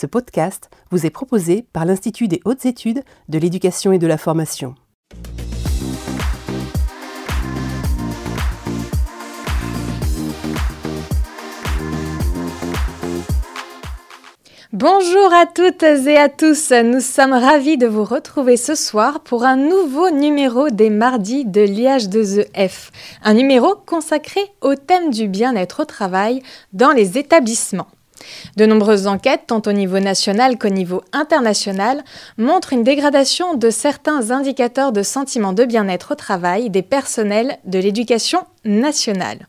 Ce 0.00 0.06
podcast 0.06 0.70
vous 0.92 1.06
est 1.06 1.10
proposé 1.10 1.66
par 1.72 1.84
l'Institut 1.84 2.28
des 2.28 2.40
hautes 2.44 2.66
études 2.66 3.02
de 3.28 3.36
l'éducation 3.36 3.90
et 3.90 3.98
de 3.98 4.06
la 4.06 4.16
formation. 4.16 4.76
Bonjour 14.72 15.32
à 15.34 15.46
toutes 15.46 15.82
et 15.82 16.16
à 16.16 16.28
tous, 16.28 16.70
nous 16.70 17.00
sommes 17.00 17.32
ravis 17.32 17.76
de 17.76 17.88
vous 17.88 18.04
retrouver 18.04 18.56
ce 18.56 18.76
soir 18.76 19.18
pour 19.18 19.42
un 19.42 19.56
nouveau 19.56 20.10
numéro 20.10 20.70
des 20.70 20.90
mardis 20.90 21.44
de 21.44 21.62
l'IH2EF, 21.62 22.90
un 23.24 23.34
numéro 23.34 23.74
consacré 23.74 24.42
au 24.60 24.76
thème 24.76 25.10
du 25.10 25.26
bien-être 25.26 25.82
au 25.82 25.84
travail 25.86 26.40
dans 26.72 26.92
les 26.92 27.18
établissements. 27.18 27.88
De 28.56 28.66
nombreuses 28.66 29.06
enquêtes, 29.06 29.44
tant 29.46 29.62
au 29.66 29.72
niveau 29.72 29.98
national 29.98 30.58
qu'au 30.58 30.68
niveau 30.68 31.02
international, 31.12 32.02
montrent 32.36 32.72
une 32.72 32.84
dégradation 32.84 33.54
de 33.54 33.70
certains 33.70 34.30
indicateurs 34.30 34.92
de 34.92 35.02
sentiment 35.02 35.52
de 35.52 35.64
bien-être 35.64 36.12
au 36.12 36.14
travail 36.14 36.70
des 36.70 36.82
personnels 36.82 37.58
de 37.64 37.78
l'éducation 37.78 38.40
nationale. 38.64 39.46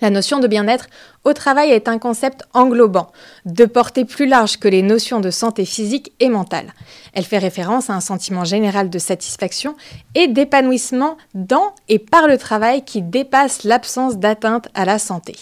La 0.00 0.10
notion 0.10 0.40
de 0.40 0.48
bien-être 0.48 0.86
au 1.22 1.32
travail 1.32 1.70
est 1.70 1.88
un 1.88 1.98
concept 1.98 2.42
englobant, 2.52 3.10
de 3.46 3.64
portée 3.64 4.04
plus 4.04 4.26
large 4.26 4.58
que 4.58 4.68
les 4.68 4.82
notions 4.82 5.20
de 5.20 5.30
santé 5.30 5.64
physique 5.64 6.12
et 6.20 6.28
mentale. 6.28 6.74
Elle 7.14 7.24
fait 7.24 7.38
référence 7.38 7.88
à 7.88 7.94
un 7.94 8.00
sentiment 8.00 8.44
général 8.44 8.90
de 8.90 8.98
satisfaction 8.98 9.76
et 10.14 10.26
d'épanouissement 10.26 11.16
dans 11.34 11.74
et 11.88 11.98
par 11.98 12.26
le 12.26 12.36
travail 12.36 12.84
qui 12.84 13.02
dépasse 13.02 13.64
l'absence 13.64 14.18
d'atteinte 14.18 14.68
à 14.74 14.84
la 14.84 14.98
santé. 14.98 15.36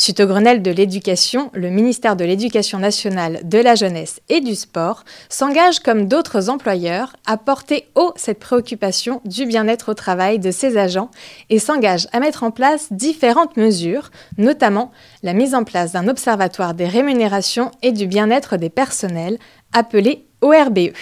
Suite 0.00 0.20
au 0.20 0.26
Grenelle 0.26 0.62
de 0.62 0.70
l'éducation, 0.70 1.50
le 1.54 1.70
ministère 1.70 2.14
de 2.14 2.24
l'Éducation 2.24 2.78
nationale, 2.78 3.40
de 3.42 3.58
la 3.58 3.74
jeunesse 3.74 4.20
et 4.28 4.40
du 4.40 4.54
sport 4.54 5.04
s'engage 5.28 5.80
comme 5.80 6.06
d'autres 6.06 6.50
employeurs 6.50 7.16
à 7.26 7.36
porter 7.36 7.88
haut 7.96 8.12
cette 8.14 8.38
préoccupation 8.38 9.20
du 9.24 9.44
bien-être 9.44 9.90
au 9.90 9.94
travail 9.94 10.38
de 10.38 10.52
ses 10.52 10.76
agents 10.76 11.10
et 11.50 11.58
s'engage 11.58 12.06
à 12.12 12.20
mettre 12.20 12.44
en 12.44 12.52
place 12.52 12.92
différentes 12.92 13.56
mesures, 13.56 14.12
notamment 14.36 14.92
la 15.24 15.32
mise 15.32 15.56
en 15.56 15.64
place 15.64 15.90
d'un 15.90 16.06
observatoire 16.06 16.74
des 16.74 16.86
rémunérations 16.86 17.72
et 17.82 17.90
du 17.90 18.06
bien-être 18.06 18.56
des 18.56 18.70
personnels 18.70 19.38
appelé 19.72 20.26
ORBE. 20.42 20.92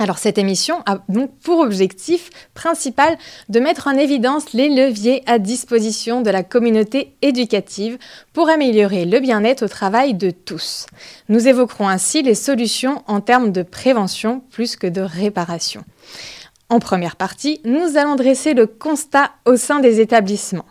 Alors 0.00 0.16
cette 0.16 0.38
émission 0.38 0.82
a 0.86 1.00
donc 1.10 1.30
pour 1.42 1.58
objectif 1.58 2.30
principal 2.54 3.18
de 3.50 3.60
mettre 3.60 3.86
en 3.86 3.98
évidence 3.98 4.54
les 4.54 4.70
leviers 4.70 5.22
à 5.26 5.38
disposition 5.38 6.22
de 6.22 6.30
la 6.30 6.42
communauté 6.42 7.14
éducative 7.20 7.98
pour 8.32 8.48
améliorer 8.48 9.04
le 9.04 9.20
bien-être 9.20 9.66
au 9.66 9.68
travail 9.68 10.14
de 10.14 10.30
tous. 10.30 10.86
Nous 11.28 11.48
évoquerons 11.48 11.86
ainsi 11.86 12.22
les 12.22 12.34
solutions 12.34 13.02
en 13.08 13.20
termes 13.20 13.52
de 13.52 13.62
prévention 13.62 14.40
plus 14.50 14.74
que 14.74 14.86
de 14.86 15.02
réparation. 15.02 15.84
En 16.70 16.78
première 16.78 17.16
partie, 17.16 17.60
nous 17.66 17.98
allons 17.98 18.16
dresser 18.16 18.54
le 18.54 18.66
constat 18.66 19.32
au 19.44 19.58
sein 19.58 19.80
des 19.80 20.00
établissements. 20.00 20.64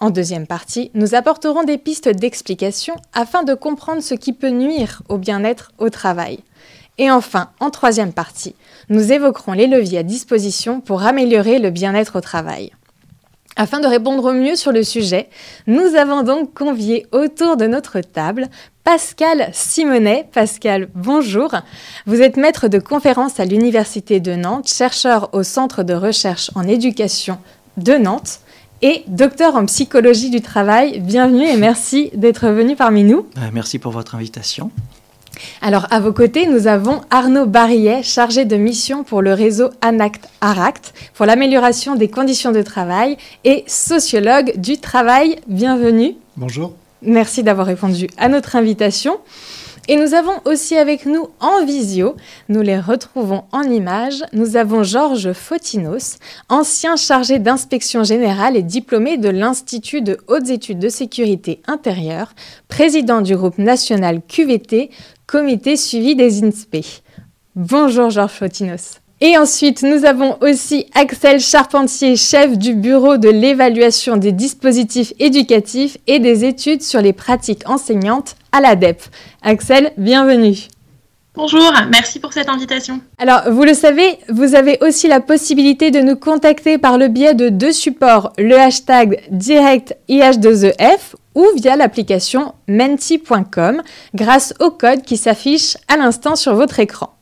En 0.00 0.08
deuxième 0.08 0.46
partie, 0.46 0.90
nous 0.94 1.14
apporterons 1.14 1.64
des 1.64 1.76
pistes 1.76 2.08
d'explication 2.08 2.94
afin 3.12 3.42
de 3.42 3.52
comprendre 3.52 4.00
ce 4.02 4.14
qui 4.14 4.32
peut 4.32 4.48
nuire 4.48 5.02
au 5.10 5.18
bien-être 5.18 5.72
au 5.76 5.90
travail. 5.90 6.38
Et 6.98 7.10
enfin, 7.10 7.50
en 7.60 7.70
troisième 7.70 8.12
partie, 8.12 8.54
nous 8.88 9.12
évoquerons 9.12 9.52
les 9.52 9.66
leviers 9.66 9.98
à 9.98 10.02
disposition 10.02 10.80
pour 10.80 11.02
améliorer 11.02 11.58
le 11.58 11.70
bien-être 11.70 12.18
au 12.18 12.20
travail. 12.20 12.72
Afin 13.56 13.80
de 13.80 13.88
répondre 13.88 14.24
au 14.24 14.32
mieux 14.32 14.54
sur 14.54 14.70
le 14.70 14.84
sujet, 14.84 15.28
nous 15.66 15.96
avons 15.96 16.22
donc 16.22 16.54
convié 16.54 17.06
autour 17.10 17.56
de 17.56 17.66
notre 17.66 18.00
table 18.00 18.46
Pascal 18.84 19.50
Simonet. 19.52 20.28
Pascal, 20.32 20.88
bonjour. 20.94 21.54
Vous 22.06 22.20
êtes 22.22 22.36
maître 22.36 22.68
de 22.68 22.78
conférence 22.78 23.40
à 23.40 23.44
l'Université 23.44 24.20
de 24.20 24.34
Nantes, 24.34 24.68
chercheur 24.68 25.30
au 25.32 25.42
Centre 25.42 25.82
de 25.82 25.92
recherche 25.92 26.52
en 26.54 26.62
éducation 26.68 27.38
de 27.76 27.94
Nantes 27.94 28.38
et 28.80 29.02
docteur 29.08 29.56
en 29.56 29.66
psychologie 29.66 30.30
du 30.30 30.40
travail. 30.40 31.00
Bienvenue 31.00 31.48
et 31.48 31.56
merci 31.56 32.10
d'être 32.14 32.48
venu 32.48 32.76
parmi 32.76 33.02
nous. 33.02 33.26
Euh, 33.38 33.50
merci 33.52 33.80
pour 33.80 33.90
votre 33.92 34.14
invitation. 34.14 34.70
Alors, 35.62 35.86
à 35.90 36.00
vos 36.00 36.12
côtés, 36.12 36.46
nous 36.46 36.66
avons 36.66 37.00
Arnaud 37.10 37.46
Barillet, 37.46 38.02
chargé 38.02 38.44
de 38.44 38.56
mission 38.56 39.04
pour 39.04 39.22
le 39.22 39.32
réseau 39.32 39.70
ANACT-ARACT, 39.80 40.94
pour 41.14 41.26
l'amélioration 41.26 41.94
des 41.94 42.08
conditions 42.08 42.52
de 42.52 42.62
travail 42.62 43.16
et 43.44 43.64
sociologue 43.66 44.56
du 44.56 44.78
travail. 44.78 45.36
Bienvenue. 45.46 46.14
Bonjour. 46.36 46.72
Merci 47.02 47.42
d'avoir 47.42 47.66
répondu 47.66 48.08
à 48.16 48.28
notre 48.28 48.56
invitation. 48.56 49.18
Et 49.90 49.96
nous 49.96 50.12
avons 50.12 50.34
aussi 50.44 50.76
avec 50.76 51.06
nous 51.06 51.28
en 51.40 51.64
visio, 51.64 52.14
nous 52.50 52.60
les 52.60 52.78
retrouvons 52.78 53.44
en 53.52 53.62
images, 53.62 54.22
nous 54.34 54.56
avons 54.56 54.82
Georges 54.82 55.32
Fotinos, 55.32 56.18
ancien 56.50 56.96
chargé 56.96 57.38
d'inspection 57.38 58.04
générale 58.04 58.54
et 58.54 58.62
diplômé 58.62 59.16
de 59.16 59.30
l'Institut 59.30 60.02
de 60.02 60.18
hautes 60.26 60.50
études 60.50 60.78
de 60.78 60.90
sécurité 60.90 61.62
intérieure, 61.66 62.34
président 62.68 63.22
du 63.22 63.34
groupe 63.34 63.56
national 63.56 64.20
QVT, 64.28 64.90
comité 65.28 65.76
suivi 65.76 66.16
des 66.16 66.42
INSPE. 66.42 67.02
Bonjour 67.54 68.08
Georges 68.08 68.32
Fotinos. 68.32 69.00
Et 69.20 69.36
ensuite, 69.36 69.82
nous 69.82 70.06
avons 70.06 70.38
aussi 70.40 70.86
Axel 70.94 71.38
Charpentier, 71.38 72.16
chef 72.16 72.56
du 72.56 72.72
bureau 72.72 73.18
de 73.18 73.28
l'évaluation 73.28 74.16
des 74.16 74.32
dispositifs 74.32 75.12
éducatifs 75.18 75.98
et 76.06 76.18
des 76.18 76.46
études 76.46 76.82
sur 76.82 77.02
les 77.02 77.12
pratiques 77.12 77.68
enseignantes 77.68 78.36
à 78.52 78.62
l'ADEP. 78.62 79.02
Axel, 79.42 79.92
bienvenue. 79.98 80.68
Bonjour, 81.38 81.72
merci 81.88 82.18
pour 82.18 82.32
cette 82.32 82.48
invitation. 82.48 83.00
Alors, 83.16 83.42
vous 83.52 83.62
le 83.62 83.72
savez, 83.72 84.18
vous 84.28 84.56
avez 84.56 84.76
aussi 84.80 85.06
la 85.06 85.20
possibilité 85.20 85.92
de 85.92 86.00
nous 86.00 86.16
contacter 86.16 86.78
par 86.78 86.98
le 86.98 87.06
biais 87.06 87.34
de 87.34 87.48
deux 87.48 87.70
supports, 87.70 88.32
le 88.38 88.58
hashtag 88.58 89.22
direct 89.30 89.96
IH2EF 90.08 91.14
ou 91.36 91.46
via 91.54 91.76
l'application 91.76 92.54
menti.com 92.66 93.82
grâce 94.16 94.52
au 94.58 94.72
code 94.72 95.02
qui 95.02 95.16
s'affiche 95.16 95.76
à 95.86 95.96
l'instant 95.96 96.34
sur 96.34 96.56
votre 96.56 96.80
écran. 96.80 97.14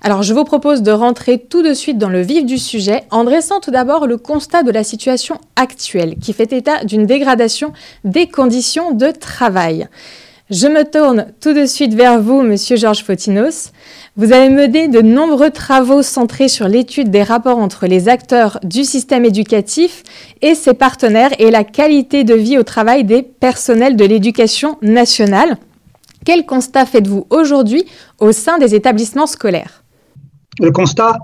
Alors 0.00 0.24
je 0.24 0.34
vous 0.34 0.42
propose 0.42 0.82
de 0.82 0.90
rentrer 0.90 1.38
tout 1.38 1.62
de 1.62 1.74
suite 1.74 1.98
dans 1.98 2.08
le 2.08 2.22
vif 2.22 2.44
du 2.44 2.58
sujet 2.58 3.04
en 3.12 3.22
dressant 3.22 3.60
tout 3.60 3.70
d'abord 3.70 4.08
le 4.08 4.16
constat 4.16 4.64
de 4.64 4.72
la 4.72 4.82
situation 4.82 5.38
actuelle 5.54 6.16
qui 6.20 6.32
fait 6.32 6.52
état 6.52 6.82
d'une 6.82 7.06
dégradation 7.06 7.72
des 8.02 8.26
conditions 8.26 8.90
de 8.90 9.12
travail. 9.12 9.86
Je 10.50 10.66
me 10.66 10.82
tourne 10.84 11.26
tout 11.40 11.54
de 11.54 11.66
suite 11.66 11.94
vers 11.94 12.20
vous, 12.20 12.42
Monsieur 12.42 12.76
Georges 12.76 13.04
Fotinos. 13.04 13.70
Vous 14.16 14.32
avez 14.32 14.50
mené 14.50 14.88
de 14.88 15.00
nombreux 15.00 15.50
travaux 15.50 16.02
centrés 16.02 16.48
sur 16.48 16.66
l'étude 16.66 17.10
des 17.10 17.22
rapports 17.22 17.58
entre 17.58 17.86
les 17.86 18.08
acteurs 18.08 18.58
du 18.64 18.82
système 18.82 19.24
éducatif 19.24 20.02
et 20.42 20.54
ses 20.54 20.74
partenaires 20.74 21.30
et 21.38 21.50
la 21.50 21.62
qualité 21.62 22.24
de 22.24 22.34
vie 22.34 22.58
au 22.58 22.64
travail 22.64 23.04
des 23.04 23.22
personnels 23.22 23.94
de 23.94 24.04
l'éducation 24.04 24.78
nationale. 24.82 25.58
Quel 26.24 26.44
constat 26.44 26.86
faites-vous 26.86 27.26
aujourd'hui 27.30 27.84
au 28.18 28.32
sein 28.32 28.58
des 28.58 28.74
établissements 28.74 29.28
scolaires? 29.28 29.84
Le 30.60 30.72
constat, 30.72 31.18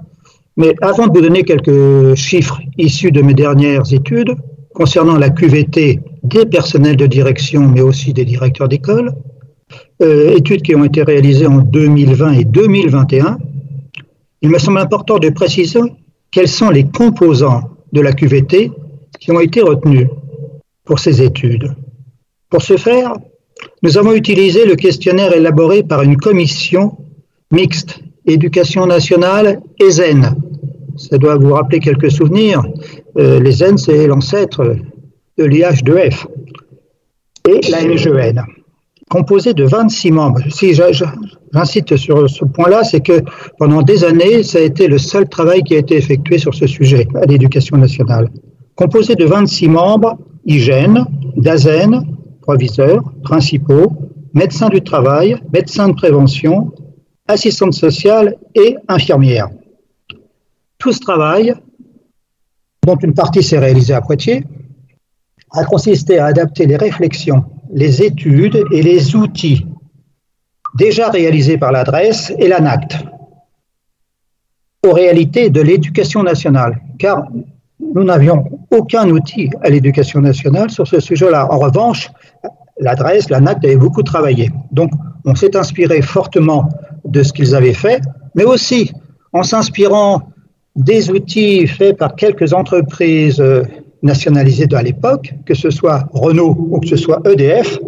mais 0.57 0.75
avant 0.81 1.09
de 1.09 1.13
vous 1.13 1.23
donner 1.23 1.43
quelques 1.43 2.15
chiffres 2.15 2.61
issus 2.79 3.11
de 3.11 3.21
mes 3.21 3.35
dernières 3.35 3.93
études 3.93 4.37
concernant 4.79 5.19
la 5.19 5.31
QVT 5.31 6.01
des 6.23 6.47
personnels 6.47 6.97
de 6.97 7.07
direction, 7.07 7.67
mais 7.67 7.81
aussi 7.81 8.13
des 8.13 8.25
directeurs 8.25 8.69
d'école, 8.69 9.13
euh, 10.01 10.37
études 10.37 10.63
qui 10.63 10.77
ont 10.77 10.85
été 10.85 11.03
réalisées 11.03 11.49
en 11.49 11.59
2020 11.59 12.33
et 12.35 12.45
2021, 12.45 13.39
il 14.41 14.51
me 14.51 14.59
semble 14.59 14.79
important 14.79 15.19
de 15.19 15.31
préciser 15.31 15.81
quels 16.31 16.47
sont 16.47 16.71
les 16.71 16.85
composants 16.85 17.71
de 17.93 18.01
la 18.01 18.13
QVT 18.13 18.71
qui 19.19 19.33
ont 19.33 19.41
été 19.41 19.63
retenus 19.63 20.07
pour 20.85 21.01
ces 21.01 21.23
études. 21.23 21.75
Pour 22.49 22.63
ce 22.63 22.77
faire, 22.77 23.15
nous 23.83 23.99
avons 23.99 24.15
utilisé 24.15 24.65
le 24.65 24.77
questionnaire 24.77 25.33
élaboré 25.33 25.83
par 25.83 26.03
une 26.03 26.17
commission 26.17 26.97
mixte 27.51 27.99
éducation 28.27 28.87
nationale 28.87 29.61
et 29.81 29.91
ZEN. 29.91 30.37
Ça 30.99 31.17
doit 31.17 31.37
vous 31.37 31.53
rappeler 31.53 31.81
quelques 31.81 32.11
souvenirs. 32.11 32.63
Euh, 33.19 33.41
les 33.41 33.53
ZEN, 33.53 33.79
c'est 33.79 34.07
l'ancêtre 34.07 34.77
de 35.39 35.45
l'IH2F 35.45 36.27
et 37.49 37.61
la 37.71 37.85
MGN 37.85 38.43
composé 39.09 39.55
de 39.55 39.65
26 39.65 40.11
membres. 40.11 40.41
Si 40.51 40.75
j'incite 40.75 41.97
sur 41.97 42.29
ce 42.29 42.45
point-là, 42.45 42.85
c'est 42.85 43.01
que 43.01 43.23
pendant 43.59 43.83
des 43.83 44.05
années, 44.05 44.43
ça 44.43 44.59
a 44.59 44.63
été 44.63 44.87
le 44.87 44.99
seul 44.99 45.29
travail 45.29 45.63
qui 45.63 45.75
a 45.75 45.79
été 45.79 45.97
effectué 45.97 46.39
sur 46.39 46.55
ce 46.55 46.67
sujet 46.67 47.09
à 47.15 47.27
l'éducation 47.27 47.77
nationale. 47.77 48.29
Composé 48.77 49.15
de 49.15 49.25
26 49.25 49.69
membres, 49.69 50.17
hygiène, 50.47 51.05
DAZEN, 51.37 52.03
proviseurs, 52.43 53.03
principaux, 53.23 53.93
médecins 54.35 54.69
du 54.69 54.83
travail, 54.83 55.37
médecins 55.53 55.89
de 55.89 55.95
prévention, 55.95 56.73
assistantes 57.27 57.75
sociales 57.75 58.37
et 58.55 58.77
infirmières. 58.89 59.49
Ce 60.91 61.01
travail, 61.01 61.55
dont 62.87 62.97
une 62.97 63.15
partie 63.15 63.43
s'est 63.43 63.59
réalisée 63.59 63.95
à 63.95 64.01
Poitiers, 64.01 64.45
a 65.51 65.65
consisté 65.65 66.19
à 66.19 66.27
adapter 66.27 66.67
les 66.67 66.77
réflexions 66.77 67.45
les 67.71 68.03
études 68.03 68.65
et 68.73 68.83
les 68.83 69.15
outils 69.15 69.67
déjà 70.77 71.11
réalisés 71.11 71.59
par 71.59 71.73
l'adresse 71.73 72.33
et 72.39 72.49
l'ANACT 72.49 72.97
aux 74.87 74.93
réalités 74.93 75.51
de 75.51 75.61
l'éducation 75.61 76.23
nationale, 76.23 76.81
car 76.99 77.25
nous 77.95 78.05
n'avions 78.05 78.45
aucun 78.71 79.09
outil 79.09 79.51
à 79.63 79.71
l'éducation 79.71 80.21
nationale 80.21 80.71
sur 80.71 80.87
ce 80.87 81.01
sujet-là. 81.01 81.49
En 81.51 81.59
revanche, 81.59 82.11
l'adresse, 82.79 83.29
l'ANACT 83.29 83.65
avait 83.65 83.77
beaucoup 83.77 84.03
travaillé. 84.03 84.51
Donc, 84.71 84.91
on 85.25 85.35
s'est 85.35 85.57
inspiré 85.57 86.01
fortement 86.01 86.69
de 87.05 87.23
ce 87.23 87.33
qu'ils 87.33 87.55
avaient 87.55 87.75
fait, 87.75 88.01
mais 88.35 88.45
aussi 88.45 88.93
en 89.33 89.43
s'inspirant 89.43 90.23
des 90.79 91.11
outils 91.11 91.67
faits 91.67 91.99
par 91.99 92.15
quelques 92.15 92.55
entreprises 92.55 93.43
nationalisées 94.03 94.69
à 94.73 94.83
l'époque, 94.83 95.35
que 95.45 95.55
ce 95.55 95.71
soit 95.71 96.09
Renault 96.13 96.57
ou 96.71 96.79
que 96.79 96.87
ce 96.87 96.97
soit 96.97 97.21
EDF, 97.29 97.79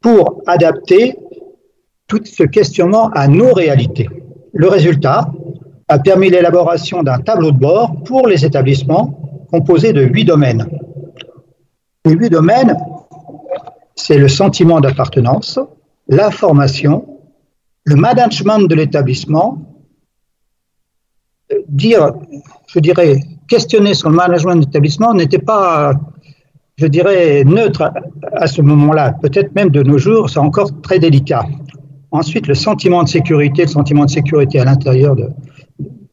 pour 0.00 0.42
adapter 0.46 1.16
tout 2.08 2.20
ce 2.24 2.42
questionnement 2.44 3.10
à 3.10 3.28
nos 3.28 3.52
réalités. 3.52 4.08
Le 4.52 4.68
résultat 4.68 5.30
a 5.88 5.98
permis 5.98 6.30
l'élaboration 6.30 7.02
d'un 7.02 7.18
tableau 7.18 7.52
de 7.52 7.58
bord 7.58 8.02
pour 8.04 8.26
les 8.26 8.44
établissements 8.44 9.46
composé 9.50 9.92
de 9.92 10.02
huit 10.02 10.24
domaines. 10.24 10.66
Les 12.04 12.12
huit 12.12 12.30
domaines, 12.30 12.76
c'est 13.94 14.18
le 14.18 14.28
sentiment 14.28 14.80
d'appartenance, 14.80 15.60
la 16.08 16.30
formation, 16.30 17.06
le 17.84 17.96
management 17.96 18.60
de 18.66 18.74
l'établissement, 18.74 19.58
dire, 21.68 22.12
je 22.68 22.78
dirais, 22.78 23.20
questionner 23.48 23.92
le 24.04 24.10
management 24.10 24.56
d'établissement 24.56 25.14
n'était 25.14 25.38
pas, 25.38 25.92
je 26.76 26.86
dirais, 26.86 27.44
neutre 27.44 27.92
à 28.32 28.46
ce 28.46 28.62
moment-là. 28.62 29.14
Peut-être 29.22 29.54
même 29.54 29.70
de 29.70 29.82
nos 29.82 29.98
jours, 29.98 30.30
c'est 30.30 30.38
encore 30.38 30.70
très 30.82 30.98
délicat. 30.98 31.44
Ensuite, 32.10 32.46
le 32.46 32.54
sentiment 32.54 33.02
de 33.02 33.08
sécurité, 33.08 33.62
le 33.62 33.68
sentiment 33.68 34.04
de 34.04 34.10
sécurité 34.10 34.60
à 34.60 34.64
l'intérieur 34.64 35.16
de, 35.16 35.28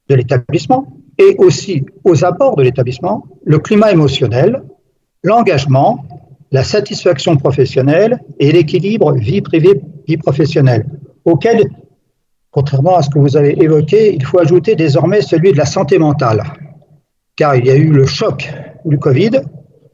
de 0.09 0.15
l'établissement 0.15 0.87
et 1.17 1.35
aussi 1.37 1.85
aux 2.03 2.25
abords 2.25 2.55
de 2.55 2.63
l'établissement, 2.63 3.25
le 3.43 3.59
climat 3.59 3.91
émotionnel, 3.91 4.63
l'engagement, 5.23 6.03
la 6.51 6.63
satisfaction 6.63 7.37
professionnelle 7.37 8.19
et 8.39 8.51
l'équilibre 8.51 9.13
vie 9.13 9.41
privée-vie 9.41 10.17
professionnelle, 10.17 10.85
auquel 11.25 11.69
Contrairement 12.51 12.97
à 12.97 13.01
ce 13.01 13.09
que 13.09 13.17
vous 13.17 13.37
avez 13.37 13.61
évoqué, 13.63 14.13
il 14.13 14.25
faut 14.25 14.39
ajouter 14.39 14.75
désormais 14.75 15.21
celui 15.21 15.53
de 15.53 15.57
la 15.57 15.65
santé 15.65 15.97
mentale, 15.97 16.43
car 17.37 17.55
il 17.55 17.65
y 17.65 17.69
a 17.69 17.75
eu 17.75 17.91
le 17.91 18.05
choc 18.05 18.51
du 18.83 18.99
Covid, 18.99 19.31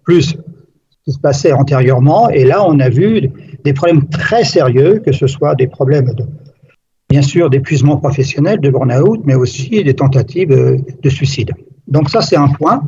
plus 0.03 0.23
ce 0.23 0.97
qui 1.05 1.11
se 1.11 1.19
passait 1.19 1.51
antérieurement, 1.51 2.29
et 2.31 2.45
là 2.45 2.65
on 2.67 2.79
a 2.79 2.89
vu 2.89 3.29
des 3.63 3.73
problèmes 3.73 4.09
très 4.09 4.43
sérieux, 4.43 5.01
que 5.05 5.11
ce 5.11 5.27
soit 5.27 5.53
des 5.53 5.67
problèmes 5.67 6.11
bien 7.09 7.21
sûr 7.21 7.49
d'épuisement 7.51 7.97
professionnel, 7.97 8.59
de 8.59 8.69
burn-out, 8.71 9.21
mais 9.23 9.35
aussi 9.35 9.83
des 9.83 9.93
tentatives 9.93 10.49
de 10.49 11.09
suicide. 11.09 11.51
Donc 11.87 12.09
ça 12.09 12.21
c'est 12.21 12.37
un 12.37 12.49
point. 12.49 12.87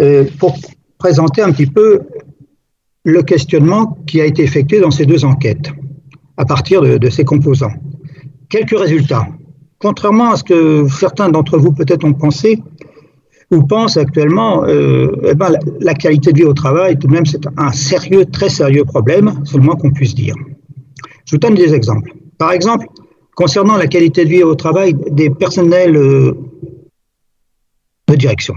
Euh, 0.00 0.24
pour 0.38 0.56
présenter 0.98 1.40
un 1.40 1.52
petit 1.52 1.66
peu 1.66 2.00
le 3.04 3.22
questionnement 3.22 3.96
qui 4.06 4.20
a 4.20 4.24
été 4.26 4.42
effectué 4.42 4.80
dans 4.80 4.90
ces 4.90 5.06
deux 5.06 5.24
enquêtes, 5.24 5.70
à 6.36 6.44
partir 6.44 6.82
de 6.82 7.08
ces 7.08 7.24
composants 7.24 7.72
quelques 8.54 8.78
résultats. 8.78 9.26
Contrairement 9.80 10.30
à 10.30 10.36
ce 10.36 10.44
que 10.44 10.86
certains 10.88 11.28
d'entre 11.28 11.58
vous 11.58 11.72
peut-être 11.72 12.04
ont 12.04 12.12
pensé 12.12 12.62
ou 13.50 13.62
pensent 13.64 13.96
actuellement, 13.96 14.64
euh, 14.64 15.30
eh 15.30 15.34
ben, 15.34 15.50
la, 15.80 15.94
qualité 15.94 16.32
de 16.32 16.38
vie 16.38 16.44
au 16.44 16.54
travail, 16.54 16.96
tout 16.96 17.08
de 17.08 17.12
même, 17.12 17.26
c'est 17.26 17.44
un 17.56 17.72
sérieux, 17.72 18.24
très 18.26 18.48
sérieux 18.48 18.84
problème, 18.84 19.42
c'est 19.44 19.56
le 19.56 19.64
moins 19.64 19.74
qu'on 19.74 19.90
puisse 19.90 20.14
dire. 20.14 20.36
Je 21.26 21.32
vous 21.32 21.38
donne 21.38 21.56
des 21.56 21.74
exemples. 21.74 22.12
Par 22.38 22.52
exemple, 22.52 22.86
concernant 23.34 23.76
la 23.76 23.88
qualité 23.88 24.24
de 24.24 24.30
vie 24.30 24.42
au 24.44 24.54
travail 24.54 24.94
des 25.10 25.30
personnels 25.30 25.96
euh, 25.96 26.32
de 28.08 28.14
direction. 28.14 28.54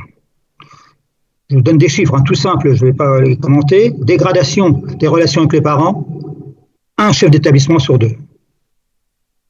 Je 1.49 1.55
vous 1.55 1.63
donne 1.63 1.79
des 1.79 1.89
chiffres 1.89 2.13
hein, 2.15 2.23
tout 2.23 2.35
simples, 2.35 2.75
je 2.75 2.85
ne 2.85 2.91
vais 2.91 2.95
pas 2.95 3.19
les 3.21 3.37
commenter. 3.37 3.93
Dégradation 3.97 4.69
des 4.99 5.07
relations 5.07 5.41
avec 5.41 5.53
les 5.53 5.61
parents, 5.61 6.07
un 6.99 7.11
chef 7.11 7.31
d'établissement 7.31 7.79
sur 7.79 7.97
deux 7.97 8.15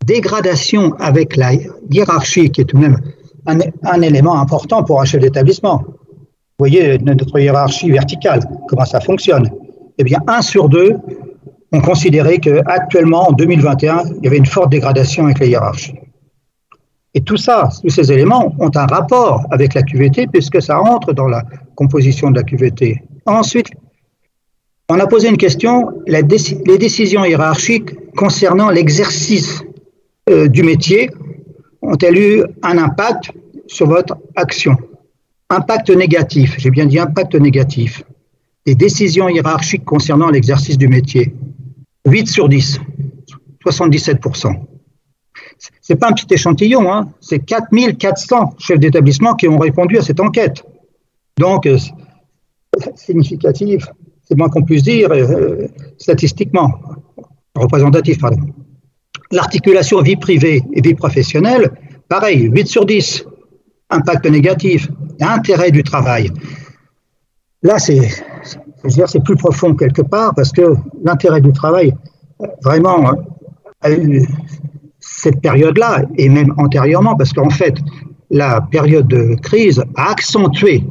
dégradation 0.07 0.93
avec 0.99 1.35
la 1.35 1.51
hiérarchie, 1.91 2.49
qui 2.49 2.61
est 2.61 2.63
tout 2.65 2.77
de 2.77 2.81
même 2.81 2.97
un, 3.45 4.01
élément 4.01 4.39
important 4.39 4.83
pour 4.83 5.01
un 5.01 5.05
chef 5.05 5.21
d'établissement. 5.21 5.83
Vous 5.85 6.63
voyez 6.65 6.97
notre 6.99 7.39
hiérarchie 7.39 7.91
verticale, 7.91 8.41
comment 8.67 8.85
ça 8.85 8.99
fonctionne 8.99 9.49
Eh 9.97 10.03
bien, 10.03 10.19
un 10.27 10.41
sur 10.41 10.69
deux 10.69 10.95
ont 11.71 11.81
considéré 11.81 12.39
qu'actuellement, 12.39 13.29
en 13.29 13.33
2021, 13.33 14.03
il 14.17 14.23
y 14.23 14.27
avait 14.27 14.37
une 14.37 14.45
forte 14.45 14.71
dégradation 14.71 15.25
avec 15.25 15.39
la 15.39 15.45
hiérarchie. 15.45 15.95
Et 17.13 17.21
tout 17.21 17.37
ça, 17.37 17.69
tous 17.81 17.89
ces 17.89 18.11
éléments 18.11 18.53
ont 18.59 18.71
un 18.75 18.85
rapport 18.85 19.45
avec 19.51 19.73
la 19.73 19.83
QVT 19.83 20.27
puisque 20.27 20.61
ça 20.61 20.77
rentre 20.77 21.13
dans 21.13 21.27
la 21.27 21.43
composition 21.75 22.31
de 22.31 22.37
la 22.37 22.43
QVT. 22.43 23.01
Ensuite, 23.25 23.69
on 24.89 24.99
a 24.99 25.07
posé 25.07 25.27
une 25.27 25.37
question, 25.37 25.91
les 26.07 26.23
décisions 26.23 27.25
hiérarchiques 27.25 27.91
concernant 28.15 28.69
l'exercice 28.69 29.63
euh, 30.29 30.47
du 30.47 30.63
métier 30.63 31.09
ont-elles 31.81 32.17
eu 32.17 32.43
un 32.63 32.77
impact 32.77 33.31
sur 33.67 33.87
votre 33.87 34.17
action 34.35 34.77
Impact 35.49 35.89
négatif, 35.91 36.55
j'ai 36.57 36.69
bien 36.69 36.85
dit 36.85 36.99
impact 36.99 37.35
négatif. 37.35 38.03
Des 38.65 38.75
décisions 38.75 39.29
hiérarchiques 39.29 39.85
concernant 39.85 40.29
l'exercice 40.29 40.77
du 40.77 40.89
métier. 40.89 41.33
8 42.05 42.27
sur 42.27 42.49
10, 42.49 42.79
77%. 43.65 44.55
C'est 45.81 45.95
pas 45.95 46.09
un 46.09 46.11
petit 46.11 46.33
échantillon, 46.33 46.91
hein. 46.91 47.09
c'est 47.21 47.39
4400 47.39 48.55
chefs 48.59 48.79
d'établissement 48.79 49.35
qui 49.35 49.47
ont 49.47 49.57
répondu 49.57 49.97
à 49.97 50.01
cette 50.01 50.19
enquête. 50.19 50.63
Donc, 51.37 51.65
euh, 51.65 51.77
significatif, 52.95 53.87
c'est 54.23 54.37
moins 54.37 54.49
qu'on 54.49 54.63
puisse 54.63 54.83
dire, 54.83 55.09
euh, 55.11 55.67
statistiquement, 55.97 56.73
représentatif, 57.55 58.19
pardon. 58.19 58.37
L'articulation 59.31 60.01
vie 60.01 60.15
privée 60.15 60.63
et 60.73 60.81
vie 60.81 60.93
professionnelle, 60.93 61.71
pareil, 62.07 62.49
8 62.53 62.67
sur 62.67 62.85
10. 62.85 63.25
Impact 63.89 64.25
négatif, 64.29 64.89
intérêt 65.21 65.71
du 65.71 65.83
travail. 65.83 66.31
Là, 67.63 67.79
c'est, 67.79 67.99
plus 69.23 69.35
profond 69.35 69.73
quelque 69.75 70.01
part 70.01 70.33
parce 70.35 70.51
que 70.51 70.75
l'intérêt 71.03 71.41
du 71.41 71.51
travail, 71.51 71.93
vraiment, 72.63 73.13
a 73.81 73.91
eu 73.91 74.25
cette 74.99 75.41
période-là 75.41 76.03
et 76.17 76.29
même 76.29 76.53
antérieurement 76.57 77.15
parce 77.15 77.33
qu'en 77.33 77.49
fait, 77.49 77.75
la 78.29 78.61
période 78.61 79.07
de 79.07 79.35
crise 79.41 79.83
a 79.95 80.11
accentué 80.11 80.83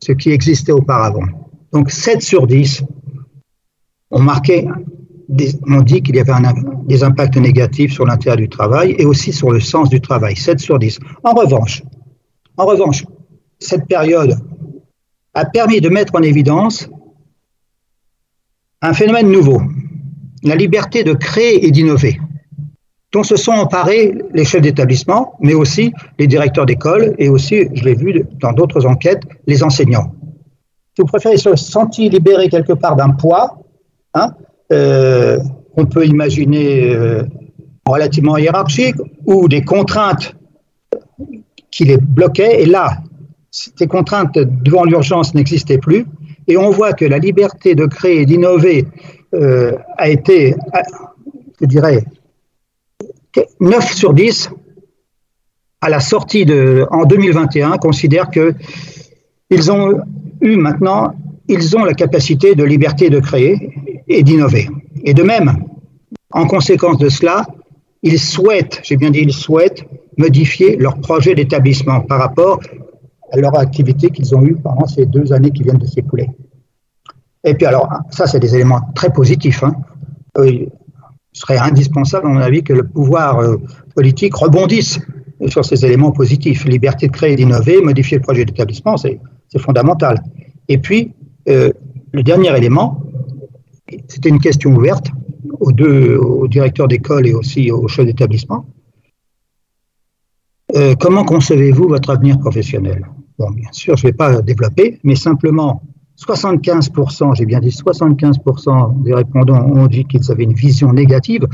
ce 0.00 0.12
qui 0.12 0.30
existait 0.30 0.72
auparavant. 0.72 1.26
Donc 1.72 1.90
7 1.90 2.22
sur 2.22 2.46
10 2.46 2.84
ont 4.10 4.20
marqué 4.20 4.66
on 5.68 5.80
dit 5.80 6.02
qu'il 6.02 6.16
y 6.16 6.20
avait 6.20 6.32
des 6.86 7.02
impacts 7.02 7.36
négatifs 7.36 7.92
sur 7.92 8.06
l'intérêt 8.06 8.36
du 8.36 8.48
travail 8.48 8.94
et 8.98 9.06
aussi 9.06 9.32
sur 9.32 9.50
le 9.50 9.60
sens 9.60 9.88
du 9.88 10.00
travail, 10.00 10.36
7 10.36 10.58
sur 10.60 10.78
10. 10.78 10.98
En 11.22 11.32
revanche, 11.32 11.82
en 12.56 12.66
revanche, 12.66 13.04
cette 13.58 13.86
période 13.86 14.36
a 15.34 15.44
permis 15.44 15.80
de 15.80 15.88
mettre 15.88 16.14
en 16.14 16.22
évidence 16.22 16.88
un 18.82 18.92
phénomène 18.92 19.30
nouveau, 19.30 19.62
la 20.42 20.54
liberté 20.54 21.04
de 21.04 21.14
créer 21.14 21.66
et 21.66 21.70
d'innover, 21.70 22.20
dont 23.12 23.22
se 23.22 23.36
sont 23.36 23.52
emparés 23.52 24.14
les 24.34 24.44
chefs 24.44 24.60
d'établissement, 24.60 25.34
mais 25.40 25.54
aussi 25.54 25.92
les 26.18 26.26
directeurs 26.26 26.66
d'école 26.66 27.14
et 27.18 27.28
aussi, 27.28 27.68
je 27.72 27.84
l'ai 27.84 27.94
vu 27.94 28.24
dans 28.40 28.52
d'autres 28.52 28.86
enquêtes, 28.86 29.22
les 29.46 29.62
enseignants. 29.62 30.12
Vous 30.98 31.06
préférez 31.06 31.38
se 31.38 31.56
sentir 31.56 32.12
libéré 32.12 32.48
quelque 32.48 32.74
part 32.74 32.94
d'un 32.94 33.10
poids, 33.10 33.58
hein, 34.12 34.34
euh, 34.74 35.38
on 35.76 35.86
peut 35.86 36.06
imaginer 36.06 36.94
euh, 36.94 37.22
relativement 37.86 38.36
hiérarchique 38.36 38.96
ou 39.26 39.48
des 39.48 39.62
contraintes 39.62 40.34
qui 41.70 41.84
les 41.84 41.96
bloquaient. 41.96 42.62
Et 42.62 42.66
là, 42.66 42.98
ces 43.50 43.86
contraintes 43.86 44.36
devant 44.36 44.84
l'urgence 44.84 45.34
n'existaient 45.34 45.78
plus. 45.78 46.06
Et 46.46 46.56
on 46.56 46.70
voit 46.70 46.92
que 46.92 47.04
la 47.04 47.18
liberté 47.18 47.74
de 47.74 47.86
créer 47.86 48.22
et 48.22 48.26
d'innover 48.26 48.86
euh, 49.34 49.72
a 49.96 50.08
été, 50.08 50.54
je 51.60 51.66
dirais, 51.66 52.04
9 53.60 53.92
sur 53.92 54.12
10 54.12 54.50
à 55.80 55.88
la 55.88 56.00
sortie 56.00 56.46
de, 56.46 56.86
en 56.90 57.04
2021, 57.04 57.76
considèrent 57.78 58.30
que 58.30 58.54
ils 59.50 59.70
ont 59.70 60.00
eu 60.40 60.56
maintenant, 60.56 61.14
ils 61.48 61.76
ont 61.76 61.84
la 61.84 61.94
capacité 61.94 62.54
de 62.54 62.64
liberté 62.64 63.10
de 63.10 63.20
créer 63.20 63.70
et 64.08 64.22
d'innover. 64.22 64.68
Et 65.04 65.14
de 65.14 65.22
même, 65.22 65.64
en 66.30 66.46
conséquence 66.46 66.98
de 66.98 67.08
cela, 67.08 67.46
ils 68.02 68.18
souhaitent, 68.18 68.80
j'ai 68.82 68.96
bien 68.96 69.10
dit 69.10 69.20
ils 69.20 69.32
souhaitent, 69.32 69.84
modifier 70.16 70.76
leur 70.76 71.00
projet 71.00 71.34
d'établissement 71.34 72.00
par 72.00 72.20
rapport 72.20 72.60
à 73.32 73.36
leur 73.36 73.58
activité 73.58 74.10
qu'ils 74.10 74.34
ont 74.34 74.44
eue 74.44 74.56
pendant 74.56 74.86
ces 74.86 75.06
deux 75.06 75.32
années 75.32 75.50
qui 75.50 75.62
viennent 75.62 75.78
de 75.78 75.86
s'écouler. 75.86 76.28
Et 77.44 77.54
puis 77.54 77.66
alors, 77.66 77.88
ça 78.10 78.26
c'est 78.26 78.40
des 78.40 78.54
éléments 78.54 78.80
très 78.94 79.12
positifs. 79.12 79.62
Hein. 79.62 79.74
Ce 80.36 81.40
serait 81.40 81.58
indispensable, 81.58 82.26
à 82.26 82.30
mon 82.30 82.40
avis, 82.40 82.62
que 82.62 82.72
le 82.72 82.86
pouvoir 82.86 83.40
euh, 83.40 83.56
politique 83.96 84.36
rebondisse 84.36 85.00
sur 85.48 85.64
ces 85.64 85.84
éléments 85.84 86.12
positifs. 86.12 86.64
Liberté 86.64 87.08
de 87.08 87.12
créer 87.12 87.32
et 87.32 87.36
d'innover, 87.36 87.80
modifier 87.82 88.18
le 88.18 88.22
projet 88.22 88.44
d'établissement, 88.44 88.96
c'est 88.96 89.18
fondamental. 89.58 90.22
Et 90.68 90.78
puis, 90.78 91.12
euh, 91.48 91.72
le 92.12 92.22
dernier 92.22 92.56
élément, 92.56 93.02
c'était 94.08 94.28
une 94.28 94.40
question 94.40 94.74
ouverte 94.74 95.10
aux 95.60 95.72
deux, 95.72 96.16
aux 96.16 96.48
directeurs 96.48 96.88
d'école 96.88 97.26
et 97.26 97.34
aussi 97.34 97.70
aux 97.70 97.88
chefs 97.88 98.06
d'établissement. 98.06 98.66
Euh, 100.76 100.94
comment 100.98 101.24
concevez-vous 101.24 101.88
votre 101.88 102.10
avenir 102.10 102.38
professionnel? 102.38 103.06
Bon, 103.38 103.50
bien 103.50 103.68
sûr, 103.72 103.96
je 103.96 104.06
ne 104.06 104.10
vais 104.10 104.16
pas 104.16 104.42
développer, 104.42 104.98
mais 105.04 105.14
simplement 105.14 105.82
75%, 106.18 107.34
j'ai 107.34 107.46
bien 107.46 107.60
dit 107.60 107.68
75% 107.68 109.02
des 109.02 109.14
répondants 109.14 109.66
ont 109.66 109.86
dit 109.86 110.04
qu'ils 110.04 110.30
avaient 110.30 110.44
une 110.44 110.54
vision 110.54 110.92
négative. 110.92 111.46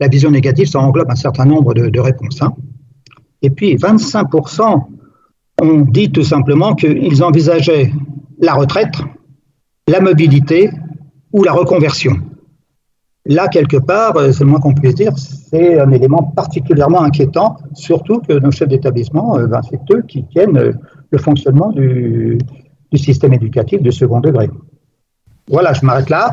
la 0.00 0.08
vision 0.08 0.30
négative, 0.30 0.66
ça 0.66 0.80
englobe 0.80 1.10
un 1.10 1.16
certain 1.16 1.46
nombre 1.46 1.72
de, 1.74 2.00
réponses. 2.00 2.42
Hein. 2.42 2.54
Et 3.42 3.50
puis 3.50 3.76
25% 3.76 4.82
ont 5.62 5.80
dit 5.80 6.10
tout 6.10 6.22
simplement 6.22 6.74
qu'ils 6.74 7.22
envisageaient 7.22 7.92
la 8.38 8.54
retraite, 8.54 8.96
la 9.88 10.00
mobilité 10.00 10.70
ou 11.34 11.42
la 11.42 11.52
reconversion. 11.52 12.14
Là, 13.26 13.48
quelque 13.48 13.76
part, 13.76 14.16
euh, 14.16 14.32
c'est 14.32 14.44
le 14.44 14.50
moins 14.50 14.60
qu'on 14.60 14.72
puisse 14.72 14.94
dire, 14.94 15.12
c'est 15.16 15.80
un 15.80 15.90
élément 15.90 16.22
particulièrement 16.22 17.02
inquiétant, 17.02 17.56
surtout 17.74 18.20
que 18.20 18.34
nos 18.34 18.50
chefs 18.50 18.68
d'établissement, 18.68 19.38
euh, 19.38 19.46
ben, 19.46 19.60
c'est 19.68 19.80
eux 19.92 20.02
qui 20.02 20.24
tiennent 20.26 20.56
euh, 20.56 20.72
le 21.10 21.18
fonctionnement 21.18 21.70
du, 21.72 22.38
du 22.92 22.98
système 22.98 23.32
éducatif 23.32 23.82
de 23.82 23.90
second 23.90 24.20
degré. 24.20 24.48
Voilà, 25.46 25.74
je 25.74 25.84
m'arrête 25.84 26.08
là. 26.08 26.30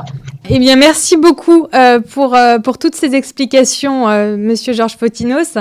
Eh 0.49 0.57
bien, 0.57 0.77
merci 0.77 1.17
beaucoup 1.17 1.67
euh, 1.73 1.99
pour, 1.99 2.33
euh, 2.33 2.59
pour 2.59 2.77
toutes 2.77 2.95
ces 2.95 3.13
explications, 3.13 4.07
euh, 4.07 4.37
Monsieur 4.37 4.71
Georges 4.71 4.97
Potinos. 4.97 5.57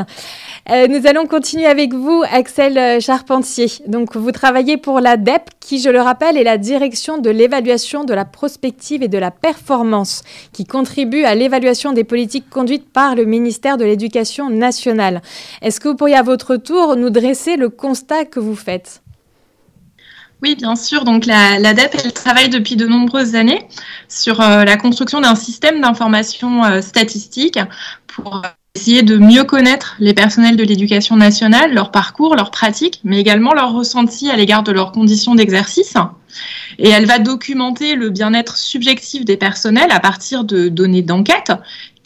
nous 0.69 1.07
allons 1.07 1.27
continuer 1.27 1.67
avec 1.67 1.93
vous, 1.93 2.23
Axel 2.33 3.01
Charpentier. 3.01 3.67
Donc, 3.89 4.17
vous 4.17 4.31
travaillez 4.31 4.77
pour 4.77 5.01
la 5.01 5.17
DEP, 5.17 5.51
qui, 5.59 5.81
je 5.81 5.91
le 5.91 6.01
rappelle, 6.01 6.37
est 6.37 6.45
la 6.45 6.59
direction 6.59 7.19
de 7.19 7.29
l'évaluation 7.29 8.05
de 8.05 8.15
la 8.15 8.25
prospective 8.25 9.03
et 9.03 9.09
de 9.09 9.19
la 9.19 9.33
performance, 9.33 10.23
qui 10.53 10.65
contribue 10.65 11.25
à 11.25 11.35
l'évaluation 11.35 11.93
des 11.93 12.05
politiques 12.05 12.49
conduites 12.49 12.91
par 12.93 13.17
le 13.17 13.25
ministère 13.25 13.79
de 13.79 13.85
l'Éducation 13.85 14.49
nationale. 14.49 15.23
Est-ce 15.61 15.81
que 15.81 15.89
vous 15.89 15.97
pourriez 15.97 16.17
à 16.17 16.23
votre 16.23 16.55
tour 16.55 16.95
nous 16.95 17.11
dresser 17.11 17.57
le 17.57 17.69
constat 17.69 18.25
que 18.27 18.39
vous 18.39 18.57
faites? 18.57 19.03
Oui, 20.43 20.55
bien 20.57 20.77
sûr. 20.77 21.05
Donc 21.05 21.27
la, 21.27 21.57
elle 21.57 22.13
travaille 22.13 22.49
depuis 22.49 22.77
de 22.77 22.87
nombreuses 22.87 23.35
années 23.35 23.67
sur 24.09 24.41
euh, 24.41 24.65
la 24.65 24.77
construction 24.77 25.21
d'un 25.21 25.35
système 25.35 25.81
d'information 25.81 26.65
euh, 26.65 26.81
statistique 26.81 27.59
pour 28.07 28.43
essayer 28.75 29.03
de 29.03 29.19
mieux 29.19 29.45
connaître 29.45 29.97
les 29.99 30.15
personnels 30.15 30.57
de 30.57 30.63
l'éducation 30.63 31.17
nationale, 31.17 31.75
leur 31.75 31.91
parcours, 31.91 32.37
leurs 32.37 32.51
pratiques, 32.51 33.01
mais 33.05 33.19
également 33.21 33.53
leurs 33.53 33.73
ressentis 33.73 34.31
à 34.31 34.37
l'égard 34.37 34.63
de 34.63 34.73
leurs 34.73 34.93
conditions 34.93 35.35
d'exercice. 35.35 35.95
Et 36.79 36.89
elle 36.89 37.07
va 37.07 37.19
documenter 37.19 37.97
le 37.97 38.11
bien-être 38.11 38.57
subjectif 38.57 39.25
des 39.25 39.37
personnels 39.37 39.91
à 39.91 40.01
partir 40.01 40.45
de 40.45 40.69
données 40.69 41.03
d'enquête 41.03 41.53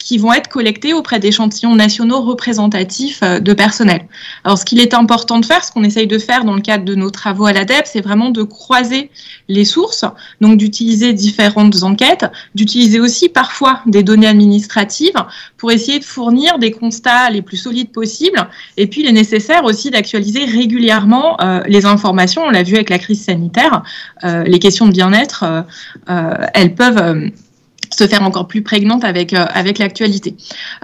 qui 0.05 0.19
vont 0.19 0.31
être 0.31 0.49
collectés 0.49 0.93
auprès 0.93 1.19
d'échantillons 1.19 1.73
nationaux 1.73 2.21
représentatifs 2.21 3.21
euh, 3.23 3.39
de 3.39 3.53
personnel. 3.53 4.05
Alors, 4.43 4.57
ce 4.57 4.63
qu'il 4.63 4.79
est 4.79 4.93
important 4.93 5.39
de 5.39 5.45
faire, 5.45 5.63
ce 5.63 5.71
qu'on 5.71 5.83
essaye 5.83 6.05
de 6.05 6.19
faire 6.19 6.45
dans 6.45 6.53
le 6.53 6.61
cadre 6.61 6.85
de 6.85 6.93
nos 6.93 7.09
travaux 7.09 7.47
à 7.47 7.53
l'ADEP, 7.53 7.85
c'est 7.85 8.01
vraiment 8.01 8.29
de 8.29 8.43
croiser 8.43 9.09
les 9.49 9.65
sources, 9.65 10.05
donc 10.41 10.57
d'utiliser 10.57 11.11
différentes 11.11 11.81
enquêtes, 11.81 12.25
d'utiliser 12.53 12.99
aussi 12.99 13.29
parfois 13.29 13.81
des 13.87 14.03
données 14.03 14.27
administratives 14.27 15.25
pour 15.57 15.71
essayer 15.71 15.97
de 15.97 16.05
fournir 16.05 16.59
des 16.59 16.69
constats 16.69 17.31
les 17.31 17.41
plus 17.41 17.57
solides 17.57 17.91
possibles. 17.91 18.47
Et 18.77 18.85
puis, 18.85 19.01
il 19.01 19.07
est 19.07 19.11
nécessaire 19.11 19.63
aussi 19.63 19.89
d'actualiser 19.89 20.45
régulièrement 20.45 21.41
euh, 21.41 21.63
les 21.65 21.85
informations. 21.87 22.43
On 22.43 22.51
l'a 22.51 22.61
vu 22.61 22.75
avec 22.75 22.91
la 22.91 22.99
crise 22.99 23.23
sanitaire, 23.23 23.81
euh, 24.23 24.43
les 24.43 24.59
questions 24.59 24.85
de 24.85 24.91
bien-être, 24.91 25.65
elles 26.53 26.75
peuvent 26.75 27.31
se 27.95 28.07
faire 28.07 28.23
encore 28.23 28.47
plus 28.47 28.61
prégnante 28.61 29.03
avec, 29.03 29.33
euh, 29.33 29.45
l'actualité. 29.79 30.35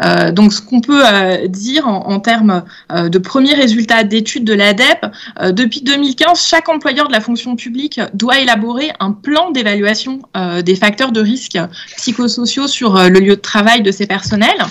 Euh, 0.04 0.32
donc, 0.32 0.54
ce 0.54 0.62
qu'on 0.62 0.82
peut 0.82 1.04
euh, 1.06 1.48
dire 1.48 1.88
en, 1.88 2.20
termes 2.20 2.64
de 2.92 3.18
premiers 3.18 3.56
résultats 3.56 4.04
d'études 4.04 4.44
de 4.44 4.54
l'ADEP, 4.54 5.08
depuis 5.52 5.82
2015, 5.82 6.46
chaque 6.46 6.70
employeur 6.70 7.08
de 7.08 7.14
la 7.14 7.20
fonction 7.20 7.56
publique 7.56 8.00
doit 8.14 8.40
élaborer 8.40 8.92
un 9.00 9.12
plan 9.12 9.50
d'évaluation 9.50 10.20
des 10.64 10.76
facteurs 10.76 11.12
de 11.12 11.20
risque 11.20 11.58
psychosociaux 11.98 12.68
sur 12.68 12.96
le 12.96 13.20
lieu 13.20 13.36
de 13.36 13.42
travail 13.42 13.82
de 13.82 13.92
ses 13.92 14.06
personnels. 14.06 14.62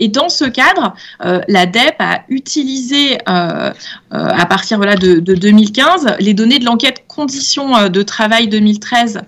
Et 0.00 0.08
dans 0.08 0.28
ce 0.28 0.44
cadre, 0.44 0.94
euh, 1.24 1.40
la 1.48 1.66
DEP 1.66 1.96
a 1.98 2.22
utilisé, 2.28 3.18
euh, 3.28 3.28
euh, 3.28 3.72
à 4.10 4.46
partir 4.46 4.80
de, 4.80 5.18
2015, 5.18 6.16
les 6.20 6.34
données 6.34 6.58
de 6.58 6.64
l'enquête 6.64 7.04
conditions 7.08 7.88
de 7.88 8.02
travail 8.02 8.46
2013 8.48 9.22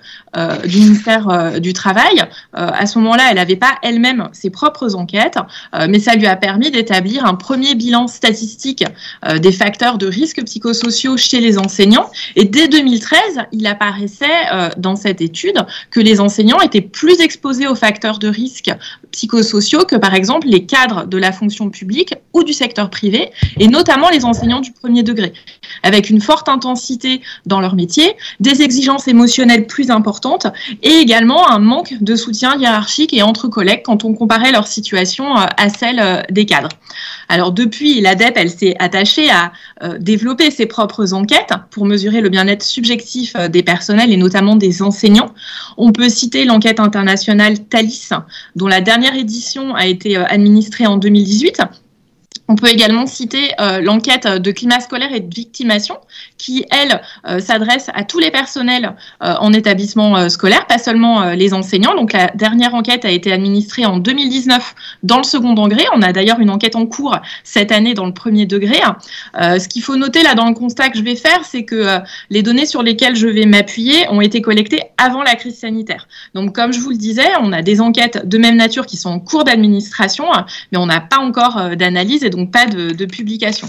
du 0.65 0.79
ministère 0.79 1.61
du 1.61 1.73
Travail. 1.73 2.23
à 2.53 2.87
ce 2.87 3.01
moment-là, 3.01 3.25
elle 3.31 3.37
n'avait 3.37 3.57
pas 3.57 3.75
elle-même 3.83 4.29
ses 4.33 4.49
propres 4.49 4.95
enquêtes, 4.95 5.39
mais 5.89 5.99
ça 5.99 6.15
lui 6.15 6.29
a 6.29 6.37
permis 6.37 6.71
d'établir 6.71 7.27
un 7.27 7.35
premier 7.35 7.75
bilan 7.75 8.07
statistique 8.07 8.85
des 9.41 9.51
facteurs 9.51 9.99
de 9.99 10.07
risque 10.07 10.45
psychosociaux 10.45 11.17
chez 11.17 11.41
les 11.41 11.59
enseignants. 11.59 12.09
Et 12.37 12.45
dès 12.45 12.69
2013, 12.69 13.19
il 13.51 13.67
apparaissait 13.67 14.71
dans 14.77 14.95
cette 14.95 15.21
étude 15.21 15.67
que 15.91 15.99
les 15.99 16.21
enseignants 16.21 16.61
étaient 16.61 16.81
plus 16.81 17.21
exposés 17.21 17.67
aux 17.67 17.75
facteurs 17.75 18.21
de 18.21 18.29
risque 18.29 18.71
psychosociaux 19.11 19.85
que 19.85 19.97
par 19.97 20.15
exemple 20.15 20.47
les 20.47 20.60
cadres 20.67 21.07
de 21.07 21.17
la 21.17 21.33
fonction 21.33 21.71
publique 21.71 22.15
ou 22.33 22.45
du 22.45 22.53
secteur 22.53 22.91
privé, 22.91 23.31
et 23.59 23.69
notamment 23.69 24.09
les 24.11 24.25
enseignants 24.25 24.61
du 24.61 24.73
premier 24.73 25.03
degré, 25.03 25.33
avec 25.83 26.11
une 26.11 26.21
forte 26.21 26.49
intensité 26.49 27.21
dans 27.47 27.61
leur 27.61 27.75
métier, 27.75 28.17
des 28.39 28.63
exigences 28.63 29.09
émotionnelles 29.09 29.67
plus 29.67 29.91
importantes, 29.91 30.47
et 30.83 30.97
également 30.97 31.51
un 31.51 31.59
manque 31.59 31.95
de 32.01 32.17
soutien 32.17 32.57
hiérarchique 32.57 33.13
et 33.13 33.23
entre 33.23 33.49
collègues 33.49 33.83
quand 33.85 34.05
on 34.05 34.15
comparait 34.15 34.53
leur 34.53 34.67
situation 34.67 35.37
euh, 35.37 35.47
à 35.57 35.69
celle 35.69 36.01
euh, 36.01 36.23
des 36.31 36.47
cadres. 36.47 36.69
Alors 37.29 37.53
depuis, 37.53 38.01
l'ADEP, 38.01 38.35
elle 38.37 38.51
s'est 38.51 38.75
attachée 38.79 39.31
à 39.31 39.53
euh, 39.83 39.99
développer 39.99 40.51
ses 40.51 40.67
propres 40.67 41.15
enquêtes 41.15 41.53
pour 41.71 41.87
mesurer 41.87 42.21
le 42.21 42.29
bien-être 42.29 42.63
subjectif 42.63 43.37
des 43.37 43.63
personnels 43.63 44.13
et 44.13 44.17
notamment 44.17 44.57
des 44.57 44.83
enseignants. 44.83 45.33
On 45.77 45.93
peut 45.93 46.09
citer 46.09 46.45
l'enquête 46.45 46.81
internationale 46.81 47.61
Thalys, 47.61 48.11
dont 48.57 48.67
la 48.67 48.81
dernière 48.81 49.15
édition 49.15 49.75
a 49.75 49.87
été 49.87 50.17
administrée 50.17 50.50
administré 50.51 50.87
en 50.87 50.97
2018 50.97 51.63
on 52.49 52.57
peut 52.57 52.69
également 52.69 53.07
citer 53.07 53.53
euh, 53.61 53.81
l'enquête 53.81 54.27
de 54.27 54.51
climat 54.51 54.81
scolaire 54.81 55.15
et 55.15 55.21
de 55.21 55.33
victimation 55.33 55.97
qui, 56.41 56.65
elle, 56.71 57.03
euh, 57.29 57.39
s'adresse 57.39 57.91
à 57.93 58.05
tous 58.05 58.19
les 58.19 58.31
personnels 58.31 58.97
euh, 59.23 59.35
en 59.41 59.53
établissement 59.53 60.29
scolaire, 60.29 60.67
pas 60.67 60.79
seulement 60.79 61.33
les 61.33 61.53
enseignants. 61.53 61.95
Donc 61.95 62.13
la 62.13 62.29
dernière 62.29 62.75
enquête 62.75 63.05
a 63.05 63.11
été 63.11 63.33
administrée 63.33 63.85
en 63.85 63.99
2019 63.99 64.75
dans 65.03 65.19
le 65.19 65.23
second 65.23 65.53
degré. 65.53 65.85
On 65.95 66.03
a 66.03 66.13
d'ailleurs 66.13 66.41
une 66.41 66.51
enquête 66.51 66.77
en 66.77 66.87
cours 66.87 67.19
cette 67.45 67.73
année 67.73 67.95
dans 67.95 68.07
le 68.07 68.15
premier 68.15 68.47
degré. 68.47 68.79
ce 69.35 69.69
qu'il 69.69 69.83
faut 69.83 69.97
noter 69.97 70.23
là 70.23 70.35
dans 70.35 70.49
le 70.49 70.55
constat 70.55 70.89
que 70.89 70.99
je 70.99 71.03
vais 71.03 71.17
faire, 71.17 71.45
c'est 71.45 71.65
que 71.65 71.99
les 72.31 72.43
données 72.43 72.67
sur 72.67 72.83
lesquelles 72.83 73.17
je 73.17 73.27
vais 73.27 73.47
m'appuyer 73.47 74.09
ont 74.09 74.21
été 74.21 74.41
collectées 74.41 74.81
avant 74.97 75.23
la 75.23 75.35
crise 75.35 75.59
sanitaire. 75.59 76.09
Donc 76.35 76.55
comme 76.55 76.73
je 76.73 76.81
vous 76.81 76.91
le 76.91 76.97
disais, 76.97 77.29
on 77.41 77.53
a 77.53 77.63
des 77.63 77.81
enquêtes 77.81 78.27
de 78.27 78.39
même 78.39 78.57
nature 78.57 78.87
qui 78.87 78.97
sont 78.97 79.11
en 79.11 79.21
cours 79.21 79.45
d'administration, 79.45 80.27
mais 80.73 80.79
on 80.79 80.87
n'a 80.87 81.01
pas 81.01 81.19
encore 81.19 81.77
d'analyse 81.77 82.25
et 82.25 82.31
donc 82.31 82.51
pas 82.51 82.67
de, 82.67 83.05
publication. 83.05 83.67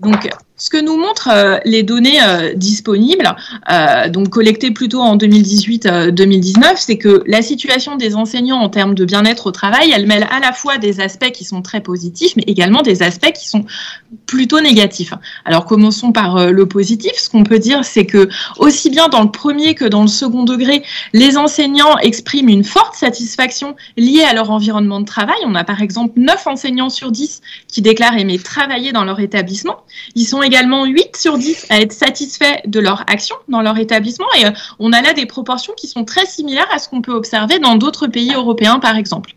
Donc, 0.00 0.28
ce 0.62 0.70
que 0.70 0.80
nous 0.80 0.96
montrent 0.96 1.28
euh, 1.32 1.58
les 1.64 1.82
données 1.82 2.22
euh, 2.22 2.54
disponibles, 2.54 3.34
euh, 3.68 4.08
donc 4.08 4.28
collectées 4.28 4.70
plutôt 4.70 5.00
en 5.00 5.16
2018-2019, 5.16 6.74
c'est 6.76 6.98
que 6.98 7.24
la 7.26 7.42
situation 7.42 7.96
des 7.96 8.14
enseignants 8.14 8.60
en 8.60 8.68
termes 8.68 8.94
de 8.94 9.04
bien-être 9.04 9.48
au 9.48 9.50
travail, 9.50 9.92
elle 9.92 10.06
mêle 10.06 10.24
à 10.30 10.38
la 10.38 10.52
fois 10.52 10.78
des 10.78 11.00
aspects 11.00 11.32
qui 11.32 11.44
sont 11.44 11.62
très 11.62 11.80
positifs, 11.80 12.36
mais 12.36 12.44
également 12.46 12.82
des 12.82 13.02
aspects 13.02 13.32
qui 13.32 13.48
sont 13.48 13.64
plutôt 14.26 14.60
négatifs. 14.60 15.14
Alors 15.44 15.64
commençons 15.64 16.12
par 16.12 16.52
le 16.52 16.66
positif. 16.66 17.12
Ce 17.16 17.28
qu'on 17.28 17.42
peut 17.42 17.58
dire, 17.58 17.84
c'est 17.84 18.06
que 18.06 18.28
aussi 18.58 18.88
bien 18.88 19.08
dans 19.08 19.22
le 19.22 19.32
premier 19.32 19.74
que 19.74 19.84
dans 19.84 20.02
le 20.02 20.08
second 20.08 20.44
degré, 20.44 20.84
les 21.12 21.38
enseignants 21.38 21.98
expriment 21.98 22.50
une 22.50 22.64
forte 22.64 22.94
satisfaction 22.94 23.74
liée 23.96 24.22
à 24.22 24.32
leur 24.32 24.50
environnement 24.52 25.00
de 25.00 25.06
travail. 25.06 25.38
On 25.44 25.56
a 25.56 25.64
par 25.64 25.82
exemple 25.82 26.20
9 26.20 26.46
enseignants 26.46 26.90
sur 26.90 27.10
10 27.10 27.40
qui 27.66 27.82
déclarent 27.82 28.16
aimer 28.16 28.38
travailler 28.38 28.92
dans 28.92 29.04
leur 29.04 29.18
établissement. 29.18 29.78
Ils 30.14 30.26
sont 30.26 30.40
également 30.52 30.84
8 30.84 31.16
sur 31.16 31.38
10 31.38 31.66
à 31.70 31.80
être 31.80 31.92
satisfaits 31.92 32.60
de 32.66 32.78
leur 32.78 33.04
action 33.06 33.36
dans 33.48 33.62
leur 33.62 33.78
établissement. 33.78 34.26
Et 34.38 34.44
euh, 34.44 34.50
on 34.78 34.92
a 34.92 35.00
là 35.00 35.14
des 35.14 35.24
proportions 35.24 35.72
qui 35.74 35.86
sont 35.86 36.04
très 36.04 36.26
similaires 36.26 36.68
à 36.70 36.78
ce 36.78 36.90
qu'on 36.90 37.00
peut 37.00 37.14
observer 37.14 37.58
dans 37.58 37.76
d'autres 37.76 38.06
pays 38.06 38.34
européens, 38.34 38.78
par 38.78 38.96
exemple. 38.96 39.34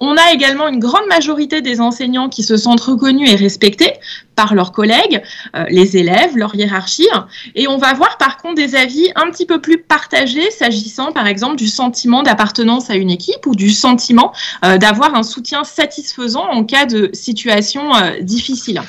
On 0.00 0.16
a 0.16 0.32
également 0.32 0.68
une 0.68 0.80
grande 0.80 1.06
majorité 1.08 1.62
des 1.62 1.80
enseignants 1.80 2.28
qui 2.28 2.42
se 2.42 2.56
sentent 2.56 2.80
reconnus 2.80 3.30
et 3.30 3.36
respectés 3.36 3.92
par 4.34 4.54
leurs 4.54 4.72
collègues, 4.72 5.22
euh, 5.54 5.64
les 5.70 5.96
élèves, 5.96 6.36
leur 6.36 6.54
hiérarchie. 6.56 7.08
Et 7.54 7.68
on 7.68 7.78
va 7.78 7.94
voir 7.94 8.18
par 8.18 8.38
contre 8.38 8.56
des 8.56 8.74
avis 8.74 9.12
un 9.14 9.30
petit 9.30 9.46
peu 9.46 9.60
plus 9.60 9.78
partagés 9.78 10.50
s'agissant 10.50 11.12
par 11.12 11.26
exemple 11.26 11.56
du 11.56 11.68
sentiment 11.68 12.22
d'appartenance 12.22 12.90
à 12.90 12.96
une 12.96 13.10
équipe 13.10 13.46
ou 13.46 13.54
du 13.54 13.70
sentiment 13.70 14.32
euh, 14.64 14.76
d'avoir 14.76 15.14
un 15.14 15.22
soutien 15.22 15.62
satisfaisant 15.62 16.50
en 16.50 16.64
cas 16.64 16.84
de 16.84 17.10
situation 17.12 17.92
difficile. 18.20 18.82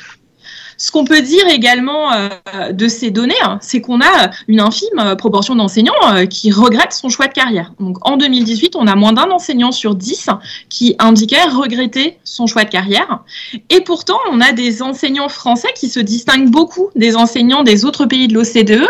Ce 0.78 0.92
qu'on 0.92 1.06
peut 1.06 1.22
dire 1.22 1.48
également 1.48 2.12
euh, 2.12 2.72
de 2.72 2.88
ces 2.88 3.12
données, 3.12 3.34
hein, 3.44 3.60
c'est 3.62 3.82
qu'on 3.82 4.02
a 4.02 4.32
une 4.48 4.60
infime 4.60 5.00
euh, 5.00 5.16
proportion 5.16 5.56
d'enseignants 5.56 5.94
euh, 6.04 6.26
qui 6.26 6.52
regrettent 6.52 6.94
son 6.94 7.10
choix 7.10 7.28
de 7.28 7.34
carrière. 7.34 7.72
Donc 7.80 7.98
en 8.02 8.18
2018, 8.18 8.76
on 8.76 8.88
a 8.88 8.96
moins 8.96 9.14
d'un 9.14 9.32
enseignant 9.32 9.72
sur 9.72 9.96
dix 9.96 10.28
qui 10.70 10.96
indiquait 11.00 11.44
regretter 11.44 12.18
son 12.24 12.48
choix 12.48 12.64
de 12.66 12.70
carrière. 12.70 13.22
Et 13.70 13.82
pourtant, 13.82 14.18
on 14.32 14.42
a 14.42 14.52
des 14.52 14.82
enseignants 14.82 15.30
français 15.30 15.70
qui 15.76 15.88
se 15.90 16.00
distinguent 16.00 16.50
beaucoup 16.50 16.90
des 16.96 17.16
enseignants 17.16 17.64
des 17.64 17.86
autres 17.86 18.06
pays 18.06 18.28
de 18.28 18.34
l'OCDE 18.34 18.88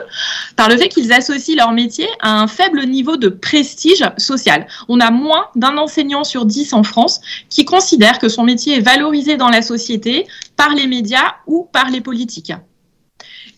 par 0.55 0.69
le 0.69 0.77
fait 0.77 0.89
qu'ils 0.89 1.13
associent 1.13 1.55
leur 1.55 1.71
métier 1.71 2.07
à 2.21 2.39
un 2.39 2.47
faible 2.47 2.85
niveau 2.85 3.17
de 3.17 3.29
prestige 3.29 4.03
social. 4.17 4.67
On 4.87 4.99
a 4.99 5.11
moins 5.11 5.45
d'un 5.55 5.77
enseignant 5.77 6.23
sur 6.23 6.45
dix 6.45 6.73
en 6.73 6.83
France 6.83 7.21
qui 7.49 7.65
considère 7.65 8.19
que 8.19 8.29
son 8.29 8.43
métier 8.43 8.77
est 8.77 8.81
valorisé 8.81 9.37
dans 9.37 9.49
la 9.49 9.61
société 9.61 10.25
par 10.55 10.73
les 10.73 10.87
médias 10.87 11.35
ou 11.47 11.67
par 11.75 11.89
les 11.89 11.99
politiques. 11.99 12.53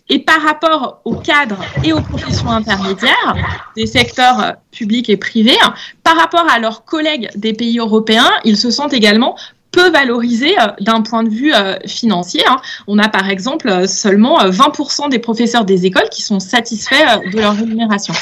Et 0.08 0.18
par 0.18 0.42
rapport 0.42 1.02
aux 1.04 1.14
cadres 1.14 1.62
et 1.84 1.92
aux 1.92 2.00
professions 2.00 2.50
intermédiaires 2.50 3.36
des 3.76 3.86
secteurs 3.86 4.56
publics 4.72 5.08
et 5.08 5.16
privés, 5.16 5.60
par 6.02 6.16
rapport 6.16 6.44
à 6.50 6.58
leurs 6.58 6.84
collègues 6.84 7.30
des 7.36 7.52
pays 7.52 7.78
européens, 7.78 8.28
ils 8.42 8.56
se 8.56 8.72
sentent 8.72 8.92
également 8.92 9.36
peu 9.70 9.90
valorisés 9.90 10.58
euh, 10.58 10.66
d'un 10.80 11.02
point 11.02 11.22
de 11.22 11.28
vue 11.28 11.54
euh, 11.54 11.76
financier. 11.86 12.42
Hein. 12.48 12.56
On 12.88 12.98
a 12.98 13.08
par 13.08 13.30
exemple 13.30 13.86
seulement 13.86 14.38
20% 14.38 15.04
euh, 15.04 15.08
des 15.10 15.20
professeurs 15.20 15.64
des 15.64 15.86
écoles 15.86 16.08
qui 16.10 16.22
sont 16.22 16.40
satisfaits 16.40 17.20
de 17.32 17.38
leur 17.38 17.54
rémunération. 17.54 18.14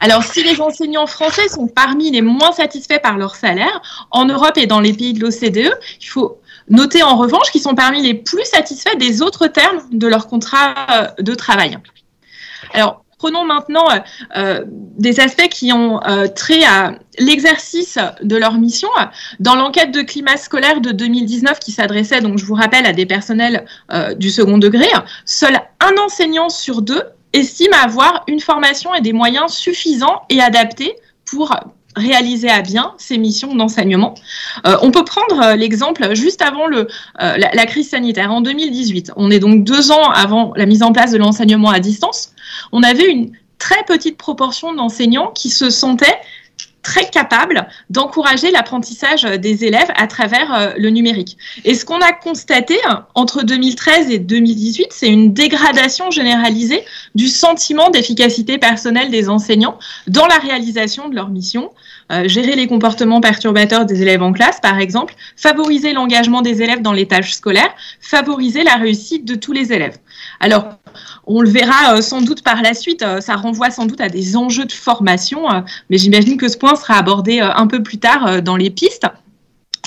Alors, 0.00 0.24
si 0.24 0.42
les 0.42 0.60
enseignants 0.60 1.06
français 1.06 1.48
sont 1.48 1.68
parmi 1.68 2.10
les 2.10 2.22
moins 2.22 2.52
satisfaits 2.52 3.00
par 3.00 3.18
leur 3.18 3.36
salaire, 3.36 3.82
en 4.10 4.24
Europe 4.24 4.56
et 4.56 4.66
dans 4.66 4.80
les 4.80 4.92
pays 4.92 5.12
de 5.12 5.20
l'OCDE, 5.20 5.72
il 6.00 6.06
faut 6.06 6.38
Notez 6.72 7.02
en 7.02 7.16
revanche 7.16 7.50
qu'ils 7.52 7.60
sont 7.60 7.74
parmi 7.74 8.02
les 8.02 8.14
plus 8.14 8.44
satisfaits 8.44 8.96
des 8.96 9.20
autres 9.20 9.46
termes 9.46 9.82
de 9.92 10.06
leur 10.06 10.26
contrat 10.26 10.74
euh, 10.90 11.22
de 11.22 11.34
travail. 11.34 11.76
Alors, 12.72 13.04
prenons 13.18 13.44
maintenant 13.44 13.84
euh, 13.90 13.98
euh, 14.36 14.64
des 14.66 15.20
aspects 15.20 15.48
qui 15.50 15.70
ont 15.70 16.00
trait 16.34 16.64
à 16.64 16.94
l'exercice 17.18 17.98
de 18.22 18.36
leur 18.36 18.54
mission. 18.54 18.88
Dans 19.38 19.54
l'enquête 19.54 19.92
de 19.92 20.00
climat 20.00 20.38
scolaire 20.38 20.80
de 20.80 20.92
2019 20.92 21.58
qui 21.58 21.72
s'adressait, 21.72 22.22
donc 22.22 22.38
je 22.38 22.46
vous 22.46 22.54
rappelle, 22.54 22.86
à 22.86 22.94
des 22.94 23.06
personnels 23.06 23.66
du 24.16 24.30
second 24.30 24.56
degré, 24.56 24.86
seul 25.26 25.60
un 25.80 26.02
enseignant 26.02 26.48
sur 26.48 26.80
deux 26.80 27.02
estime 27.34 27.72
avoir 27.74 28.24
une 28.28 28.40
formation 28.40 28.94
et 28.94 29.02
des 29.02 29.12
moyens 29.12 29.52
suffisants 29.52 30.22
et 30.30 30.40
adaptés 30.40 30.94
pour 31.24 31.54
réaliser 31.96 32.48
à 32.48 32.62
bien 32.62 32.94
ces 32.98 33.18
missions 33.18 33.54
d'enseignement. 33.54 34.14
Euh, 34.66 34.76
on 34.82 34.90
peut 34.90 35.04
prendre 35.04 35.42
euh, 35.42 35.56
l'exemple 35.56 36.14
juste 36.14 36.42
avant 36.42 36.70
euh, 36.70 36.84
la, 37.16 37.66
crise 37.66 37.90
sanitaire, 37.90 38.32
en 38.32 38.40
2018. 38.40 39.12
On 39.16 39.30
est 39.30 39.38
donc 39.38 39.64
deux 39.64 39.90
ans 39.90 40.10
avant 40.10 40.52
la 40.56 40.66
mise 40.66 40.82
en 40.82 40.92
place 40.92 41.12
de 41.12 41.18
l'enseignement 41.18 41.70
à 41.70 41.80
distance. 41.80 42.32
On 42.72 42.82
avait 42.82 43.10
une 43.10 43.32
très 43.58 43.82
petite 43.84 44.16
proportion 44.16 44.74
d'enseignants 44.74 45.30
qui 45.34 45.50
se 45.50 45.70
sentaient 45.70 46.18
très 46.82 47.08
capable 47.08 47.68
d'encourager 47.90 48.50
l'apprentissage 48.50 49.22
des 49.22 49.64
élèves 49.64 49.90
à 49.96 50.06
travers 50.06 50.54
euh, 50.54 50.72
le 50.76 50.90
numérique. 50.90 51.38
Et 51.64 51.74
ce 51.74 51.84
qu'on 51.84 52.00
a 52.00 52.12
constaté 52.12 52.76
hein, 52.88 53.06
entre 53.14 53.44
2013 53.44 54.10
et 54.10 54.18
2018, 54.18 54.88
c'est 54.90 55.08
une 55.08 55.32
dégradation 55.32 56.10
généralisée 56.10 56.84
du 57.14 57.28
sentiment 57.28 57.90
d'efficacité 57.90 58.58
personnelle 58.58 59.10
des 59.10 59.28
enseignants 59.28 59.78
dans 60.08 60.26
la 60.26 60.38
réalisation 60.38 61.08
de 61.08 61.14
leur 61.14 61.28
mission. 61.28 61.70
Euh, 62.10 62.28
gérer 62.28 62.56
les 62.56 62.66
comportements 62.66 63.20
perturbateurs 63.20 63.86
des 63.86 64.02
élèves 64.02 64.22
en 64.22 64.32
classe, 64.32 64.60
par 64.60 64.78
exemple, 64.78 65.14
favoriser 65.36 65.92
l'engagement 65.92 66.42
des 66.42 66.60
élèves 66.60 66.82
dans 66.82 66.92
les 66.92 67.06
tâches 67.06 67.32
scolaires, 67.32 67.72
favoriser 68.00 68.64
la 68.64 68.74
réussite 68.74 69.24
de 69.24 69.34
tous 69.34 69.52
les 69.52 69.72
élèves. 69.72 69.96
Alors, 70.40 70.64
on 71.26 71.40
le 71.40 71.48
verra 71.48 71.94
euh, 71.94 72.02
sans 72.02 72.22
doute 72.22 72.42
par 72.42 72.62
la 72.62 72.74
suite, 72.74 73.02
euh, 73.02 73.20
ça 73.20 73.36
renvoie 73.36 73.70
sans 73.70 73.86
doute 73.86 74.00
à 74.00 74.08
des 74.08 74.36
enjeux 74.36 74.64
de 74.64 74.72
formation, 74.72 75.50
euh, 75.50 75.60
mais 75.90 75.98
j'imagine 75.98 76.36
que 76.36 76.48
ce 76.48 76.56
point 76.56 76.74
sera 76.74 76.94
abordé 76.94 77.40
un 77.40 77.66
peu 77.66 77.82
plus 77.82 77.98
tard 77.98 78.42
dans 78.42 78.56
les 78.56 78.70
pistes. 78.70 79.06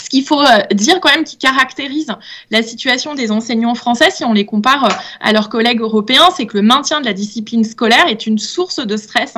Ce 0.01 0.09
qu'il 0.09 0.23
faut 0.23 0.43
dire 0.73 0.99
quand 0.99 1.09
même 1.09 1.23
qui 1.23 1.37
caractérise 1.37 2.13
la 2.51 2.61
situation 2.61 3.15
des 3.15 3.31
enseignants 3.31 3.75
français, 3.75 4.11
si 4.11 4.23
on 4.23 4.33
les 4.33 4.45
compare 4.45 4.89
à 5.19 5.33
leurs 5.33 5.49
collègues 5.49 5.79
européens, 5.79 6.29
c'est 6.35 6.45
que 6.45 6.57
le 6.57 6.63
maintien 6.63 6.99
de 6.99 7.05
la 7.05 7.13
discipline 7.13 7.63
scolaire 7.63 8.07
est 8.07 8.27
une 8.27 8.37
source 8.37 8.85
de 8.85 8.97
stress 8.97 9.33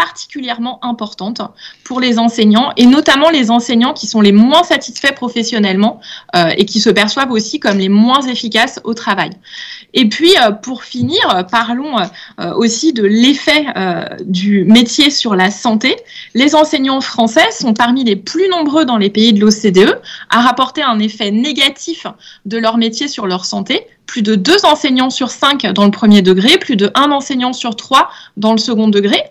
particulièrement 0.00 0.82
importante 0.82 1.42
pour 1.84 2.00
les 2.00 2.18
enseignants 2.18 2.72
et 2.78 2.86
notamment 2.86 3.28
les 3.28 3.50
enseignants 3.50 3.92
qui 3.92 4.06
sont 4.06 4.22
les 4.22 4.32
moins 4.32 4.62
satisfaits 4.62 5.12
professionnellement 5.14 6.00
euh, 6.34 6.48
et 6.56 6.64
qui 6.64 6.80
se 6.80 6.88
perçoivent 6.88 7.30
aussi 7.32 7.60
comme 7.60 7.76
les 7.76 7.90
moins 7.90 8.22
efficaces 8.22 8.80
au 8.84 8.94
travail. 8.94 9.28
Et 9.92 10.08
puis, 10.08 10.32
euh, 10.38 10.52
pour 10.52 10.84
finir, 10.84 11.46
parlons 11.50 11.98
euh, 11.98 12.54
aussi 12.54 12.94
de 12.94 13.04
l'effet 13.04 13.66
du 14.24 14.64
métier 14.64 15.10
sur 15.10 15.34
la 15.34 15.50
santé. 15.50 15.96
Les 16.34 16.54
enseignants 16.54 17.02
français 17.02 17.50
sont 17.50 17.74
parmi 17.74 18.02
les 18.04 18.16
plus 18.16 18.48
nombreux 18.48 18.86
dans 18.86 18.96
les 18.96 19.10
pays 19.10 19.34
de 19.34 19.40
l'OCDE 19.40 20.00
à 20.30 20.40
rapporter 20.40 20.82
un 20.82 20.98
effet 20.98 21.30
négatif 21.30 22.06
de 22.46 22.56
leur 22.56 22.78
métier 22.78 23.06
sur 23.06 23.26
leur 23.26 23.44
santé, 23.44 23.86
plus 24.10 24.22
de 24.22 24.34
deux 24.34 24.64
enseignants 24.64 25.08
sur 25.08 25.30
cinq 25.30 25.66
dans 25.66 25.84
le 25.84 25.92
premier 25.92 26.20
degré, 26.20 26.58
plus 26.58 26.74
de 26.74 26.90
un 26.96 27.12
enseignant 27.12 27.52
sur 27.52 27.76
trois 27.76 28.10
dans 28.36 28.50
le 28.50 28.58
second 28.58 28.88
degré. 28.88 29.22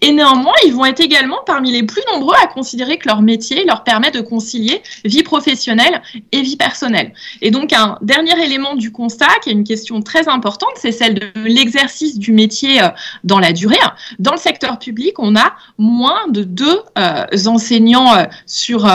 Et 0.00 0.10
néanmoins, 0.10 0.54
ils 0.66 0.74
vont 0.74 0.84
être 0.84 0.98
également 0.98 1.38
parmi 1.46 1.70
les 1.70 1.84
plus 1.84 2.02
nombreux 2.12 2.34
à 2.42 2.48
considérer 2.48 2.98
que 2.98 3.08
leur 3.08 3.22
métier 3.22 3.64
leur 3.64 3.84
permet 3.84 4.10
de 4.10 4.20
concilier 4.20 4.82
vie 5.04 5.22
professionnelle 5.22 6.02
et 6.32 6.42
vie 6.42 6.56
personnelle. 6.56 7.12
Et 7.42 7.52
donc, 7.52 7.72
un 7.72 7.96
dernier 8.02 8.36
élément 8.44 8.74
du 8.74 8.90
constat, 8.90 9.28
qui 9.40 9.50
est 9.50 9.52
une 9.52 9.62
question 9.62 10.02
très 10.02 10.28
importante, 10.28 10.72
c'est 10.82 10.90
celle 10.90 11.14
de 11.14 11.30
l'exercice 11.44 12.18
du 12.18 12.32
métier 12.32 12.82
euh, 12.82 12.88
dans 13.22 13.38
la 13.38 13.52
durée. 13.52 13.78
Dans 14.18 14.32
le 14.32 14.38
secteur 14.38 14.80
public, 14.80 15.14
on 15.20 15.36
a 15.36 15.54
moins 15.78 16.26
de 16.28 16.42
deux 16.42 16.80
euh, 16.98 17.24
enseignants 17.46 18.12
euh, 18.16 18.24
sur, 18.46 18.90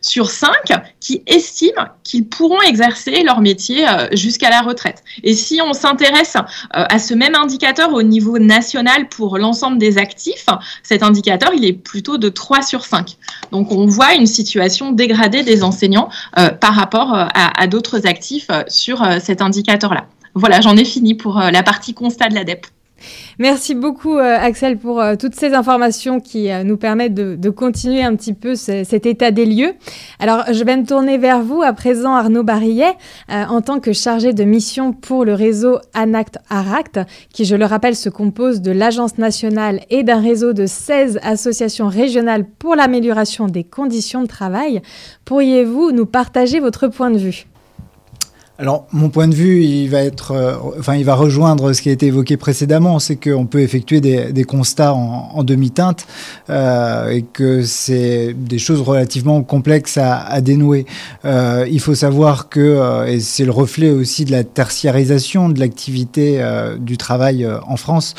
sur 0.00 0.30
cinq 0.30 0.72
qui 1.08 1.22
estiment 1.26 1.86
qu'ils 2.04 2.28
pourront 2.28 2.60
exercer 2.60 3.22
leur 3.22 3.40
métier 3.40 3.86
jusqu'à 4.12 4.50
la 4.50 4.60
retraite 4.60 5.02
et 5.22 5.34
si 5.34 5.60
on 5.62 5.72
s'intéresse 5.72 6.36
euh, 6.36 6.84
à 6.88 6.98
ce 6.98 7.14
même 7.14 7.34
indicateur 7.34 7.92
au 7.92 8.02
niveau 8.02 8.38
national 8.38 9.08
pour 9.08 9.38
l'ensemble 9.38 9.78
des 9.78 9.98
actifs, 9.98 10.46
cet 10.82 11.02
indicateur, 11.02 11.52
il 11.54 11.64
est 11.64 11.72
plutôt 11.72 12.18
de 12.18 12.28
3 12.28 12.62
sur 12.62 12.84
5. 12.84 13.16
Donc 13.52 13.72
on 13.72 13.86
voit 13.86 14.14
une 14.14 14.26
situation 14.26 14.92
dégradée 14.92 15.42
des 15.42 15.62
enseignants 15.62 16.08
euh, 16.38 16.50
par 16.50 16.74
rapport 16.74 17.14
euh, 17.14 17.24
à, 17.34 17.66
d'autres 17.66 18.06
actifs 18.06 18.50
sur 18.68 19.06
cet 19.20 19.42
indicateur-là. 19.42 20.06
Voilà, 20.34 20.60
j'en 20.60 20.76
ai 20.76 20.84
fini 20.84 21.14
pour 21.14 21.38
la 21.38 21.62
partie 21.62 21.94
constat 21.94 22.28
de 22.28 22.34
l'ADEP. 22.34 22.66
Merci 23.38 23.74
beaucoup 23.74 24.16
euh, 24.16 24.36
Axel 24.38 24.78
pour 24.78 25.00
euh, 25.00 25.14
toutes 25.16 25.34
ces 25.34 25.54
informations 25.54 26.20
qui 26.20 26.50
euh, 26.50 26.64
nous 26.64 26.76
permettent 26.76 27.14
de, 27.14 27.50
continuer 27.50 28.02
un 28.02 28.14
petit 28.14 28.34
peu 28.34 28.54
cet 28.54 29.06
état 29.06 29.30
des 29.30 29.46
lieux. 29.46 29.72
Alors 30.18 30.44
je 30.52 30.62
vais 30.64 30.76
me 30.76 30.84
tourner 30.84 31.18
vers 31.18 31.42
vous 31.42 31.62
à 31.62 31.72
présent 31.72 32.14
Arnaud 32.14 32.42
Barillet 32.42 32.92
en 33.28 33.62
tant 33.62 33.80
que 33.80 33.92
chargé 33.92 34.32
de 34.32 34.44
mission 34.44 34.92
pour 34.92 35.24
le 35.24 35.34
réseau 35.34 35.78
ANACT 35.94 36.38
ARACT 36.50 37.00
qui 37.32 37.46
je 37.46 37.56
le 37.56 37.64
rappelle 37.64 37.96
se 37.96 38.10
compose 38.10 38.60
de 38.60 38.70
l'Agence 38.70 39.18
nationale 39.18 39.80
et 39.90 40.02
d'un 40.02 40.20
réseau 40.20 40.52
de 40.52 40.66
16 40.66 41.18
associations 41.22 41.88
régionales 41.88 42.44
pour 42.44 42.76
l'amélioration 42.76 43.46
des 43.46 43.64
conditions 43.64 44.22
de 44.22 44.28
travail. 44.28 44.82
Pourriez-vous 45.24 45.90
nous 45.90 46.06
partager 46.06 46.60
votre 46.60 46.88
point 46.88 47.10
de 47.10 47.18
vue? 47.18 47.46
Alors, 48.60 48.88
mon 48.90 49.08
point 49.08 49.28
de 49.28 49.36
vue, 49.36 49.62
il 49.62 49.88
va 49.88 50.02
être, 50.02 50.32
euh, 50.32 50.56
enfin, 50.80 50.96
il 50.96 51.04
va 51.04 51.14
rejoindre 51.14 51.72
ce 51.72 51.80
qui 51.80 51.90
a 51.90 51.92
été 51.92 52.06
évoqué 52.06 52.36
précédemment, 52.36 52.98
c'est 52.98 53.14
qu'on 53.14 53.46
peut 53.46 53.60
effectuer 53.60 54.00
des, 54.00 54.32
des 54.32 54.42
constats 54.42 54.94
en, 54.94 55.30
en 55.32 55.44
demi-teinte 55.44 56.08
euh, 56.50 57.08
et 57.08 57.22
que 57.22 57.62
c'est 57.62 58.34
des 58.34 58.58
choses 58.58 58.80
relativement 58.80 59.44
complexes 59.44 59.96
à, 59.96 60.18
à 60.18 60.40
dénouer. 60.40 60.86
Euh, 61.24 61.68
il 61.70 61.78
faut 61.78 61.94
savoir 61.94 62.48
que, 62.48 62.58
euh, 62.58 63.06
et 63.06 63.20
c'est 63.20 63.44
le 63.44 63.52
reflet 63.52 63.90
aussi 63.90 64.24
de 64.24 64.32
la 64.32 64.42
tertiarisation 64.42 65.50
de 65.50 65.60
l'activité 65.60 66.42
euh, 66.42 66.76
du 66.78 66.96
travail 66.96 67.46
en 67.64 67.76
France, 67.76 68.16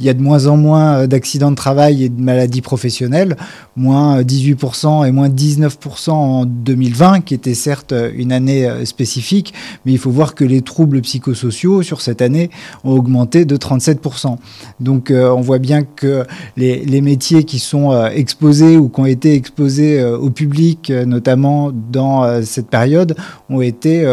il 0.00 0.06
y 0.06 0.08
a 0.08 0.14
de 0.14 0.22
moins 0.22 0.46
en 0.46 0.56
moins 0.56 1.06
d'accidents 1.06 1.50
de 1.50 1.56
travail 1.56 2.04
et 2.04 2.08
de 2.08 2.18
maladies 2.18 2.62
professionnelles, 2.62 3.36
moins 3.76 4.22
18% 4.22 5.06
et 5.06 5.12
moins 5.12 5.28
19% 5.28 6.10
en 6.12 6.44
2020, 6.46 7.20
qui 7.20 7.34
était 7.34 7.52
certes 7.52 7.92
une 8.14 8.32
année 8.32 8.86
spécifique, 8.86 9.52
mais 9.84 9.92
il 9.92 9.98
faut 9.98 10.10
voir 10.10 10.34
que 10.34 10.44
les 10.44 10.62
troubles 10.62 11.00
psychosociaux 11.00 11.82
sur 11.82 12.00
cette 12.00 12.22
année 12.22 12.50
ont 12.84 12.92
augmenté 12.92 13.44
de 13.44 13.56
37%. 13.56 14.36
Donc 14.80 15.12
on 15.12 15.40
voit 15.40 15.58
bien 15.58 15.82
que 15.82 16.24
les, 16.56 17.00
métiers 17.02 17.44
qui 17.44 17.58
sont 17.58 18.06
exposés 18.06 18.76
ou 18.76 18.88
qui 18.88 19.00
ont 19.00 19.06
été 19.06 19.34
exposés 19.34 20.02
au 20.04 20.30
public, 20.30 20.90
notamment 20.90 21.72
dans 21.72 22.42
cette 22.44 22.68
période, 22.68 23.16
ont 23.50 23.60
été 23.60 24.06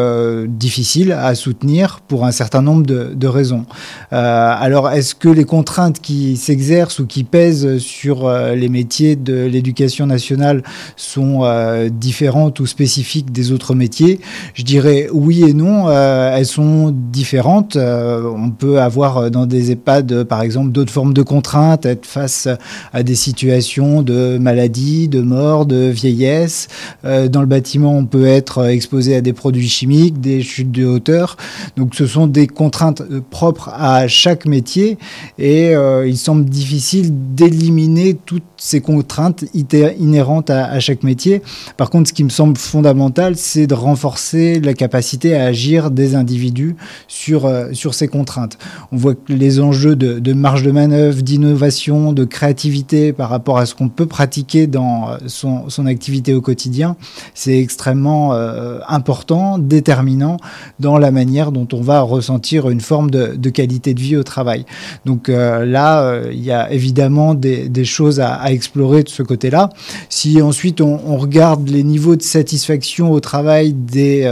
difficiles 0.48 1.12
à 1.12 1.36
soutenir 1.36 2.00
pour 2.08 2.26
un 2.26 2.32
certain 2.32 2.62
nombre 2.62 2.86
de, 2.86 3.14
de 3.14 3.28
raisons. 3.28 3.66
alors, 4.12 4.90
est-ce 4.90 5.16
que 5.16 5.30
les 5.30 5.46
contraintes 5.46 6.00
qui 6.00 6.38
s'exercent 6.38 7.00
ou 7.00 7.06
qui 7.06 7.24
pèsent 7.24 7.78
sur 7.78 8.28
euh, 8.28 8.56
les 8.56 8.70
métiers 8.70 9.16
de 9.16 9.46
l'éducation 9.46 10.06
nationale 10.06 10.64
sont 10.96 11.44
euh, 11.44 11.90
différentes 11.90 12.60
ou 12.60 12.66
spécifiques 12.66 13.32
des 13.32 13.52
autres 13.52 13.76
métiers? 13.76 14.20
Je 14.54 14.64
dirais 14.64 15.08
oui 15.12 15.44
et 15.44 15.54
non. 15.54 15.59
Euh, 15.66 16.38
elles 16.38 16.46
sont 16.46 16.94
différentes. 16.94 17.76
on 17.78 18.52
peut 18.52 18.80
avoir 18.80 19.32
dans 19.32 19.46
des 19.46 19.72
EHPAD, 19.72 20.24
par 20.24 20.42
exemple, 20.42 20.72
d'autres 20.72 20.92
formes 20.92 21.14
de 21.14 21.22
contraintes, 21.22 21.86
être 21.86 22.06
face 22.06 22.48
à 22.94 23.04
des 23.04 23.16
situations 23.16 24.02
de 24.02 24.38
maladie, 24.38 25.08
de 25.08 25.22
mort, 25.22 25.66
de 25.66 25.90
vieillesse. 25.90 26.68
dans 27.04 27.42
le 27.42 27.48
bâtiment, 27.48 27.96
on 27.96 28.06
peut 28.06 28.26
être 28.26 28.68
exposé 28.68 29.16
à 29.16 29.22
des 29.22 29.34
produits 29.34 29.70
chimiques, 29.70 30.20
des 30.20 30.42
chutes 30.42 30.72
de 30.72 30.86
hauteur. 30.86 31.38
Donc 31.76 31.96
ce 31.96 32.06
sont 32.06 32.28
des 32.28 32.48
contraintes 32.48 33.04
propres 33.30 33.70
à 33.74 34.08
chaque 34.08 34.46
métier 34.46 34.98
et 35.38 35.74
il 36.06 36.18
semble 36.18 36.46
difficile 36.46 37.12
d'éliminer 37.36 38.16
toutes 38.26 38.44
ces 38.58 38.82
contraintes 38.82 39.46
inhérentes 39.54 40.50
à, 40.50 40.80
chaque 40.80 41.04
métier. 41.04 41.42
Par 41.78 41.90
contre, 41.90 42.10
ce 42.10 42.14
qui 42.14 42.24
me 42.24 42.30
semble 42.30 42.58
fondamental, 42.58 43.36
c'est 43.36 43.68
de 43.68 43.74
renforcer 43.74 44.60
la 44.60 44.74
capacité 44.74 45.36
à 45.36 45.49
des 45.92 46.16
individus 46.16 46.76
sur, 47.08 47.46
euh, 47.46 47.70
sur 47.74 47.94
ces 47.94 48.08
contraintes. 48.08 48.58
On 48.92 48.98
voit 48.98 49.16
que 49.16 49.34
les 49.34 49.60
enjeux 49.60 49.96
de, 49.96 50.34
marge 50.34 50.64
de 50.64 50.72
manœuvre, 50.72 51.22
d'innovation, 51.22 52.14
de 52.14 52.24
créativité 52.24 53.14
par 53.14 53.30
rapport 53.30 53.58
à 53.58 53.66
ce 53.66 53.76
qu'on 53.76 53.90
peut 53.90 54.06
pratiquer 54.06 54.68
dans 54.68 55.10
euh, 55.10 55.18
son, 55.28 55.70
son, 55.70 55.86
activité 55.86 56.34
au 56.34 56.42
quotidien, 56.42 56.96
c'est 57.34 57.58
extrêmement 57.60 58.34
euh, 58.34 58.80
important, 58.88 59.58
déterminant 59.58 60.38
dans 60.80 60.98
la 60.98 61.12
manière 61.12 61.52
dont 61.52 61.68
on 61.74 61.82
va 61.82 62.02
ressentir 62.02 62.70
une 62.70 62.82
forme 62.82 63.10
de, 63.10 63.50
qualité 63.50 63.94
de 63.94 64.00
vie 64.00 64.16
au 64.16 64.24
travail. 64.24 64.66
Donc 65.06 65.30
là, 65.30 66.22
il 66.32 66.44
y 66.44 66.52
a 66.52 66.72
évidemment 66.72 67.34
des, 67.34 67.86
choses 67.86 68.20
à, 68.20 68.52
explorer 68.52 69.04
de 69.04 69.10
ce 69.10 69.24
côté-là. 69.24 69.70
Si 70.10 70.42
ensuite 70.42 70.82
on, 70.82 71.18
regarde 71.18 71.68
les 71.70 71.84
niveaux 71.84 72.16
de 72.16 72.22
satisfaction 72.22 73.12
au 73.12 73.20
travail 73.20 73.74
des 73.74 74.28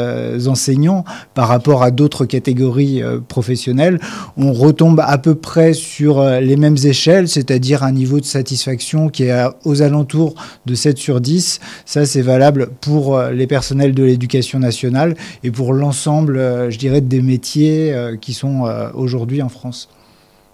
enseignants 0.48 1.04
par 1.34 1.48
rapport 1.48 1.84
à 1.84 1.91
d'autres 1.91 2.26
catégories 2.26 3.02
euh, 3.02 3.20
professionnelles, 3.20 4.00
on 4.38 4.54
retombe 4.54 5.00
à 5.00 5.17
peu 5.17 5.36
près 5.36 5.74
sur 5.74 6.20
euh, 6.20 6.39
les 6.39 6.56
mêmes 6.56 6.78
échelles, 6.84 7.28
c'est-à-dire 7.28 7.84
un 7.84 7.91
niveau 7.91 8.20
de 8.20 8.26
satisfaction 8.26 9.10
qui 9.10 9.24
est 9.24 9.46
aux 9.65 9.82
alentours 9.82 10.36
de 10.65 10.76
7 10.76 10.98
sur 10.98 11.22
10. 11.22 11.60
Ça, 11.86 12.06
c'est 12.06 12.22
valable 12.22 12.70
pour 12.82 13.20
les 13.20 13.48
personnels 13.48 13.93
de 13.93 14.04
l'éducation 14.04 14.60
nationale 14.60 15.15
et 15.43 15.52
pour 15.52 15.74
l'ensemble, 15.74 16.38
je 16.70 16.78
dirais, 16.78 17.02
des 17.02 17.22
métiers 17.22 17.96
qui 18.22 18.34
sont 18.34 18.65
aujourd'hui 18.93 19.41
en 19.41 19.50
France. 19.50 19.89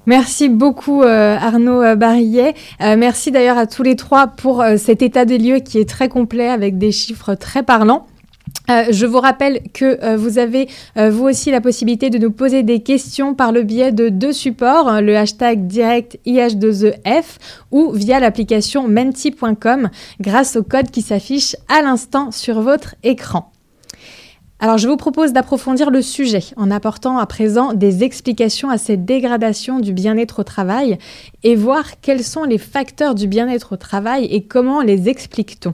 Merci 0.05 0.49
beaucoup 0.49 1.01
euh, 1.01 1.37
Arnaud 1.37 1.81
euh, 1.81 1.95
Barillet. 1.95 2.55
Euh, 2.81 2.97
merci 2.97 3.31
d'ailleurs 3.31 3.57
à 3.57 3.67
tous 3.67 3.83
les 3.83 3.95
trois 3.95 4.27
pour 4.27 4.63
cet 4.77 5.01
état 5.01 5.23
des 5.23 5.37
lieux 5.37 5.59
qui 5.59 5.79
est 5.79 5.87
très 5.87 6.09
complet 6.09 6.49
avec 6.49 6.77
des 6.77 6.91
chiffres 6.91 7.35
très 7.35 7.63
parlants. 7.63 8.05
Je 8.69 9.05
vous 9.05 9.19
rappelle 9.19 9.61
que 9.73 10.15
vous 10.15 10.37
avez 10.37 10.67
vous 10.95 11.25
aussi 11.25 11.51
la 11.51 11.61
possibilité 11.61 12.09
de 12.09 12.17
nous 12.17 12.31
poser 12.31 12.63
des 12.63 12.81
questions 12.81 13.33
par 13.35 13.51
le 13.51 13.63
biais 13.63 13.91
de 13.91 14.09
deux 14.09 14.33
supports, 14.33 14.87
hein, 14.87 15.01
le 15.01 15.17
hashtag 15.17 15.67
direct 15.67 16.17
IH2EF 16.25 17.23
ou 17.71 17.91
via 17.91 18.19
l'application 18.19 18.87
menti.com 18.87 19.89
grâce 20.21 20.55
au 20.55 20.63
code 20.63 20.91
qui 20.91 21.01
s'affiche 21.01 21.55
à 21.67 21.81
l'instant 21.81 22.31
sur 22.31 22.61
votre 22.61 22.95
écran. 23.03 23.51
Alors 24.63 24.77
je 24.77 24.87
vous 24.87 24.95
propose 24.95 25.33
d'approfondir 25.33 25.89
le 25.89 26.01
sujet 26.01 26.43
en 26.55 26.71
apportant 26.71 27.17
à 27.17 27.25
présent 27.25 27.73
des 27.73 28.05
explications 28.05 28.69
à 28.69 28.77
cette 28.77 29.03
dégradation 29.03 29.81
du 29.81 29.91
bien-être 29.91 30.39
au 30.39 30.43
travail 30.43 30.97
et 31.43 31.57
voir 31.57 31.99
quels 31.99 32.23
sont 32.23 32.45
les 32.45 32.57
facteurs 32.57 33.13
du 33.13 33.27
bien-être 33.27 33.73
au 33.73 33.75
travail 33.75 34.23
et 34.25 34.43
comment 34.45 34.81
les 34.81 35.09
explique-t-on. 35.09 35.73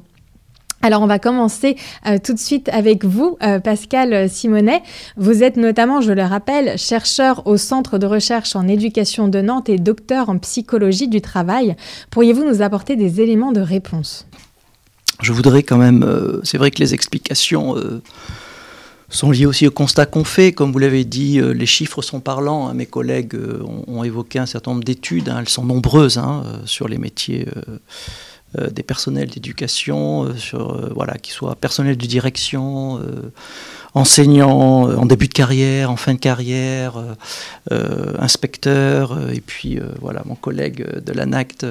Alors 0.81 1.01
on 1.01 1.07
va 1.07 1.19
commencer 1.19 1.75
euh, 2.05 2.17
tout 2.23 2.33
de 2.33 2.39
suite 2.39 2.69
avec 2.69 3.03
vous, 3.03 3.37
euh, 3.43 3.59
Pascal 3.59 4.29
Simonet. 4.29 4.81
Vous 5.17 5.43
êtes 5.43 5.57
notamment, 5.57 5.99
je 5.99 6.13
le 6.13 6.23
rappelle, 6.23 6.77
chercheur 6.77 7.45
au 7.47 7.57
Centre 7.57 7.97
de 7.97 8.05
recherche 8.05 8.55
en 8.55 8.67
éducation 8.67 9.27
de 9.27 9.41
Nantes 9.41 9.67
et 9.67 9.77
docteur 9.77 10.29
en 10.29 10.37
psychologie 10.37 11.09
du 11.09 11.19
travail. 11.19 11.75
Pourriez-vous 12.11 12.45
nous 12.45 12.61
apporter 12.61 12.95
des 12.95 13.19
éléments 13.19 13.51
de 13.51 13.59
réponse? 13.59 14.25
Je 15.21 15.33
voudrais 15.33 15.63
quand 15.63 15.77
même, 15.77 16.03
euh, 16.03 16.39
c'est 16.43 16.57
vrai 16.57 16.71
que 16.71 16.79
les 16.79 16.93
explications 16.93 17.75
sont 19.09 19.31
liés 19.31 19.45
aussi 19.45 19.67
au 19.67 19.71
constat 19.71 20.05
qu'on 20.05 20.23
fait. 20.23 20.53
Comme 20.53 20.71
vous 20.71 20.79
l'avez 20.79 21.03
dit, 21.03 21.41
les 21.41 21.65
chiffres 21.65 22.01
sont 22.01 22.21
parlants. 22.21 22.69
Hein. 22.69 22.73
Mes 22.73 22.85
collègues 22.85 23.37
ont, 23.87 24.03
évoqué 24.05 24.39
un 24.39 24.45
certain 24.45 24.71
nombre 24.71 24.85
d'études, 24.85 25.27
hein. 25.27 25.39
elles 25.39 25.49
sont 25.49 25.65
nombreuses 25.65 26.17
hein, 26.17 26.43
sur 26.63 26.87
les 26.87 26.97
métiers 26.97 27.47
des 28.57 28.83
personnels 28.83 29.29
d'éducation, 29.29 30.35
sur 30.35 30.93
voilà, 30.93 31.17
qu'ils 31.17 31.33
soient 31.33 31.55
personnels 31.55 31.97
de 31.97 32.05
direction 32.05 32.99
enseignant 33.93 34.83
en 34.83 35.05
début 35.05 35.27
de 35.27 35.33
carrière, 35.33 35.91
en 35.91 35.95
fin 35.95 36.13
de 36.13 36.19
carrière, 36.19 37.01
inspecteur, 38.19 39.17
et 39.33 39.41
puis 39.41 39.79
voilà, 39.99 40.21
mon 40.25 40.35
collègue 40.35 40.85
de 41.03 41.13
l'ANACT 41.13 41.65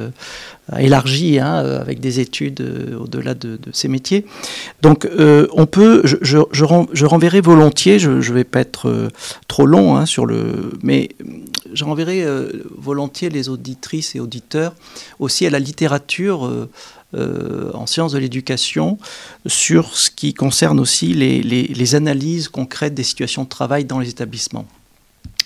élargi 0.77 1.39
hein, 1.39 1.65
euh, 1.65 1.81
avec 1.81 2.01
des 2.01 2.21
études 2.21 2.61
euh, 2.61 2.99
au-delà 2.99 3.35
de, 3.35 3.59
ces 3.73 3.89
métiers. 3.89 4.27
Donc 4.83 5.07
euh, 5.07 5.47
on 5.53 5.67
peut, 5.67 6.03
je, 6.05 6.17
je, 6.23 6.39
je, 6.53 7.05
renverrai 7.07 7.41
volontiers, 7.41 7.99
je 7.99 8.11
ne 8.11 8.35
vais 8.35 8.45
pas 8.45 8.61
être 8.61 9.11
trop 9.47 9.67
long 9.67 9.97
hein, 9.97 10.07
sur 10.07 10.27
le, 10.27 10.73
mais 10.83 11.11
je 11.73 11.85
renverrai 11.85 12.25
volontiers 12.77 13.29
les 13.29 13.49
auditrices 13.49 14.15
et 14.15 14.21
auditeurs 14.21 14.75
aussi 15.19 15.47
à 15.47 15.51
la 15.51 15.59
littérature. 15.59 16.69
En 17.15 17.87
sciences 17.87 18.13
de 18.13 18.19
l'éducation 18.19 18.99
sur 19.47 19.97
ce 19.97 20.11
qui 20.11 20.35
concerne 20.35 20.79
aussi 20.79 21.15
les, 21.15 21.95
analyses 21.95 22.49
concrètes 22.49 22.95
des 22.95 23.03
situations 23.03 23.45
de 23.45 23.49
travail 23.49 23.85
dans 23.85 23.99
les 23.99 24.11
établissements 24.11 24.67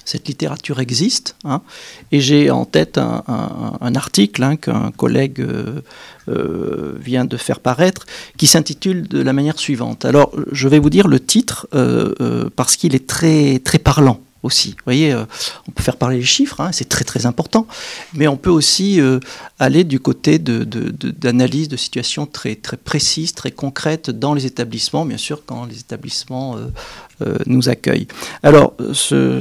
cette 0.05 0.29
littérature 0.29 0.81
existe. 0.81 1.37
Hein, 1.45 1.63
et 2.11 2.21
j'ai 2.21 2.51
en 2.51 2.65
tête 2.65 2.99
un, 2.99 3.95
article 3.95 4.43
hein, 4.43 4.57
qu'un 4.57 4.91
collègue 4.91 5.41
euh, 5.41 5.81
euh, 6.29 6.97
vient 6.99 7.25
de 7.25 7.37
faire 7.37 7.61
paraître 7.61 8.07
qui 8.37 8.47
s'intitule 8.47 9.07
de 9.07 9.21
la 9.21 9.33
manière 9.33 9.59
suivante. 9.59 10.05
Alors, 10.05 10.33
je 10.51 10.69
vais 10.69 10.79
vous 10.79 10.91
dire 10.91 11.09
le 11.09 11.21
titre 11.21 11.69
euh, 11.75 12.51
parce 12.57 12.77
qu'il 12.77 12.95
est 12.95 13.07
très 13.07 13.61
parlant 13.79 14.21
aussi. 14.43 14.71
Vous 14.71 14.85
voyez, 14.85 15.13
euh, 15.13 15.25
on 15.69 15.73
peut 15.73 15.83
faire 15.83 15.97
parler 15.97 16.19
les 16.19 16.25
chiffres, 16.25 16.61
hein, 16.61 16.71
c'est 16.73 16.89
très 16.89 17.05
très 17.05 17.27
important, 17.27 17.67
mais 18.15 18.27
on 18.29 18.37
peut 18.37 18.51
aussi 18.51 19.01
euh, 19.01 19.21
aller 19.59 19.85
du 19.85 20.01
côté 20.01 20.39
d'analyse 20.39 21.69
de, 21.69 21.73
de, 21.73 21.77
situations 21.77 22.27
très, 22.27 22.57
très 22.57 22.77
précises, 22.77 23.35
très 23.35 23.51
concrètes 23.51 24.11
dans 24.11 24.35
les 24.35 24.47
établissements, 24.47 25.05
bien 25.05 25.17
sûr, 25.17 25.43
quand 25.47 25.65
les 25.65 25.79
établissements 25.79 26.57
euh, 26.57 27.37
nous 27.47 27.69
accueillent. 27.69 28.09
Alors, 28.43 28.75
ce, 28.93 29.41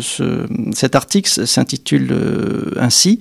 cet 0.74 0.96
article 0.96 1.48
s'intitule 1.48 2.16
ainsi 2.78 3.20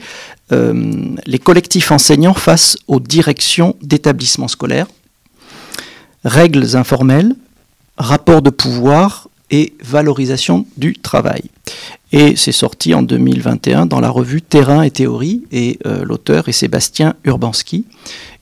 Les 0.50 1.38
collectifs 1.38 1.90
enseignants 1.92 2.34
face 2.34 2.76
aux 2.86 3.00
directions 3.00 3.74
d'établissements 3.80 4.48
scolaires, 4.48 4.88
règles 6.24 6.76
informelles, 6.76 7.34
rapports 7.96 8.42
de 8.42 8.50
pouvoir 8.50 9.29
et 9.50 9.74
valorisation 9.82 10.66
du 10.76 10.94
travail. 10.94 11.42
Et 12.12 12.34
c'est 12.36 12.52
sorti 12.52 12.94
en 12.94 13.02
2021 13.02 13.86
dans 13.86 14.00
la 14.00 14.10
revue 14.10 14.42
Terrain 14.42 14.82
et 14.82 14.90
Théorie, 14.90 15.44
et 15.52 15.78
euh, 15.86 16.04
l'auteur 16.04 16.48
est 16.48 16.52
Sébastien 16.52 17.14
Urbanski, 17.24 17.84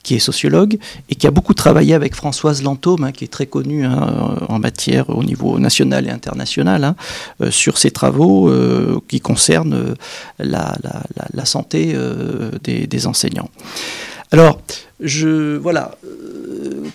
qui 0.01 0.15
est 0.15 0.19
sociologue 0.19 0.79
et 1.09 1.15
qui 1.15 1.27
a 1.27 1.31
beaucoup 1.31 1.53
travaillé 1.53 1.93
avec 1.93 2.15
Françoise 2.15 2.63
Lantôme, 2.63 3.03
hein, 3.03 3.11
qui 3.11 3.25
est 3.25 3.29
très 3.29 3.45
connue 3.45 3.85
hein, 3.85 4.37
en 4.47 4.57
matière 4.57 5.09
au 5.09 5.23
niveau 5.23 5.59
national 5.59 6.07
et 6.07 6.09
international, 6.09 6.83
hein, 6.83 6.95
euh, 7.41 7.51
sur 7.51 7.77
ses 7.77 7.91
travaux 7.91 8.49
euh, 8.49 8.99
qui 9.07 9.19
concernent 9.19 9.95
la, 10.39 10.75
santé 11.45 11.95
des, 12.63 13.07
enseignants. 13.07 13.49
Alors, 14.31 14.61
je, 14.99 15.57
voilà, 15.57 15.95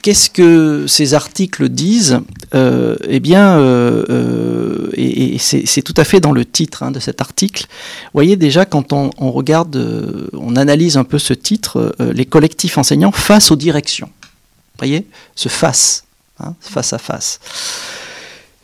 qu'est-ce 0.03 0.31
que 0.31 0.87
ces 0.87 1.15
articles 1.15 1.69
disent 1.69 2.21
euh, 2.55 2.97
Eh 3.09 3.19
bien, 3.21 3.59
euh, 3.59 4.05
euh, 4.11 4.91
et, 4.95 5.39
c'est 5.39 5.83
tout 5.83 5.95
à 5.97 6.05
fait 6.05 6.21
dans 6.21 6.33
le 6.33 6.45
titre 6.45 6.83
hein, 6.83 6.91
de 6.91 7.01
cet 7.01 7.21
article. 7.21 7.67
Vous 8.05 8.11
voyez 8.13 8.37
déjà 8.37 8.67
quand 8.67 8.93
on, 8.93 9.11
regarde, 9.33 10.31
on 10.33 10.55
analyse 10.57 10.97
un 10.97 11.05
peu 11.05 11.19
ce 11.19 11.35
titre, 11.35 11.95
les 11.99 12.27
collectifs 12.27 12.79
enseignants 12.79 13.13
face 13.13 13.51
aux 13.51 13.57
directions. 13.57 14.09
Vous 14.09 14.79
voyez, 14.79 15.07
ce 15.35 15.49
face, 15.49 16.05
hein, 16.39 16.55
face 16.61 16.93
à 16.93 16.99
face. 16.99 17.41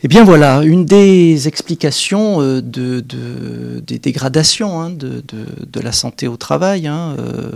Eh 0.03 0.07
bien 0.07 0.23
voilà, 0.23 0.63
une 0.63 0.85
des 0.85 1.47
explications 1.47 2.41
euh, 2.41 2.59
de, 2.61 3.01
des 3.85 3.99
dégradations 3.99 4.81
hein, 4.81 4.89
de, 4.89 5.79
la 5.79 5.91
santé 5.91 6.27
au 6.27 6.37
travail, 6.37 6.87
hein, 6.87 7.15
euh, 7.19 7.51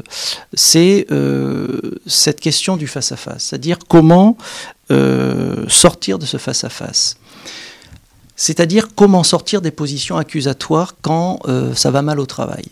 c'est 0.54 1.08
euh, 1.12 1.98
cette 2.06 2.40
question 2.40 2.78
du 2.78 2.86
face-à-face, 2.86 3.46
c'est-à-dire 3.46 3.80
comment 3.88 4.38
sortir 5.68 6.20
de 6.20 6.28
ce 6.28 6.38
face-à-face. 6.38 7.18
C'est-à-dire 8.36 8.90
comment 8.94 9.24
sortir 9.24 9.62
des 9.62 9.72
positions 9.72 10.18
accusatoires 10.18 10.94
quand 11.02 11.40
ça 11.74 11.90
va 11.90 12.04
mal 12.04 12.20
au 12.20 12.28
travail. 12.28 12.66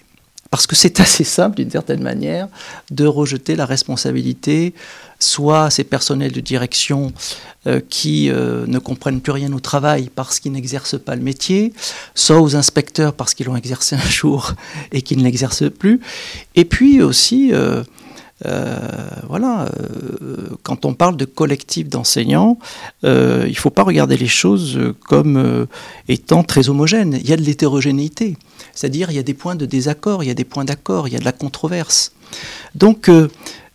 Parce 0.53 0.67
que 0.67 0.75
c'est 0.75 0.99
assez 1.05 1.23
simple, 1.23 1.55
d'une 1.55 1.71
certaine 1.71 2.03
manière, 2.03 2.47
de 2.91 3.07
rejeter 3.07 3.55
la 3.55 3.65
responsabilité, 3.65 4.75
soit 5.17 5.71
ces 5.71 5.83
personnels 5.83 6.31
de 6.31 6.41
direction 6.41 7.11
euh, 7.65 7.81
qui 7.89 8.29
euh, 8.29 8.67
ne 8.67 8.77
comprennent 8.77 9.19
plus 9.19 9.31
rien 9.31 9.51
au 9.51 9.59
travail 9.59 10.11
parce 10.13 10.39
qu'ils 10.39 10.51
n'exercent 10.51 10.99
pas 10.99 11.15
le 11.15 11.23
métier, 11.23 11.73
soit 12.13 12.39
aux 12.39 12.55
inspecteurs 12.55 13.13
parce 13.13 13.33
qu'ils 13.33 13.47
l'ont 13.47 13.55
exercé 13.55 13.95
un 14.05 14.09
jour 14.09 14.53
et 14.91 15.01
qu'ils 15.01 15.17
ne 15.17 15.23
l'exercent 15.23 15.71
plus. 15.71 15.99
Et 16.53 16.65
puis 16.65 17.01
aussi, 17.01 17.49
euh, 17.51 17.83
voilà, 19.27 19.69
quand 20.63 20.86
on 20.86 20.93
parle 20.93 21.17
de 21.17 21.25
collectif 21.25 21.89
d'enseignants, 21.89 22.58
il 23.03 23.10
ne 23.10 23.53
faut 23.56 23.69
pas 23.69 23.84
regarder 23.84 24.17
les 24.17 24.27
choses 24.27 24.79
comme 25.08 25.67
étant 26.08 26.43
très 26.43 26.69
homogènes. 26.69 27.17
Il 27.21 27.29
y 27.29 27.34
a 27.34 27.38
de 27.38 27.41
l'hétérogénéité. 27.41 28.38
C'est-à-dire, 28.73 29.12
il 29.12 29.15
y 29.15 29.19
a 29.19 29.23
des 29.23 29.34
points 29.34 29.56
de 29.56 29.65
désaccord, 29.65 30.23
il 30.23 30.27
y 30.27 30.32
a 30.32 30.36
des 30.36 30.45
points 30.45 30.65
d'accord, 30.65 31.08
il 31.08 31.13
y 31.13 31.17
a 31.17 31.19
de 31.19 31.25
la 31.25 31.32
controverse. 31.32 32.12
Donc, 32.75 33.10
euh, 33.10 33.27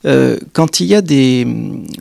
euh, 0.04 0.38
quand 0.52 0.80
il 0.80 0.86
y 0.86 0.94
a 0.94 1.02
des, 1.02 1.46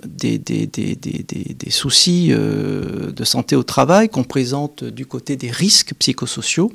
des, 0.06 0.38
des, 0.38 0.68
des 0.68 1.70
soucis 1.70 2.30
euh, 2.32 3.12
de 3.12 3.24
santé 3.24 3.56
au 3.56 3.64
travail 3.64 4.10
qu'on 4.10 4.24
présente 4.24 4.84
du 4.84 5.06
côté 5.06 5.36
des 5.36 5.52
risques 5.52 5.94
psychosociaux, 6.00 6.72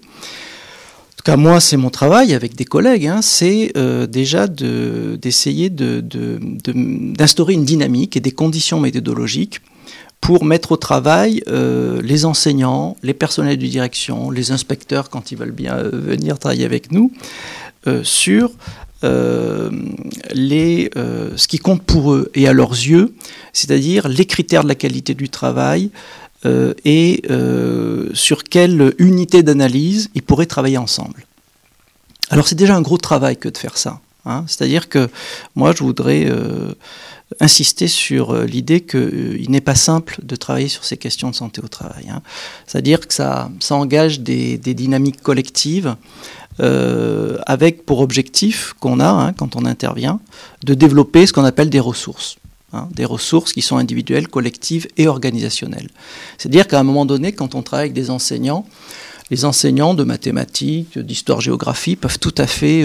tout 1.24 1.36
moi 1.36 1.60
c'est 1.60 1.76
mon 1.76 1.90
travail 1.90 2.34
avec 2.34 2.56
des 2.56 2.64
collègues, 2.64 3.06
hein, 3.06 3.22
c'est 3.22 3.72
déjà 4.08 4.46
d'essayer 4.48 5.70
d'instaurer 5.70 7.54
une 7.54 7.64
dynamique 7.64 8.16
et 8.16 8.20
des 8.20 8.32
conditions 8.32 8.80
méthodologiques 8.80 9.60
pour 10.22 10.44
mettre 10.44 10.72
au 10.72 10.76
travail 10.76 11.42
euh, 11.48 12.00
les 12.00 12.24
enseignants, 12.24 12.96
les 13.02 13.12
personnels 13.12 13.58
de 13.58 13.66
direction, 13.66 14.30
les 14.30 14.52
inspecteurs 14.52 15.10
quand 15.10 15.32
ils 15.32 15.36
veulent 15.36 15.50
bien 15.50 15.76
euh, 15.76 15.90
venir 15.92 16.38
travailler 16.38 16.64
avec 16.64 16.92
nous, 16.92 17.12
euh, 17.88 18.02
sur 18.04 18.52
ce 19.02 19.68
qui 21.48 21.58
compte 21.58 21.82
pour 21.82 22.12
eux 22.12 22.30
et 22.36 22.46
à 22.46 22.52
leurs 22.52 22.70
yeux, 22.70 23.14
c'est-à-dire 23.52 24.06
les 24.06 24.26
critères 24.26 24.62
de 24.62 24.68
la 24.68 24.76
qualité 24.76 25.14
du 25.14 25.28
travail 25.28 25.90
et 26.44 27.22
sur 28.14 28.44
quelle 28.44 28.94
unité 28.98 29.42
d'analyse 29.42 30.10
ils 30.14 30.22
pourraient 30.22 30.46
travailler 30.46 30.78
ensemble. 30.78 31.24
Alors 32.30 32.48
c'est 32.48 32.54
déjà 32.54 32.76
un 32.76 32.82
gros 32.82 32.98
travail 32.98 33.36
que 33.36 33.48
de 33.48 33.58
faire 33.58 33.76
ça. 33.76 34.00
Hein. 34.24 34.44
c'est-à-dire 34.46 34.88
que 34.88 35.08
moi 35.56 35.72
je 35.76 35.82
voudrais 35.82 36.28
insister 37.40 37.88
sur 37.88 38.30
euh, 38.30 38.44
l'idée 38.44 38.80
qu'il 38.80 39.00
euh, 39.00 39.44
n'est 39.48 39.60
pas 39.60 39.74
simple 39.74 40.18
de 40.22 40.36
travailler 40.36 40.68
sur 40.68 40.84
ces 40.84 40.96
questions 40.96 41.30
de 41.30 41.34
santé 41.34 41.60
au 41.62 41.68
travail. 41.68 42.08
Hein. 42.10 42.22
C'est-à-dire 42.66 43.06
que 43.06 43.14
ça, 43.14 43.50
ça 43.60 43.74
engage 43.74 44.20
des, 44.20 44.58
dynamiques 44.58 45.22
collectives 45.22 45.96
euh, 46.60 47.38
avec 47.46 47.86
pour 47.86 48.00
objectif 48.00 48.74
qu'on 48.78 49.00
a 49.00 49.08
hein, 49.08 49.32
quand 49.32 49.56
on 49.56 49.64
intervient 49.64 50.20
de 50.64 50.74
développer 50.74 51.26
ce 51.26 51.32
qu'on 51.32 51.44
appelle 51.44 51.70
des 51.70 51.80
ressources. 51.80 52.36
Hein, 52.74 52.88
des 52.94 53.04
ressources 53.04 53.52
qui 53.52 53.60
sont 53.60 53.76
individuelles, 53.76 54.28
collectives 54.28 54.88
et 54.96 55.06
organisationnelles. 55.06 55.90
C'est-à-dire 56.38 56.66
qu'à 56.66 56.80
un 56.80 56.84
moment 56.84 57.04
donné, 57.04 57.32
quand 57.32 57.54
on 57.54 57.62
travaille 57.62 57.84
avec 57.84 57.92
des 57.92 58.08
enseignants, 58.08 58.66
les 59.30 59.44
enseignants 59.44 59.92
de 59.92 60.04
mathématiques, 60.04 60.98
d'histoire-géographie 60.98 61.96
peuvent 61.96 62.18
tout 62.18 62.34
à 62.38 62.46
fait 62.46 62.84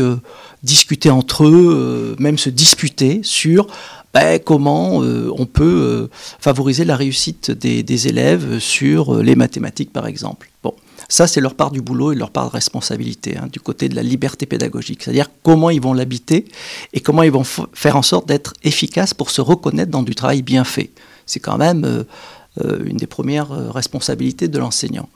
discuter 0.61 1.09
entre 1.09 1.45
eux, 1.45 2.15
même 2.19 2.37
se 2.37 2.49
disputer 2.49 3.21
sur 3.23 3.67
ben, 4.13 4.39
comment 4.39 5.03
euh, 5.03 5.31
on 5.37 5.45
peut 5.45 5.63
euh, 5.63 6.07
favoriser 6.39 6.85
la 6.85 6.95
réussite 6.95 7.51
des, 7.51 8.07
élèves 8.07 8.57
sur 8.59 9.15
euh, 9.15 9.21
les 9.21 9.35
mathématiques, 9.35 9.93
par 9.93 10.07
exemple. 10.07 10.49
Bon, 10.63 10.73
ça, 11.09 11.27
c'est 11.27 11.41
leur 11.41 11.55
part 11.55 11.71
du 11.71 11.81
boulot 11.81 12.11
et 12.11 12.15
leur 12.15 12.31
part 12.31 12.47
de 12.47 12.51
responsabilité, 12.51 13.37
hein, 13.37 13.47
du 13.51 13.59
côté 13.59 13.89
de 13.89 13.95
la 13.95 14.03
liberté 14.03 14.45
pédagogique. 14.45 15.03
C'est-à-dire 15.03 15.29
comment 15.43 15.69
ils 15.69 15.81
vont 15.81 15.93
l'habiter 15.93 16.45
et 16.93 16.99
comment 16.99 17.23
ils 17.23 17.31
vont 17.31 17.45
faire 17.73 17.95
en 17.95 18.01
sorte 18.01 18.27
d'être 18.27 18.53
efficaces 18.63 19.13
pour 19.13 19.29
se 19.29 19.41
reconnaître 19.41 19.91
dans 19.91 20.03
du 20.03 20.15
travail 20.15 20.41
bien 20.41 20.63
fait. 20.63 20.91
C'est 21.25 21.39
quand 21.39 21.57
même 21.57 22.05
une 22.85 22.97
des 22.97 23.07
premières 23.07 23.49
responsabilités 23.73 24.47
de 24.47 24.57
l'enseignant. 24.57 25.09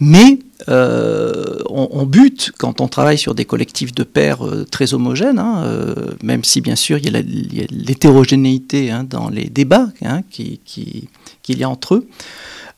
Mais 0.00 0.38
euh, 0.68 1.58
on, 1.68 2.06
bute 2.06 2.52
quand 2.56 2.80
on 2.80 2.88
travaille 2.88 3.18
sur 3.18 3.34
des 3.34 3.44
collectifs 3.44 3.92
de 3.92 4.04
pairs 4.04 4.46
euh, 4.46 4.64
très 4.64 4.94
homogènes, 4.94 5.40
hein, 5.40 5.64
euh, 5.64 5.94
même 6.22 6.44
si 6.44 6.60
bien 6.60 6.76
sûr 6.76 6.98
il 6.98 7.12
y 7.12 7.16
a 7.16 7.66
l'hétérogénéité 7.70 8.90
hein, 8.90 9.04
dans 9.08 9.28
les 9.28 9.46
débats 9.46 9.88
qu'il 10.30 10.58
qui, 10.64 11.08
y 11.48 11.64
a 11.64 11.68
entre 11.68 11.96
eux. 11.96 12.08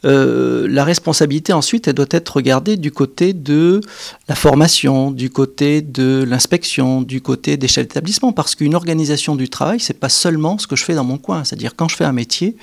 Euh, 0.04 0.66
la 0.68 0.84
responsabilité 0.84 1.52
ensuite, 1.52 1.88
elle 1.88 1.94
doit 1.94 2.06
être 2.10 2.36
regardée 2.36 2.76
du 2.76 2.90
côté 2.90 3.32
de 3.32 3.80
la 4.28 4.34
formation, 4.34 5.10
du 5.10 5.30
côté 5.30 5.82
de 5.82 6.24
l'inspection, 6.26 7.02
du 7.02 7.20
côté 7.20 7.56
des 7.56 7.68
chefs 7.68 7.86
d'établissement, 7.86 8.32
parce 8.32 8.54
qu'une 8.54 8.74
organisation 8.74 9.36
du 9.36 9.48
travail, 9.48 9.80
c'est 9.80 9.98
pas 9.98 10.08
seulement 10.08 10.58
ce 10.58 10.66
que 10.66 10.76
je 10.76 10.84
fais 10.84 10.94
dans 10.94 11.04
mon 11.04 11.18
coin. 11.18 11.44
C'est-à-dire 11.44 11.76
quand 11.76 11.88
je 11.88 11.96
fais 11.96 12.04
un 12.04 12.12
métier, 12.12 12.56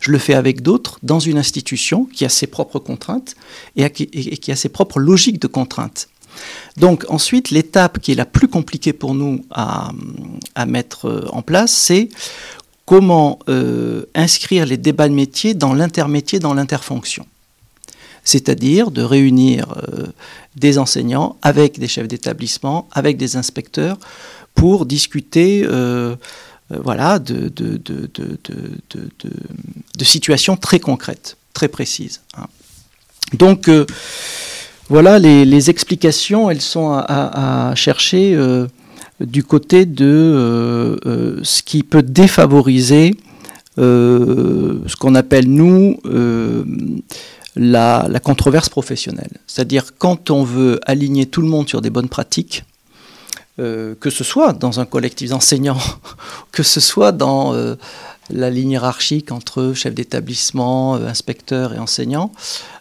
je 0.00 0.10
le 0.10 0.18
fais 0.18 0.34
avec 0.34 0.62
d'autres 0.62 0.98
dans 1.02 1.20
une 1.20 1.38
institution 1.38 2.04
qui 2.04 2.24
a 2.24 2.28
ses 2.28 2.46
propres 2.46 2.78
contraintes 2.78 3.34
et, 3.76 3.90
qui 3.90 4.52
a 4.52 4.56
ses 4.56 4.68
propres 4.68 5.00
logiques 5.00 5.40
de 5.40 5.48
contraintes. 5.48 6.08
Donc 6.76 7.04
ensuite, 7.08 7.50
l'étape 7.50 8.00
qui 8.00 8.10
est 8.10 8.16
la 8.16 8.26
plus 8.26 8.48
compliquée 8.48 8.92
pour 8.92 9.14
nous 9.14 9.44
à, 9.50 9.92
à 10.56 10.66
mettre 10.66 11.28
en 11.32 11.42
place, 11.42 11.72
c'est 11.72 12.08
comment 12.86 13.38
euh, 13.48 14.04
inscrire 14.14 14.66
les 14.66 14.76
débats 14.76 15.08
de 15.08 15.14
métier 15.14 15.54
dans 15.54 15.72
l'intermétier, 15.72 16.38
dans 16.38 16.54
l'interfonction. 16.54 17.26
C'est-à-dire 18.24 18.90
de 18.90 19.02
réunir 19.02 19.74
euh, 19.88 20.06
des 20.56 20.78
enseignants 20.78 21.36
avec 21.42 21.78
des 21.78 21.88
chefs 21.88 22.08
d'établissement, 22.08 22.88
avec 22.92 23.16
des 23.16 23.36
inspecteurs, 23.36 23.98
pour 24.54 24.86
discuter 24.86 25.62
euh, 25.64 26.16
voilà, 26.70 27.18
de, 27.18 27.50
situations 30.02 30.56
très 30.56 30.80
concrètes, 30.80 31.36
très 31.52 31.68
précises. 31.68 32.20
Hein. 32.36 32.46
Donc, 33.32 33.70
voilà, 34.88 35.18
les, 35.18 35.70
explications, 35.70 36.50
elles 36.50 36.60
sont 36.60 36.92
à 36.92 37.72
chercher 37.74 38.36
du 39.20 39.44
côté 39.44 39.86
de 39.86 40.06
euh, 40.06 40.96
euh, 41.06 41.40
ce 41.42 41.62
qui 41.62 41.82
peut 41.82 42.02
défavoriser 42.02 43.16
euh, 43.78 44.78
ce 44.86 44.96
qu'on 44.96 45.14
appelle, 45.14 45.48
nous, 45.48 45.98
la, 47.56 48.20
controverse 48.22 48.68
professionnelle. 48.68 49.30
C'est-à-dire 49.46 49.96
quand 49.98 50.30
on 50.30 50.44
veut 50.44 50.80
aligner 50.86 51.26
tout 51.26 51.42
le 51.42 51.48
monde 51.48 51.68
sur 51.68 51.80
des 51.80 51.90
bonnes 51.90 52.08
pratiques, 52.08 52.64
que 53.56 54.10
ce 54.10 54.24
soit 54.24 54.52
dans 54.52 54.80
un 54.80 54.84
collectif 54.84 55.30
d'enseignants, 55.30 55.78
que 56.52 56.64
ce 56.64 56.80
soit 56.80 57.12
dans 57.12 57.54
la 58.30 58.50
ligne 58.50 58.72
hiérarchique 58.72 59.32
entre 59.32 59.72
chef 59.74 59.94
d'établissement, 59.94 60.94
inspecteur 60.94 61.74
et 61.74 61.78
enseignant, 61.78 62.32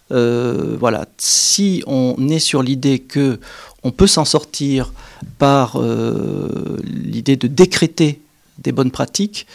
voilà, 0.09 1.05
si 1.17 1.83
on 1.87 2.29
est 2.29 2.39
sur 2.39 2.61
l'idée 2.61 2.99
que 2.99 3.39
on 3.83 3.91
peut 3.91 4.07
s'en 4.07 4.25
sortir 4.25 4.91
par 5.37 5.79
euh, 5.79 6.79
l'idée 6.83 7.35
de 7.35 7.47
décréter 7.47 8.21
des 8.57 8.71
bonnes 8.71 8.91
pratiques, 8.91 9.45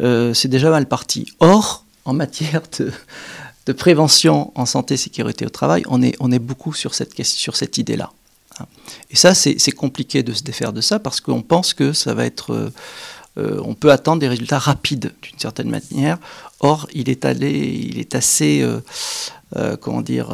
euh, 0.00 0.34
c'est 0.34 0.48
déjà 0.48 0.70
mal 0.70 0.86
parti. 0.86 1.32
Or, 1.40 1.84
en 2.04 2.12
matière 2.12 2.62
de, 2.78 2.92
prévention 3.72 4.50
en 4.54 4.64
santé 4.64 4.96
sécurité 4.96 5.44
au 5.44 5.50
travail, 5.50 5.82
on 5.88 6.02
est, 6.02 6.16
on 6.20 6.32
est 6.32 6.38
beaucoup 6.38 6.72
sur 6.72 6.94
cette, 6.94 7.22
sur 7.22 7.54
cette 7.54 7.76
idée-là. 7.76 8.12
Et 9.10 9.16
ça, 9.16 9.34
c'est 9.34 9.70
compliqué 9.72 10.24
de 10.24 10.32
se 10.32 10.42
défaire 10.42 10.72
de 10.72 10.80
ça 10.80 10.98
parce 10.98 11.20
qu'on 11.20 11.42
pense 11.42 11.74
que 11.74 11.92
ça 11.92 12.14
va 12.14 12.24
être... 12.24 12.72
Euh, 13.38 13.60
on 13.64 13.74
peut 13.74 13.92
attendre 13.92 14.20
des 14.20 14.28
résultats 14.28 14.58
rapides 14.58 15.12
d'une 15.22 15.38
certaine 15.38 15.70
manière. 15.70 16.18
Or, 16.60 16.88
il 16.92 17.08
est, 17.08 17.24
allé, 17.24 17.50
il 17.50 17.98
est 17.98 18.14
assez... 18.14 18.66
comment 19.80 20.02
dire 20.02 20.28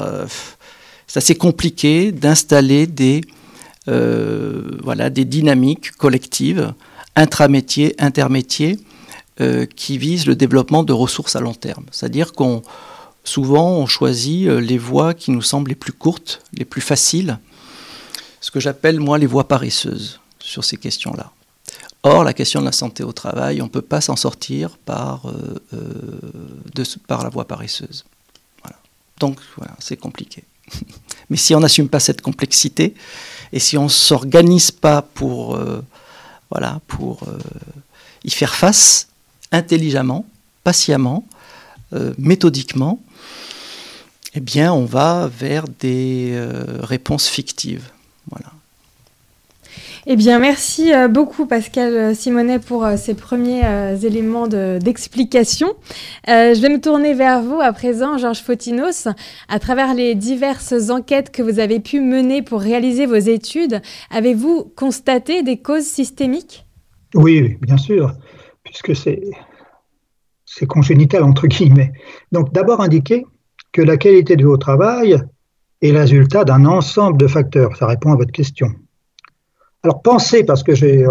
c'est 1.07 1.19
assez 1.19 1.35
compliqué 1.37 2.11
d'installer 2.11 2.87
des 2.87 3.21
euh, 3.87 4.79
voilà, 4.83 5.11
des 5.11 5.27
dynamiques 5.27 5.93
collectives, 5.93 6.73
intramétiers, 7.17 7.95
intermétiers, 7.99 8.79
euh, 9.40 9.67
qui 9.67 9.99
visent 9.99 10.27
le 10.27 10.37
développement 10.37 10.85
de 10.85 10.93
ressources 10.93 11.37
à 11.37 11.40
long 11.40 11.55
terme. 11.55 11.85
C'est-à-dire 11.90 12.33
qu'on 12.33 12.62
souvent 13.25 13.73
on 13.73 13.87
choisit 13.87 14.49
euh, 14.49 14.59
les 14.59 14.79
voies 14.79 15.12
qui 15.12 15.31
nous 15.33 15.43
semblent 15.43 15.69
les 15.69 15.75
plus 15.75 15.93
courtes, 15.93 16.43
les 16.55 16.64
plus 16.64 16.81
faciles, 16.81 17.38
ce 18.40 18.51
que 18.51 18.61
j'appelle 18.61 19.01
moi 19.01 19.19
les 19.19 19.27
voies 19.27 19.49
paresseuses 19.49 20.21
sur 20.38 20.64
ces 20.64 20.77
questions-là. 20.77 21.31
Or, 22.05 22.23
la 22.23 22.33
question 22.35 22.61
de 22.61 22.67
la 22.67 22.73
santé 22.73 23.03
au 23.03 23.12
travail, 23.12 23.61
on 23.62 23.64
ne 23.64 23.71
peut 23.71 23.83
pas 23.83 24.01
s'en 24.01 24.14
sortir 24.14 24.77
par, 24.77 25.23
par 27.09 27.25
la 27.25 27.31
voie 27.31 27.47
paresseuse. 27.47 28.05
Donc 29.19 29.38
voilà, 29.57 29.75
c'est 29.79 29.97
compliqué. 29.97 30.45
Mais 31.31 31.37
si 31.37 31.55
on 31.55 31.61
n'assume 31.61 31.88
pas 31.88 32.01
cette 32.01 32.21
complexité 32.21 32.95
et 33.53 33.59
si 33.59 33.79
on 33.79 33.85
ne 33.85 33.88
s'organise 33.88 34.71
pas 34.71 35.03
pour, 35.03 35.57
euh, 35.57 35.83
voilà, 36.51 36.81
pour 36.87 37.23
euh, 37.25 37.38
y 38.25 38.31
faire 38.31 38.55
face 38.55 39.09
intelligemment, 39.53 40.27
patiemment, 40.64 41.25
euh, 41.93 42.12
méthodiquement, 42.19 43.01
eh 44.35 44.40
bien, 44.40 44.73
on 44.73 44.85
va 44.85 45.29
vers 45.29 45.69
des 45.69 46.37
réponses 46.83 47.29
fictives. 47.29 47.88
Voilà. 48.29 48.54
Eh 50.07 50.17
bien, 50.17 50.38
merci 50.38 50.93
euh, 50.93 51.09
beaucoup 51.09 51.47
Pascal 51.47 51.95
euh, 51.95 52.14
Simonet 52.14 52.59
pour 52.59 52.85
euh, 52.85 52.99
ces 52.99 53.14
premiers 53.14 53.62
éléments 54.05 54.47
d'explication. 54.47 55.69
je 56.27 56.61
vais 56.61 56.69
me 56.69 56.79
tourner 56.79 57.14
vers 57.14 57.43
vous 57.43 57.59
à 57.59 57.73
présent, 57.73 58.19
Georges 58.19 58.43
Fotinos. 58.43 59.09
À 59.49 59.59
travers 59.59 59.95
les 59.95 60.14
diverses 60.14 60.90
enquêtes 60.90 61.31
que 61.31 61.43
vous 61.43 61.59
avez 61.59 61.81
pu 61.81 62.01
mener 62.01 62.43
pour 62.43 62.61
réaliser 62.61 63.07
vos 63.07 63.14
études, 63.14 63.81
avez-vous 64.11 64.73
constaté 64.77 65.43
des 65.43 65.57
causes 65.62 65.87
systémiques? 65.87 66.67
Oui, 67.14 67.57
bien 67.62 67.79
sûr, 67.79 68.12
puisque 68.62 68.95
c'est 68.95 70.67
congénital 70.67 71.23
entre 71.23 71.47
guillemets. 71.47 71.93
Donc 72.31 72.53
d'abord 72.53 72.83
indiquer 72.83 73.25
que 73.73 73.81
la 73.81 73.97
qualité 73.97 74.37
de 74.37 74.45
vos 74.45 74.59
travail 74.59 75.17
est 75.81 75.93
le 75.93 75.99
résultat 75.99 76.45
d'un 76.45 76.67
ensemble 76.67 77.17
de 77.17 77.27
facteurs. 77.27 77.75
Ça 77.77 77.87
répond 77.87 78.12
à 78.12 78.17
votre 78.17 78.33
question. 78.33 78.69
Alors 79.85 80.01
pensez, 80.01 80.44
parce 80.44 80.62
que 80.62 80.75
j'ai 80.75 81.05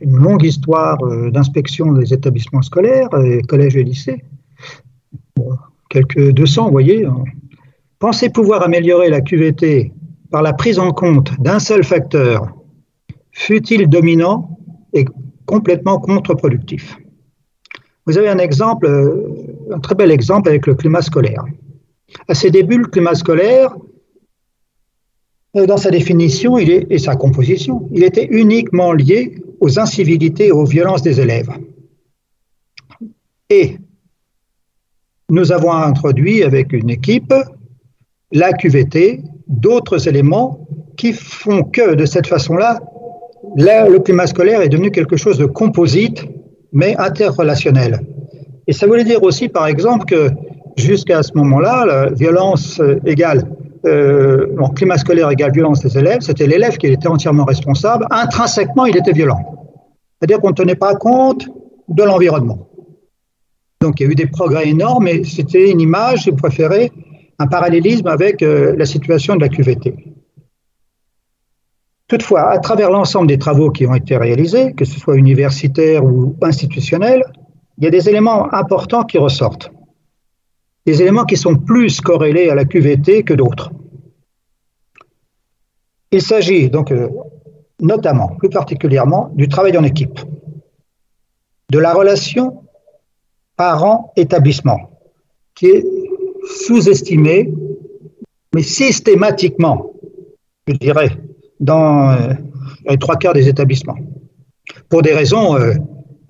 une 0.00 0.16
longue 0.16 0.44
histoire 0.44 1.02
euh, 1.02 1.32
d'inspection 1.32 1.92
des 1.92 2.14
établissements 2.14 2.62
scolaires, 2.62 3.08
et 3.24 3.42
collèges 3.42 3.76
et 3.76 3.82
lycées, 3.82 4.24
quelques 5.90 6.30
200, 6.30 6.66
vous 6.66 6.70
voyez, 6.70 7.04
hein. 7.04 7.24
pensez 7.98 8.30
pouvoir 8.30 8.62
améliorer 8.62 9.10
la 9.10 9.20
QVT 9.20 9.92
par 10.30 10.42
la 10.42 10.52
prise 10.52 10.78
en 10.78 10.92
compte 10.92 11.32
d'un 11.40 11.58
seul 11.58 11.82
facteur, 11.82 12.54
fut-il 13.32 13.88
dominant 13.88 14.58
et 14.92 15.04
complètement 15.44 15.98
contre-productif? 15.98 16.96
Vous 18.06 18.16
avez 18.16 18.28
un 18.28 18.38
exemple, 18.38 18.86
euh, 18.86 19.74
un 19.74 19.80
très 19.80 19.96
bel 19.96 20.12
exemple 20.12 20.48
avec 20.48 20.68
le 20.68 20.76
climat 20.76 21.02
scolaire. 21.02 21.44
À 22.28 22.34
ses 22.34 22.50
débuts, 22.50 22.78
le 22.78 22.86
climat 22.86 23.14
scolaire, 23.16 23.74
euh, 23.74 23.87
dans 25.54 25.76
sa 25.76 25.90
définition 25.90 26.58
et 26.58 26.98
sa 26.98 27.16
composition, 27.16 27.88
il 27.92 28.04
était 28.04 28.26
uniquement 28.30 28.92
lié 28.92 29.36
aux 29.60 29.78
incivilités 29.78 30.48
et 30.48 30.52
aux 30.52 30.64
violences 30.64 31.02
des 31.02 31.20
élèves. 31.20 31.50
Et 33.50 33.76
nous 35.30 35.52
avons 35.52 35.72
introduit 35.72 36.42
avec 36.42 36.72
une 36.72 36.90
équipe 36.90 37.34
la 38.32 38.52
QVT, 38.52 39.22
d'autres 39.46 40.06
éléments 40.06 40.68
qui 40.96 41.12
font 41.12 41.62
que 41.62 41.94
de 41.94 42.04
cette 42.04 42.26
façon-là, 42.26 42.78
le 43.56 43.98
climat 43.98 44.26
scolaire 44.26 44.60
est 44.60 44.68
devenu 44.68 44.90
quelque 44.90 45.16
chose 45.16 45.38
de 45.38 45.46
composite, 45.46 46.26
mais 46.72 46.94
interrelationnel. 46.96 48.00
Et 48.66 48.74
ça 48.74 48.86
voulait 48.86 49.04
dire 49.04 49.22
aussi, 49.22 49.48
par 49.48 49.66
exemple, 49.66 50.04
que 50.04 50.30
jusqu'à 50.76 51.22
ce 51.22 51.32
moment-là, 51.36 51.86
la 51.86 52.10
violence 52.10 52.82
égale 53.06 53.48
euh, 53.84 54.46
climat 54.74 54.98
scolaire 54.98 55.30
égale 55.30 55.52
violence 55.52 55.80
des 55.80 55.96
élèves, 55.98 56.20
c'était 56.20 56.46
l'élève 56.46 56.76
qui 56.76 56.86
était 56.86 57.08
entièrement 57.08 57.44
responsable. 57.44 58.06
Intrinsèquement, 58.10 58.86
il 58.86 58.96
était 58.96 59.12
violent. 59.12 59.40
C'est-à-dire 60.18 60.40
qu'on 60.40 60.50
ne 60.50 60.54
tenait 60.54 60.74
pas 60.74 60.94
compte 60.94 61.48
de 61.88 62.02
l'environnement. 62.02 62.68
Donc 63.80 64.00
il 64.00 64.06
y 64.06 64.08
a 64.08 64.12
eu 64.12 64.14
des 64.14 64.26
progrès 64.26 64.68
énormes, 64.68 65.04
mais 65.04 65.22
c'était 65.24 65.70
une 65.70 65.80
image, 65.80 66.24
si 66.24 66.30
vous 66.30 66.36
préférez, 66.36 66.90
un 67.38 67.46
parallélisme 67.46 68.08
avec 68.08 68.42
euh, 68.42 68.74
la 68.76 68.84
situation 68.84 69.36
de 69.36 69.40
la 69.40 69.48
QVT. 69.48 69.94
Toutefois, 72.08 72.50
à 72.50 72.58
travers 72.58 72.90
l'ensemble 72.90 73.28
des 73.28 73.38
travaux 73.38 73.70
qui 73.70 73.86
ont 73.86 73.94
été 73.94 74.16
réalisés, 74.16 74.72
que 74.72 74.84
ce 74.84 74.98
soit 74.98 75.16
universitaires 75.16 76.04
ou 76.04 76.34
institutionnels, 76.42 77.22
il 77.76 77.84
y 77.84 77.86
a 77.86 77.90
des 77.90 78.08
éléments 78.08 78.52
importants 78.52 79.04
qui 79.04 79.18
ressortent 79.18 79.70
des 80.88 81.02
éléments 81.02 81.26
qui 81.26 81.36
sont 81.36 81.54
plus 81.54 82.00
corrélés 82.00 82.48
à 82.48 82.54
la 82.54 82.64
QVT 82.64 83.22
que 83.22 83.34
d'autres. 83.34 83.70
Il 86.10 86.22
s'agit 86.22 86.70
donc 86.70 86.90
euh, 86.90 87.10
notamment, 87.78 88.28
plus 88.38 88.48
particulièrement, 88.48 89.30
du 89.34 89.48
travail 89.48 89.76
en 89.76 89.84
équipe, 89.84 90.18
de 91.70 91.78
la 91.78 91.92
relation 91.92 92.62
parent-établissement, 93.56 94.78
qui 95.54 95.66
est 95.66 95.84
sous-estimée, 96.64 97.52
mais 98.54 98.62
systématiquement, 98.62 99.92
je 100.68 100.72
dirais, 100.72 101.10
dans 101.60 102.12
euh, 102.12 102.32
les 102.88 102.96
trois 102.96 103.16
quarts 103.16 103.34
des 103.34 103.46
établissements, 103.46 103.98
pour 104.88 105.02
des 105.02 105.12
raisons 105.12 105.54
euh, 105.58 105.74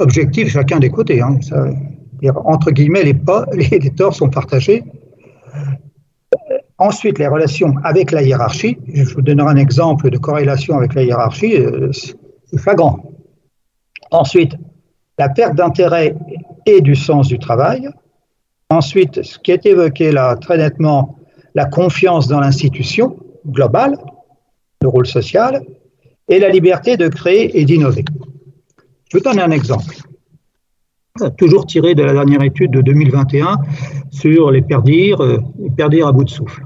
objectives 0.00 0.48
chacun 0.48 0.80
des 0.80 0.90
côtés. 0.90 1.20
Hein, 1.20 1.38
entre 2.44 2.70
guillemets, 2.70 3.04
les, 3.52 3.78
les, 3.78 3.90
torts 3.90 4.14
sont 4.14 4.28
partagés. 4.28 4.84
Ensuite, 6.78 7.18
les 7.18 7.26
relations 7.26 7.74
avec 7.82 8.12
la 8.12 8.22
hiérarchie. 8.22 8.78
Je 8.92 9.14
vous 9.14 9.22
donnerai 9.22 9.50
un 9.50 9.56
exemple 9.56 10.10
de 10.10 10.18
corrélation 10.18 10.76
avec 10.76 10.94
la 10.94 11.02
hiérarchie. 11.02 11.56
Euh, 11.56 11.90
c'est 11.92 12.58
flagrant. 12.58 13.00
Ensuite, 14.10 14.54
la 15.18 15.28
perte 15.28 15.56
d'intérêt 15.56 16.14
et 16.66 16.80
du 16.80 16.94
sens 16.94 17.28
du 17.28 17.38
travail. 17.38 17.88
Ensuite, 18.70 19.22
ce 19.22 19.38
qui 19.38 19.50
est 19.50 19.66
évoqué 19.66 20.12
là 20.12 20.36
très 20.36 20.58
nettement, 20.58 21.16
la 21.54 21.64
confiance 21.64 22.28
dans 22.28 22.40
l'institution 22.40 23.16
globale, 23.46 23.96
le 24.82 24.88
rôle 24.88 25.06
social, 25.06 25.62
et 26.28 26.38
la 26.38 26.50
liberté 26.50 26.96
de 26.96 27.08
créer 27.08 27.58
et 27.58 27.64
d'innover. 27.64 28.04
Je 29.10 29.16
vous 29.16 29.24
donne 29.24 29.40
un 29.40 29.50
exemple 29.50 29.96
toujours 31.36 31.66
tiré 31.66 31.94
de 31.94 32.02
la 32.02 32.12
dernière 32.12 32.42
étude 32.42 32.70
de 32.70 32.80
2021 32.80 33.58
sur 34.10 34.50
les 34.50 34.62
perdir, 34.62 35.20
euh, 35.20 35.38
les 35.58 35.70
perdir 35.70 36.06
à 36.06 36.12
bout 36.12 36.24
de 36.24 36.30
souffle. 36.30 36.64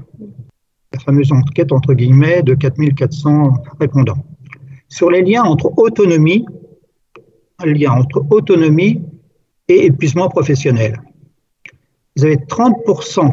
La 0.93 0.99
fameuse 0.99 1.31
enquête, 1.31 1.71
entre 1.71 1.93
guillemets, 1.93 2.43
de 2.43 2.53
4400 2.53 3.53
répondants. 3.79 4.25
Sur 4.89 5.09
les 5.09 5.23
liens 5.23 5.43
entre 5.43 5.73
autonomie, 5.77 6.45
lien 7.65 7.91
entre 7.91 8.25
autonomie 8.29 9.01
et 9.67 9.85
épuisement 9.85 10.29
professionnel. 10.29 11.01
Vous 12.15 12.25
avez 12.25 12.35
30% 12.35 13.31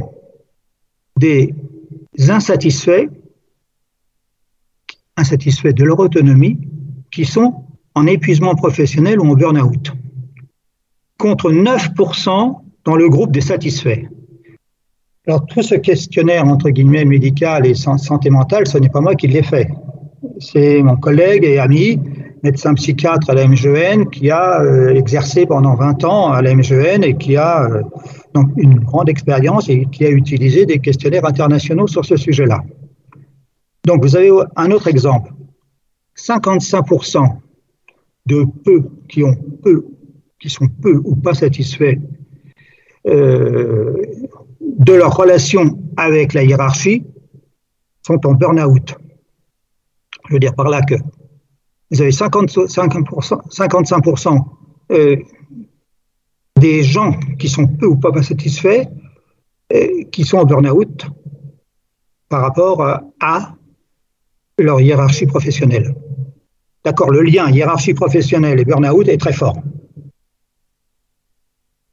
des 1.19 1.55
insatisfaits, 2.29 3.09
insatisfaits 5.17 5.75
de 5.75 5.85
leur 5.85 5.99
autonomie, 5.99 6.59
qui 7.11 7.25
sont 7.25 7.65
en 7.95 8.07
épuisement 8.07 8.55
professionnel 8.55 9.21
ou 9.21 9.31
en 9.31 9.35
burn-out 9.35 9.93
contre 11.21 11.53
9% 11.53 12.57
dans 12.85 12.97
le 12.97 13.09
groupe 13.09 13.31
des 13.31 13.43
satisfaits. 13.43 14.09
Alors 15.27 15.45
tout 15.47 15.63
ce 15.63 15.75
questionnaire 15.75 16.47
entre 16.47 16.71
guillemets 16.71 17.05
médical 17.05 17.67
et 17.67 17.75
santé 17.75 18.31
mentale, 18.31 18.67
ce 18.67 18.79
n'est 18.79 18.89
pas 18.89 19.03
moi 19.03 19.15
qui 19.15 19.29
l'ai 19.29 19.43
fait. 19.43 19.69
C'est 20.39 20.83
mon 20.83 20.97
collègue 20.97 21.45
et 21.45 21.59
ami, 21.59 22.01
médecin 22.43 22.73
psychiatre 22.75 23.29
à 23.29 23.35
la 23.35 23.47
MGN, 23.47 24.07
qui 24.11 24.31
a 24.31 24.63
euh, 24.63 24.95
exercé 24.95 25.45
pendant 25.45 25.75
20 25.75 26.05
ans 26.05 26.33
à 26.33 26.41
la 26.41 26.55
MGN 26.55 27.05
et 27.05 27.15
qui 27.17 27.37
a 27.37 27.65
euh, 27.65 27.83
donc 28.35 28.49
une 28.57 28.81
grande 28.81 29.11
expérience 29.11 29.69
et 29.69 29.87
qui 29.93 30.07
a 30.07 30.11
utilisé 30.11 30.65
des 30.65 30.79
questionnaires 30.79 31.27
internationaux 31.27 31.87
sur 31.87 32.05
ce 32.05 32.17
sujet-là. 32.17 32.63
Donc 33.87 34.03
vous 34.03 34.17
avez 34.17 34.31
un 34.57 34.71
autre 34.71 34.89
exemple. 34.89 35.33
55% 36.17 37.29
de 38.27 38.47
peu 38.65 38.85
qui 39.09 39.23
ont 39.23 39.37
peu 39.63 39.85
qui 40.41 40.49
sont 40.49 40.67
peu 40.69 41.01
ou 41.05 41.15
pas 41.15 41.35
satisfaits 41.35 41.99
euh, 43.07 43.95
de 44.61 44.93
leur 44.95 45.15
relation 45.15 45.79
avec 45.97 46.33
la 46.33 46.43
hiérarchie 46.43 47.05
sont 48.07 48.27
en 48.27 48.33
burn-out. 48.33 48.97
Je 50.29 50.35
veux 50.35 50.41
dire 50.41 50.55
par 50.55 50.69
là 50.69 50.83
que 50.83 50.95
vous 51.91 52.01
avez 52.01 52.13
50, 52.13 52.51
55% 52.51 54.45
euh, 54.93 55.17
des 56.59 56.83
gens 56.83 57.13
qui 57.39 57.49
sont 57.49 57.67
peu 57.67 57.87
ou 57.87 57.97
pas 57.97 58.23
satisfaits 58.23 58.87
euh, 59.73 60.05
qui 60.11 60.25
sont 60.25 60.39
en 60.39 60.45
burn-out 60.45 61.07
par 62.29 62.43
rapport 62.43 62.83
à 63.21 63.55
leur 64.59 64.81
hiérarchie 64.81 65.27
professionnelle. 65.27 65.95
D'accord, 66.85 67.11
le 67.11 67.23
lien 67.23 67.51
hiérarchie 67.51 67.95
professionnelle 67.95 68.61
et 68.61 68.65
burn-out 68.65 69.09
est 69.09 69.19
très 69.19 69.33
fort 69.33 69.57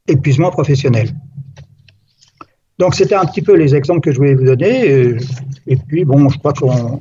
épuisement 0.07 0.51
professionnel. 0.51 1.09
Donc, 2.79 2.95
c'était 2.95 3.15
un 3.15 3.25
petit 3.25 3.41
peu 3.41 3.55
les 3.55 3.75
exemples 3.75 4.01
que 4.01 4.11
je 4.11 4.17
voulais 4.17 4.35
vous 4.35 4.45
donner. 4.45 5.15
Et 5.65 5.75
puis, 5.75 6.05
bon, 6.05 6.29
je 6.29 6.37
crois 6.37 6.53
qu'on 6.53 6.99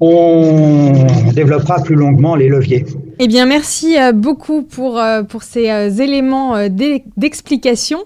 on 0.00 0.92
développera 1.32 1.80
plus 1.82 1.96
longuement 1.96 2.36
les 2.36 2.48
leviers. 2.48 2.84
Eh 3.18 3.26
bien, 3.26 3.46
merci 3.46 3.98
euh, 3.98 4.12
beaucoup 4.12 4.62
pour, 4.62 4.98
euh, 4.98 5.24
pour 5.24 5.42
ces 5.42 5.70
euh, 5.70 5.90
éléments 5.90 6.68
d'explication. 6.68 7.98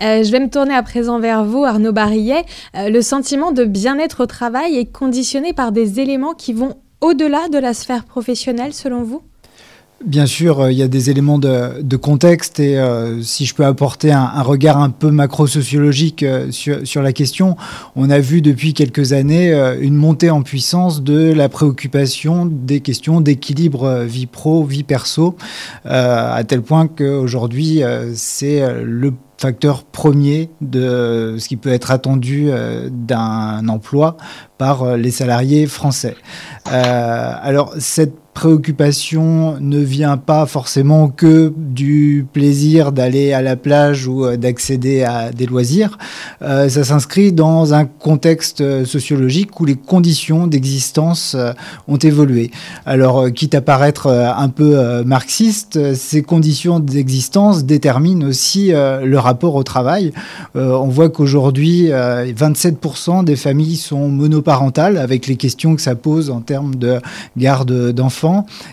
Je 0.00 0.30
vais 0.30 0.40
me 0.40 0.48
tourner 0.48 0.74
à 0.74 0.82
présent 0.82 1.18
vers 1.18 1.44
vous, 1.44 1.64
Arnaud 1.64 1.92
Barillet. 1.92 2.44
Le 2.74 3.00
sentiment 3.00 3.50
de 3.52 3.64
bien-être 3.64 4.22
au 4.22 4.26
travail 4.26 4.76
est 4.76 4.92
conditionné 4.92 5.52
par 5.52 5.72
des 5.72 6.00
éléments 6.00 6.34
qui 6.34 6.52
vont 6.52 6.76
au-delà 7.00 7.48
de 7.48 7.58
la 7.58 7.74
sphère 7.74 8.04
professionnelle, 8.04 8.72
selon 8.72 9.02
vous? 9.02 9.22
Bien 10.04 10.26
sûr, 10.26 10.60
euh, 10.60 10.72
il 10.72 10.78
y 10.78 10.82
a 10.82 10.88
des 10.88 11.10
éléments 11.10 11.38
de, 11.38 11.96
contexte 11.96 12.58
et 12.58 12.78
euh, 12.78 13.22
si 13.22 13.46
je 13.46 13.54
peux 13.54 13.64
apporter 13.64 14.10
un, 14.10 14.42
regard 14.42 14.78
un 14.78 14.90
peu 14.90 15.10
macro-sociologique 15.10 16.24
euh, 16.24 16.50
sur, 16.50 17.02
la 17.02 17.12
question, 17.12 17.56
on 17.94 18.10
a 18.10 18.18
vu 18.18 18.42
depuis 18.42 18.74
quelques 18.74 19.12
années 19.12 19.52
une 19.80 19.94
montée 19.94 20.30
en 20.30 20.42
puissance 20.42 21.02
de 21.02 21.32
la 21.32 21.48
préoccupation 21.48 22.46
des 22.46 22.80
questions 22.80 23.20
d'équilibre 23.20 24.00
vie 24.00 24.26
pro, 24.26 24.64
vie 24.64 24.82
perso, 24.82 25.36
à 25.84 26.42
tel 26.44 26.62
point 26.62 26.88
qu'aujourd'hui, 26.88 27.82
c'est 28.14 28.62
le 28.82 29.12
facteur 29.38 29.84
premier 29.84 30.50
de 30.60 31.36
ce 31.38 31.48
qui 31.48 31.56
peut 31.56 31.72
être 31.72 31.90
attendu 31.90 32.50
d'un 32.90 33.68
emploi 33.68 34.16
par 34.58 34.96
les 34.96 35.10
salariés 35.10 35.66
français. 35.66 36.16
alors 36.64 37.74
cette 37.78 38.21
préoccupation 38.34 39.58
ne 39.60 39.78
vient 39.78 40.16
pas 40.16 40.46
forcément 40.46 41.08
que 41.08 41.52
du 41.56 42.26
plaisir 42.32 42.90
d'aller 42.90 43.32
à 43.32 43.42
la 43.42 43.56
plage 43.56 44.06
ou 44.06 44.24
euh, 44.24 44.36
d'accéder 44.36 45.02
à 45.02 45.30
des 45.30 45.46
loisirs. 45.46 45.98
Euh, 46.40 46.68
ça 46.68 46.82
s'inscrit 46.82 47.32
dans 47.32 47.74
un 47.74 47.84
contexte 47.84 48.84
sociologique 48.84 49.60
où 49.60 49.66
les 49.66 49.74
conditions 49.74 50.46
d'existence 50.46 51.34
euh, 51.38 51.52
ont 51.88 51.98
évolué. 51.98 52.50
Alors, 52.86 53.30
quitte 53.32 53.54
à 53.54 53.60
paraître 53.60 54.08
un 54.08 54.48
peu 54.48 55.02
marxiste, 55.04 55.94
ces 55.94 56.22
conditions 56.22 56.80
d'existence 56.80 57.64
déterminent 57.64 58.26
aussi 58.26 58.72
le 58.72 59.16
rapport 59.16 59.54
au 59.54 59.62
travail. 59.62 60.12
on 60.54 60.88
voit 60.88 61.08
qu'aujourd'hui, 61.08 61.88
27% 61.88 63.24
des 63.24 63.36
familles 63.36 63.76
sont 63.76 64.08
monoparentales 64.08 64.96
avec 64.96 65.26
les 65.26 65.36
questions 65.36 65.76
que 65.76 65.82
ça 65.82 65.94
pose 65.94 66.30
en 66.30 66.40
termes 66.40 66.74
de 66.74 67.00
garde 67.36 67.92
d'enfants 67.92 68.21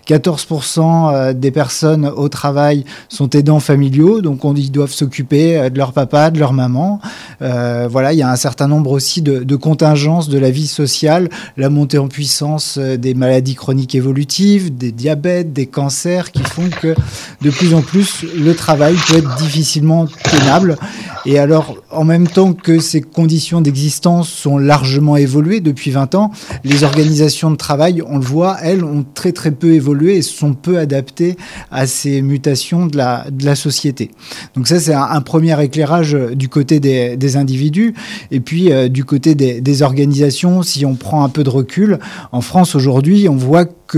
14% 0.07 1.13
euh, 1.13 1.33
des 1.33 1.51
personnes 1.51 2.05
au 2.05 2.29
travail 2.29 2.85
sont 3.07 3.29
aidants 3.29 3.59
familiaux, 3.59 4.21
donc 4.21 4.45
on, 4.45 4.55
ils 4.55 4.71
doivent 4.71 4.91
s'occuper 4.91 5.57
euh, 5.57 5.69
de 5.69 5.77
leur 5.77 5.93
papa, 5.93 6.31
de 6.31 6.39
leur 6.39 6.53
maman. 6.53 6.99
Euh, 7.41 7.87
voilà, 7.89 8.13
il 8.13 8.19
y 8.19 8.21
a 8.21 8.29
un 8.29 8.35
certain 8.35 8.67
nombre 8.67 8.91
aussi 8.91 9.21
de, 9.21 9.39
de, 9.43 9.55
contingences 9.55 10.29
de 10.29 10.37
la 10.37 10.51
vie 10.51 10.67
sociale, 10.67 11.29
la 11.57 11.69
montée 11.69 11.97
en 11.97 12.07
puissance 12.07 12.77
des 12.77 13.13
maladies 13.13 13.55
chroniques 13.55 13.95
évolutives, 13.95 14.75
des 14.75 14.91
diabètes, 14.91 15.53
des 15.53 15.67
cancers, 15.67 16.31
qui 16.31 16.43
font 16.43 16.69
que 16.81 16.95
de 17.41 17.49
plus 17.49 17.73
en 17.73 17.81
plus 17.81 18.25
le 18.37 18.53
travail 18.55 18.95
peut 19.07 19.17
être 19.17 19.35
difficilement 19.37 20.07
tenable. 20.23 20.77
Et 21.25 21.37
alors, 21.37 21.75
en 21.91 22.05
même 22.05 22.27
temps 22.27 22.53
que 22.53 22.79
ces 22.79 23.01
conditions 23.01 23.61
d'existence 23.61 24.29
sont 24.29 24.57
largement 24.57 25.17
évoluées 25.17 25.59
depuis 25.59 25.91
20 25.91 26.15
ans, 26.15 26.31
les 26.63 26.83
organisations 26.83 27.51
de 27.51 27.55
travail, 27.55 28.01
on 28.07 28.17
le 28.17 28.23
voit, 28.23 28.57
elles 28.61 28.83
ont 28.83 29.05
très 29.13 29.31
très 29.39 29.51
peu 29.51 29.73
évolué 29.73 30.17
et 30.17 30.21
sont 30.21 30.53
peu 30.53 30.79
adaptées 30.79 31.37
à 31.71 31.87
ces 31.87 32.21
mutations 32.21 32.87
de 32.87 32.97
la, 32.97 33.25
de 33.31 33.45
la 33.45 33.55
société. 33.55 34.11
Donc 34.53 34.67
ça, 34.67 34.81
c'est 34.81 34.93
un, 34.93 35.21
premier 35.21 35.63
éclairage 35.63 36.11
du 36.33 36.49
côté 36.49 36.81
des, 36.81 37.15
des 37.15 37.37
individus. 37.37 37.93
Et 38.31 38.41
puis, 38.41 38.73
euh, 38.73 38.89
du 38.89 39.05
côté 39.05 39.35
des, 39.35 39.61
des 39.61 39.81
organisations, 39.81 40.61
si 40.61 40.85
on 40.85 40.95
prend 40.95 41.23
un 41.23 41.29
peu 41.29 41.45
de 41.45 41.49
recul, 41.49 41.99
en 42.33 42.41
France 42.41 42.75
aujourd'hui, 42.75 43.29
on 43.29 43.37
voit 43.37 43.65
qu'on 43.91 43.97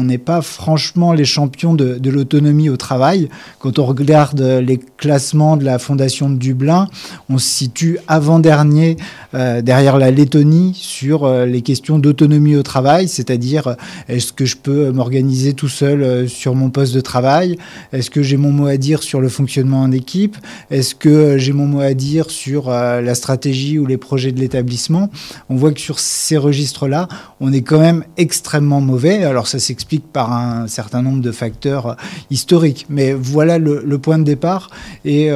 euh, 0.00 0.04
n'est 0.04 0.18
pas 0.18 0.40
franchement 0.40 1.12
les 1.12 1.26
champions 1.26 1.74
de, 1.74 1.98
l'autonomie 2.08 2.70
au 2.70 2.76
travail. 2.76 3.28
Quand 3.58 3.78
on 3.78 3.84
regarde 3.84 4.40
les 4.40 4.78
classements 4.96 5.56
de 5.56 5.64
la 5.64 5.78
Fondation 5.78 6.30
de 6.30 6.36
Dublin, 6.36 6.88
on 7.28 7.36
se 7.38 7.46
situe 7.46 7.98
avant-dernier 8.08 8.96
euh, 9.34 9.60
derrière 9.60 9.98
la 9.98 10.10
Lettonie 10.10 10.72
sur 10.74 11.24
euh, 11.24 11.44
les 11.44 11.60
questions 11.60 11.98
d'autonomie 11.98 12.56
au 12.56 12.62
travail, 12.62 13.08
c'est-à-dire 13.08 13.76
est-ce 14.08 14.32
que 14.32 14.46
je 14.46 14.56
peux 14.56 14.90
m'organiser 14.90 15.52
tout 15.52 15.68
seul 15.68 16.02
euh, 16.02 16.26
sur 16.26 16.54
mon 16.54 16.70
poste 16.70 16.94
de 16.94 17.00
travail? 17.00 17.58
Est-ce 17.92 18.10
que 18.10 18.22
j'ai 18.22 18.38
mon 18.38 18.50
mot 18.50 18.66
à 18.66 18.78
dire 18.78 19.02
sur 19.02 19.20
le 19.20 19.28
fonctionnement 19.28 19.82
en 19.82 19.92
équipe? 19.92 20.36
Est-ce 20.70 20.94
que 20.94 21.36
j'ai 21.36 21.52
mon 21.52 21.66
mot 21.66 21.80
à 21.80 21.92
dire 21.92 22.30
sur 22.30 22.70
la 22.70 23.14
stratégie 23.14 23.78
ou 23.78 23.86
les 23.86 23.98
projets 23.98 24.32
de 24.32 24.40
l'établissement? 24.40 25.10
On 25.50 25.56
voit 25.56 25.72
que 25.72 25.80
sur 25.80 25.98
ces 25.98 26.36
registres-là, 26.36 27.08
on 27.40 27.52
est 27.52 27.62
quand 27.62 27.80
même 27.80 28.04
extrêmement 28.16 28.80
mauvais. 28.80 29.17
Alors 29.24 29.46
ça 29.46 29.58
s'explique 29.58 30.12
par 30.12 30.32
un 30.32 30.66
certain 30.66 31.02
nombre 31.02 31.20
de 31.20 31.32
facteurs 31.32 31.96
historiques, 32.30 32.86
mais 32.88 33.12
voilà 33.12 33.58
le, 33.58 33.98
point 33.98 34.18
de 34.18 34.24
départ 34.24 34.70
et 35.04 35.30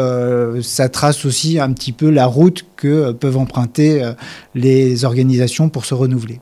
ça 0.62 0.88
trace 0.88 1.24
aussi 1.24 1.58
un 1.58 1.72
petit 1.72 1.92
peu 1.92 2.10
la 2.10 2.26
route 2.26 2.64
que 2.76 3.12
peuvent 3.12 3.36
emprunter 3.36 4.02
euh, 4.02 4.12
les 4.54 5.04
organisations 5.04 5.68
pour 5.68 5.84
se 5.84 5.94
renouveler. 5.94 6.40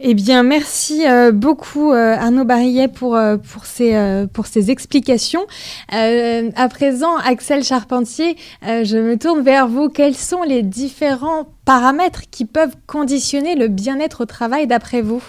Eh 0.00 0.14
bien, 0.14 0.44
merci 0.44 1.08
euh, 1.08 1.32
beaucoup 1.32 1.92
euh, 1.92 2.14
Arnaud 2.14 2.44
Barillet 2.44 2.86
pour, 2.86 3.18
pour, 3.52 3.66
ces, 3.66 4.26
pour 4.32 4.46
ces 4.46 4.70
explications. 4.70 5.46
à 5.90 6.68
présent, 6.68 7.16
Axel 7.16 7.64
Charpentier, 7.64 8.36
je 8.62 8.96
me 8.96 9.16
tourne 9.16 9.42
vers 9.42 9.66
vous. 9.66 9.88
Quels 9.88 10.16
sont 10.16 10.42
les 10.42 10.62
différents 10.62 11.48
paramètres 11.64 12.22
qui 12.30 12.44
peuvent 12.44 12.76
conditionner 12.86 13.56
le 13.56 13.68
bien-être 13.68 14.22
au 14.22 14.26
travail 14.26 14.66
d'après 14.66 15.02
vous? 15.02 15.22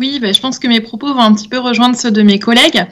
Oui, 0.00 0.18
bah, 0.18 0.32
je 0.32 0.40
pense 0.40 0.58
que 0.58 0.66
mes 0.66 0.80
propos 0.80 1.12
vont 1.12 1.20
un 1.20 1.34
petit 1.34 1.46
peu 1.46 1.58
rejoindre 1.58 1.94
ceux 1.94 2.10
de 2.10 2.22
mes 2.22 2.38
collègues. 2.38 2.86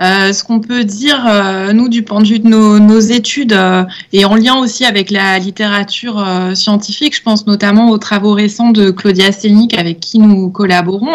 Euh, 0.00 0.32
ce 0.32 0.44
qu'on 0.44 0.60
peut 0.60 0.84
dire, 0.84 1.26
euh, 1.26 1.72
nous, 1.72 1.88
du 1.88 2.04
point 2.04 2.20
de 2.20 2.26
vue 2.26 2.38
de 2.38 2.48
nos, 2.48 3.00
études, 3.00 3.52
euh, 3.52 3.84
et 4.12 4.24
en 4.24 4.36
lien 4.36 4.54
aussi 4.56 4.84
avec 4.84 5.10
la 5.10 5.40
littérature 5.40 6.24
scientifique, 6.54 7.16
je 7.16 7.22
pense 7.22 7.48
notamment 7.48 7.90
aux 7.90 7.98
travaux 7.98 8.32
récents 8.32 8.70
de 8.70 8.92
Claudia 8.92 9.32
Stelnik 9.32 9.76
avec 9.76 9.98
qui 9.98 10.20
nous 10.20 10.50
collaborons, 10.50 11.14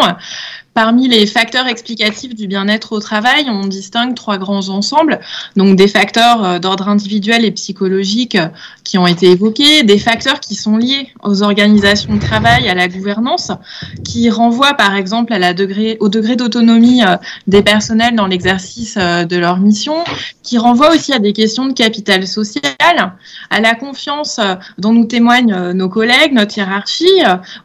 Parmi 0.78 1.08
les 1.08 1.26
facteurs 1.26 1.66
explicatifs 1.66 2.36
du 2.36 2.46
bien-être 2.46 2.92
au 2.92 3.00
travail, 3.00 3.46
on 3.48 3.66
distingue 3.66 4.14
trois 4.14 4.38
grands 4.38 4.68
ensembles. 4.68 5.18
Donc 5.56 5.74
des 5.74 5.88
facteurs 5.88 6.44
euh, 6.44 6.58
d'ordre 6.60 6.88
individuel 6.88 7.44
et 7.44 7.50
psychologique 7.50 8.36
euh, 8.36 8.46
qui 8.84 8.96
ont 8.96 9.08
été 9.08 9.26
évoqués, 9.26 9.82
des 9.82 9.98
facteurs 9.98 10.38
qui 10.38 10.54
sont 10.54 10.76
liés 10.76 11.08
aux 11.24 11.42
organisations 11.42 12.14
de 12.14 12.20
travail, 12.20 12.68
à 12.68 12.76
la 12.76 12.86
gouvernance, 12.86 13.50
qui 14.04 14.30
renvoient 14.30 14.74
par 14.74 14.94
exemple 14.94 15.34
au 15.98 16.08
degré 16.08 16.36
d'autonomie 16.36 17.02
euh, 17.02 17.16
des 17.48 17.62
personnels 17.62 18.14
dans 18.14 18.28
l'exercice 18.28 18.96
de 18.96 19.36
leur 19.36 19.58
mission, 19.58 19.96
qui 20.44 20.58
renvoient 20.58 20.94
aussi 20.94 21.12
à 21.12 21.18
des 21.18 21.32
questions 21.32 21.66
de 21.66 21.72
capital 21.72 22.24
social, 22.24 23.16
à 23.50 23.60
la 23.60 23.74
confiance 23.74 24.38
dont 24.78 24.92
nous 24.92 25.06
témoignent 25.06 25.72
nos 25.72 25.88
collègues, 25.88 26.32
notre 26.32 26.56
hiérarchie, 26.56 27.22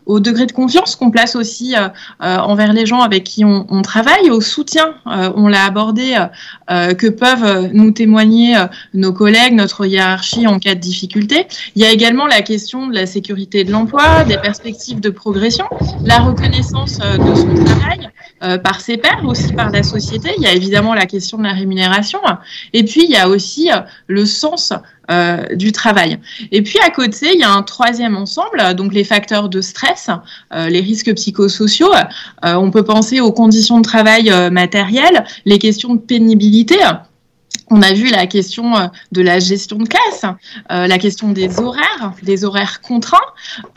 au 0.07 0.19
degré 0.19 0.47
de 0.47 0.51
confiance 0.51 0.95
qu'on 0.95 1.11
place 1.11 1.35
aussi 1.35 1.75
envers 2.19 2.73
les 2.73 2.87
gens 2.87 3.02
avec 3.03 3.23
qui 3.23 3.45
on, 3.45 3.81
travaille, 3.81 4.29
au 4.29 4.41
soutien, 4.41 4.95
euh, 5.07 5.31
on 5.35 5.47
l'a 5.47 5.65
abordé, 5.65 6.15
euh, 6.15 6.25
euh, 6.71 6.93
que 6.93 7.07
peuvent 7.07 7.69
nous 7.73 7.91
témoigner 7.91 8.55
nos 8.93 9.13
collègues, 9.13 9.53
notre 9.53 9.85
hiérarchie 9.85 10.47
en 10.47 10.59
cas 10.59 10.75
de 10.75 10.79
difficulté. 10.79 11.47
Il 11.75 11.81
y 11.81 11.85
a 11.85 11.91
également 11.91 12.27
la 12.27 12.41
question 12.41 12.87
de 12.87 12.93
la 12.93 13.05
sécurité 13.05 13.63
de 13.63 13.71
l'emploi, 13.71 14.23
des 14.23 14.37
perspectives 14.37 14.99
de 14.99 15.09
progression, 15.09 15.65
la 16.03 16.19
reconnaissance 16.19 16.97
de 16.99 17.35
son 17.35 17.63
travail 17.65 18.09
par 18.61 18.81
ses 18.81 18.97
pairs, 18.97 19.21
aussi 19.25 19.53
par 19.53 19.69
la 19.71 19.83
société. 19.83 20.31
Il 20.37 20.43
y 20.43 20.47
a 20.47 20.53
évidemment 20.53 20.93
la 20.93 21.05
question 21.05 21.37
de 21.37 21.43
la 21.43 21.53
rémunération. 21.53 22.19
Et 22.73 22.83
puis, 22.83 23.05
il 23.05 23.11
y 23.11 23.17
a 23.17 23.29
aussi 23.29 23.69
le 24.07 24.25
sens 24.25 24.73
euh, 25.11 25.55
du 25.55 25.73
travail. 25.73 26.17
Et 26.53 26.61
puis 26.61 26.79
à 26.79 26.89
côté, 26.89 27.31
il 27.33 27.39
y 27.39 27.43
a 27.43 27.51
un 27.51 27.63
troisième 27.63 28.15
ensemble, 28.15 28.73
donc 28.75 28.93
les 28.93 29.03
facteurs 29.03 29.49
de 29.49 29.59
stress, 29.59 30.09
euh, 30.53 30.69
les 30.69 30.79
risques 30.79 31.13
psychosociaux. 31.13 31.93
Euh, 32.45 32.53
on 32.53 32.71
peut 32.71 32.83
penser 32.85 33.19
aux 33.19 33.33
conditions 33.33 33.79
de 33.79 33.83
travail 33.83 34.31
matérielles, 34.49 35.25
les 35.43 35.59
questions 35.59 35.95
de 35.95 35.99
pénibilité. 35.99 36.77
On 37.69 37.81
a 37.81 37.93
vu 37.93 38.09
la 38.09 38.27
question 38.27 38.75
euh, 38.75 38.87
de 39.11 39.21
la 39.21 39.39
gestion 39.39 39.77
de 39.77 39.87
classe, 39.87 40.25
euh, 40.71 40.87
la 40.87 40.97
question 40.97 41.29
des 41.31 41.59
horaires, 41.59 42.13
des 42.21 42.45
horaires 42.45 42.81
contraints, 42.81 43.17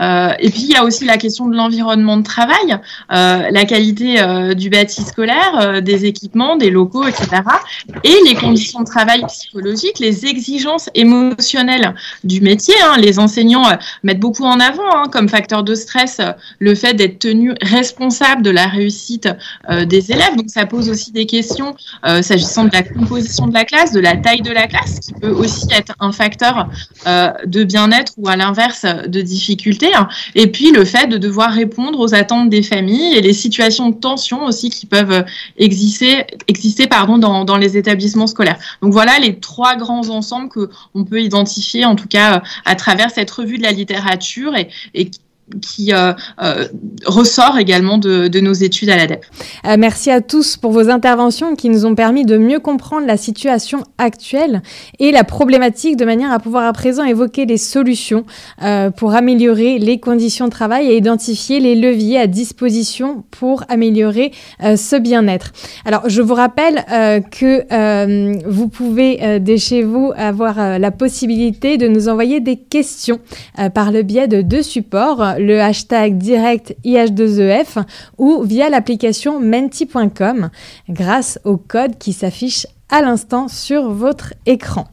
euh, 0.01 0.33
et 0.39 0.51
puis 0.51 0.63
il 0.63 0.71
y 0.71 0.77
a 0.77 0.85
aussi 0.85 1.05
la 1.05 1.17
question 1.17 1.47
de 1.47 1.57
l'environnement 1.57 2.17
de 2.17 2.23
travail, 2.23 2.79
la 3.09 3.65
qualité 3.65 4.17
du 4.55 4.71
bâti 4.71 5.03
scolaire, 5.03 5.83
des 5.83 6.05
équipements, 6.05 6.57
des 6.57 6.71
locaux, 6.71 7.07
etc. 7.07 7.43
Et 8.05 8.15
les 8.27 8.35
conditions 8.35 8.81
de 8.81 8.87
travail 8.87 9.25
psychologiques, 9.27 9.99
les 9.99 10.27
exigences 10.27 10.91
émotionnelles 10.95 11.95
du 12.25 12.41
métier. 12.41 12.75
Hein. 12.85 12.97
Les 12.99 13.19
enseignants 13.19 13.65
mettent 14.03 14.21
beaucoup 14.21 14.45
en 14.45 14.61
avant 14.61 14.91
hein, 14.95 15.05
comme 15.11 15.29
facteur 15.29 15.63
de 15.63 15.75
stress 15.75 16.21
le 16.59 16.75
fait 16.75 16.95
d'être 16.95 17.19
tenu 17.19 17.55
responsable 17.63 18.43
de 18.43 18.51
la 18.51 18.67
réussite 18.67 19.29
des 19.69 20.13
élèves. 20.13 20.37
Donc 20.37 20.49
ça 20.49 20.67
pose 20.67 20.89
aussi 20.89 21.13
des 21.13 21.27
questions 21.27 21.75
s'agissant 22.23 22.65
de 22.65 22.73
la 22.73 22.83
composition 22.83 23.47
de 23.47 23.55
la 23.55 23.65
classe 23.65 23.76
de 23.85 24.01
la 24.01 24.17
taille 24.17 24.41
de 24.41 24.51
la 24.51 24.67
classe, 24.67 25.01
qui 25.01 25.13
peut 25.13 25.31
aussi 25.31 25.67
être 25.71 25.93
un 26.01 26.13
facteur 26.13 26.69
euh, 27.07 27.33
de 27.45 27.63
bien-être 27.65 28.13
ou 28.17 28.29
à 28.29 28.37
l'inverse 28.37 28.85
de 28.85 29.21
difficulté. 29.21 29.95
Hein. 29.95 30.09
Et 30.35 30.47
puis 30.47 30.73
le 30.73 30.85
fait 30.85 31.07
de 31.07 31.19
devoir 31.19 31.51
répondre 31.51 32.01
aux 32.01 32.15
attentes 32.15 32.49
des 32.49 32.63
familles 32.63 33.15
et 33.15 33.21
les 33.21 33.35
situations 33.35 33.91
de 33.91 33.95
tension 33.95 34.45
aussi 34.45 34.71
qui 34.71 34.87
peuvent 34.87 35.25
exister, 35.59 36.27
exister 36.49 36.87
pardon, 36.87 37.19
dans, 37.19 37.45
dans 37.45 37.59
les 37.59 37.77
établissements 37.77 38.27
scolaires. 38.27 38.59
Donc 38.83 38.93
voilà 38.93 39.19
les 39.19 39.39
trois 39.39 39.77
grands 39.77 40.09
ensembles 40.09 40.49
que 40.49 40.71
on 40.95 41.05
peut 41.05 41.21
identifier 41.21 41.85
en 41.85 41.97
tout 41.97 42.09
cas 42.09 42.43
à 42.65 42.75
travers 42.75 43.11
cette 43.11 43.31
revue 43.31 43.59
de 43.59 43.63
la 43.63 43.73
littérature 43.73 44.57
et, 44.57 44.69
et 44.95 45.11
qui 45.61 45.93
euh, 45.93 46.13
euh, 46.43 46.67
ressort 47.07 47.59
également 47.59 47.99
de, 47.99 48.41
nos 48.41 48.53
études 48.53 48.91
à 48.91 48.97
l'ADEP. 48.97 49.25
Euh, 49.65 49.77
merci 49.79 50.11
à 50.11 50.21
tous 50.21 50.57
pour 50.57 50.73
vos 50.73 50.91
interventions 50.91 51.55
qui 51.55 51.69
nous 51.69 51.87
ont 51.87 51.95
permis 51.95 52.25
de 52.25 52.37
mieux 52.37 52.59
comprendre 52.59 53.07
la 53.07 53.17
situation 53.17 53.85
actuelle 53.99 54.63
et 54.99 55.13
la 55.13 55.25
problématique 55.25 55.97
de 55.97 56.05
manière 56.05 56.33
à 56.33 56.39
pouvoir 56.39 56.65
à 56.65 56.73
présent 56.73 57.05
évoquer 57.05 57.47
des 57.47 57.57
solutions 57.57 58.25
pour 58.97 59.15
améliorer 59.15 59.79
les 59.79 59.99
conditions 59.99 60.47
de 60.47 60.51
travail 60.51 60.91
et 60.91 60.97
identifier 60.97 61.61
les 61.61 61.75
leviers 61.75 62.19
à 62.19 62.27
disposition 62.27 63.25
pour 63.31 63.65
améliorer 63.69 64.33
ce 64.61 64.97
bien-être. 64.97 65.53
Alors, 65.85 66.09
je 66.09 66.23
vous 66.23 66.35
rappelle 66.35 66.85
que 67.31 68.49
vous 68.49 68.69
pouvez 68.69 69.41
dès 69.41 69.59
chez 69.59 69.83
vous 69.83 70.13
avoir 70.17 70.79
la 70.79 70.91
possibilité 70.91 71.79
de 71.79 71.89
nous 71.89 72.09
envoyer 72.09 72.41
des 72.41 72.57
questions 72.57 73.21
par 73.75 73.93
le 73.93 74.03
biais 74.03 74.29
de 74.29 74.43
deux 74.43 74.63
supports 74.63 75.36
le 75.39 75.61
hashtag 75.61 76.19
direct 76.19 76.75
IH2EF 76.85 77.81
e 77.81 77.85
ou 78.19 78.43
via 78.43 78.69
l'application 78.71 79.41
menti.com 79.41 80.51
grâce 80.89 81.39
au 81.45 81.57
code 81.57 81.99
qui 81.99 82.13
s'affiche 82.13 82.67
à 82.91 83.03
l'instant 83.03 83.49
sur 83.49 83.91
votre 83.91 84.35
écran. 84.47 84.87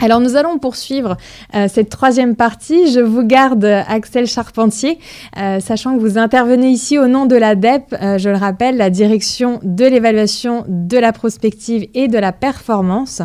Alors 0.00 0.20
nous 0.20 0.36
allons 0.36 0.58
poursuivre 0.58 1.16
euh, 1.54 1.68
cette 1.72 1.88
troisième 1.88 2.34
partie. 2.34 2.92
Je 2.92 3.00
vous 3.00 3.22
garde 3.22 3.64
Axel 3.64 4.26
Charpentier, 4.26 4.98
euh, 5.38 5.60
sachant 5.60 5.94
que 5.94 6.00
vous 6.00 6.18
intervenez 6.18 6.68
ici 6.68 6.98
au 6.98 7.06
nom 7.06 7.26
de 7.26 7.36
l'ADEP, 7.36 7.94
euh, 8.02 8.18
je 8.18 8.28
le 8.28 8.36
rappelle, 8.36 8.76
la 8.76 8.90
direction 8.90 9.60
de 9.62 9.84
l'évaluation, 9.84 10.64
de 10.68 10.98
la 10.98 11.12
prospective 11.12 11.86
et 11.94 12.08
de 12.08 12.18
la 12.18 12.32
performance. 12.32 13.22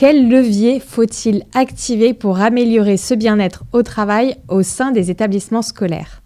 Quel 0.00 0.30
levier 0.30 0.80
faut-il 0.80 1.44
activer 1.52 2.14
pour 2.14 2.40
améliorer 2.40 2.96
ce 2.96 3.12
bien-être 3.12 3.64
au 3.74 3.82
travail 3.82 4.34
au 4.48 4.62
sein 4.62 4.92
des 4.92 5.10
établissements 5.10 5.60
scolaires? 5.60 6.19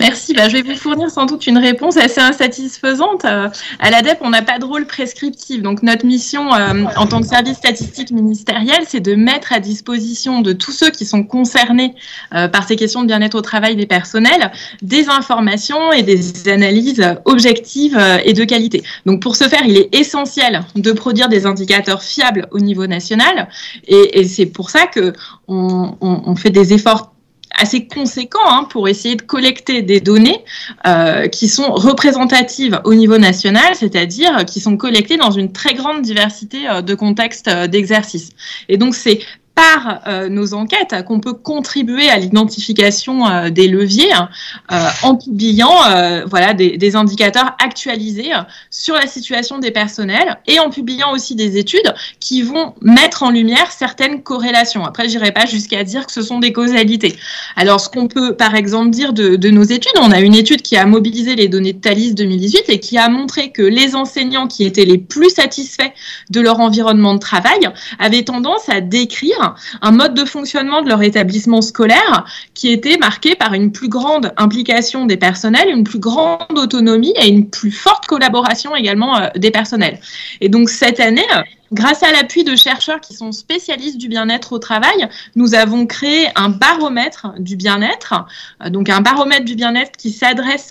Merci. 0.00 0.32
Bah, 0.32 0.48
je 0.48 0.56
vais 0.56 0.62
vous 0.62 0.76
fournir 0.76 1.10
sans 1.10 1.26
doute 1.26 1.46
une 1.46 1.58
réponse 1.58 1.96
assez 1.96 2.20
insatisfaisante. 2.20 3.24
Euh, 3.24 3.48
à 3.80 3.90
l'ADEP, 3.90 4.18
on 4.20 4.30
n'a 4.30 4.42
pas 4.42 4.58
de 4.58 4.64
rôle 4.64 4.86
prescriptif. 4.86 5.60
Donc, 5.60 5.82
notre 5.82 6.06
mission 6.06 6.54
euh, 6.54 6.84
en 6.96 7.06
tant 7.06 7.20
que 7.20 7.26
service 7.26 7.56
statistique 7.56 8.10
ministériel, 8.12 8.84
c'est 8.86 9.00
de 9.00 9.14
mettre 9.14 9.52
à 9.52 9.60
disposition 9.60 10.40
de 10.40 10.52
tous 10.52 10.72
ceux 10.72 10.90
qui 10.90 11.04
sont 11.04 11.24
concernés 11.24 11.94
euh, 12.34 12.46
par 12.48 12.66
ces 12.66 12.76
questions 12.76 13.02
de 13.02 13.06
bien-être 13.06 13.34
au 13.34 13.40
travail 13.40 13.74
des 13.74 13.86
personnels 13.86 14.52
des 14.82 15.08
informations 15.08 15.92
et 15.92 16.02
des 16.02 16.48
analyses 16.48 17.04
objectives 17.24 17.98
et 18.24 18.32
de 18.32 18.44
qualité. 18.44 18.82
Donc, 19.06 19.20
pour 19.20 19.36
ce 19.36 19.44
faire, 19.44 19.62
il 19.66 19.76
est 19.76 19.94
essentiel 19.94 20.62
de 20.76 20.92
produire 20.92 21.28
des 21.28 21.46
indicateurs 21.46 22.02
fiables 22.02 22.46
au 22.52 22.60
niveau 22.60 22.86
national. 22.86 23.48
Et, 23.86 24.24
c'est 24.24 24.46
pour 24.46 24.70
ça 24.70 24.86
que 24.86 25.12
on 25.48 26.36
fait 26.36 26.50
des 26.50 26.72
efforts 26.72 27.12
assez 27.58 27.86
conséquent 27.86 28.38
hein, 28.46 28.66
pour 28.70 28.88
essayer 28.88 29.16
de 29.16 29.22
collecter 29.22 29.82
des 29.82 30.00
données 30.00 30.44
euh, 30.86 31.28
qui 31.28 31.48
sont 31.48 31.72
représentatives 31.72 32.80
au 32.84 32.94
niveau 32.94 33.18
national, 33.18 33.74
c'est-à-dire 33.74 34.44
qui 34.46 34.60
sont 34.60 34.76
collectées 34.76 35.16
dans 35.16 35.30
une 35.30 35.52
très 35.52 35.74
grande 35.74 36.02
diversité 36.02 36.68
euh, 36.68 36.82
de 36.82 36.94
contextes 36.94 37.48
euh, 37.48 37.66
d'exercice. 37.66 38.30
Et 38.68 38.76
donc 38.76 38.94
c'est 38.94 39.20
par 39.58 40.02
euh, 40.06 40.28
nos 40.28 40.54
enquêtes 40.54 40.94
qu'on 41.04 41.18
peut 41.18 41.32
contribuer 41.32 42.08
à 42.10 42.16
l'identification 42.16 43.26
euh, 43.26 43.50
des 43.50 43.66
leviers 43.66 44.12
euh, 44.70 44.86
en 45.02 45.16
publiant 45.16 45.74
voilà, 46.26 46.54
des, 46.54 46.96
indicateurs 46.96 47.56
actualisés 47.62 48.30
sur 48.70 48.94
la 48.94 49.06
situation 49.06 49.58
des 49.58 49.72
personnels 49.72 50.38
et 50.46 50.60
en 50.60 50.70
publiant 50.70 51.12
aussi 51.12 51.34
des 51.34 51.56
études 51.58 51.92
qui 52.20 52.42
vont 52.42 52.74
mettre 52.80 53.24
en 53.24 53.30
lumière 53.30 53.72
certaines 53.72 54.22
corrélations. 54.22 54.84
Après, 54.84 55.08
j'irai 55.08 55.32
pas 55.32 55.44
jusqu'à 55.44 55.82
dire 55.82 56.06
que 56.06 56.12
ce 56.12 56.22
sont 56.22 56.38
des 56.38 56.52
causalités. 56.52 57.16
Alors, 57.56 57.80
ce 57.80 57.88
qu'on 57.88 58.06
peut 58.06 58.36
par 58.36 58.54
exemple 58.54 58.90
dire 58.90 59.12
de, 59.12 59.36
de, 59.36 59.50
nos 59.50 59.64
études, 59.64 59.98
on 60.00 60.12
a 60.12 60.20
une 60.20 60.34
étude 60.34 60.62
qui 60.62 60.76
a 60.76 60.86
mobilisé 60.86 61.34
les 61.34 61.48
données 61.48 61.72
de 61.72 61.80
Thalys 61.80 62.14
2018 62.14 62.64
et 62.68 62.80
qui 62.80 62.96
a 62.96 63.08
montré 63.08 63.50
que 63.50 63.62
les 63.62 63.96
enseignants 63.96 64.46
qui 64.46 64.64
étaient 64.64 64.84
les 64.84 64.98
plus 64.98 65.30
satisfaits 65.30 65.92
de 66.30 66.40
leur 66.40 66.60
environnement 66.60 67.14
de 67.14 67.20
travail 67.20 67.68
avaient 67.98 68.22
tendance 68.22 68.68
à 68.68 68.80
décrire 68.80 69.47
un 69.82 69.90
mode 69.92 70.14
de 70.14 70.24
fonctionnement 70.24 70.82
de 70.82 70.88
leur 70.88 71.02
établissement 71.02 71.62
scolaire 71.62 72.24
qui 72.54 72.72
était 72.72 72.98
marqué 72.98 73.34
par 73.34 73.54
une 73.54 73.72
plus 73.72 73.88
grande 73.88 74.32
implication 74.36 75.06
des 75.06 75.16
personnels, 75.16 75.68
une 75.68 75.84
plus 75.84 75.98
grande 75.98 76.56
autonomie 76.56 77.14
et 77.16 77.28
une 77.28 77.48
plus 77.48 77.70
forte 77.70 78.06
collaboration 78.06 78.74
également 78.76 79.18
euh, 79.18 79.28
des 79.36 79.50
personnels. 79.50 80.00
Et 80.40 80.48
donc 80.48 80.68
cette 80.68 81.00
année, 81.00 81.26
Grâce 81.72 82.02
à 82.02 82.12
l'appui 82.12 82.44
de 82.44 82.56
chercheurs 82.56 83.00
qui 83.00 83.14
sont 83.14 83.32
spécialistes 83.32 83.98
du 83.98 84.08
bien-être 84.08 84.52
au 84.52 84.58
travail, 84.58 85.08
nous 85.36 85.54
avons 85.54 85.86
créé 85.86 86.28
un 86.34 86.48
baromètre 86.48 87.34
du 87.38 87.56
bien-être, 87.56 88.26
euh, 88.64 88.70
donc 88.70 88.88
un 88.88 89.00
baromètre 89.00 89.44
du 89.44 89.54
bien-être 89.54 89.92
qui 89.96 90.10
s'adresse 90.10 90.70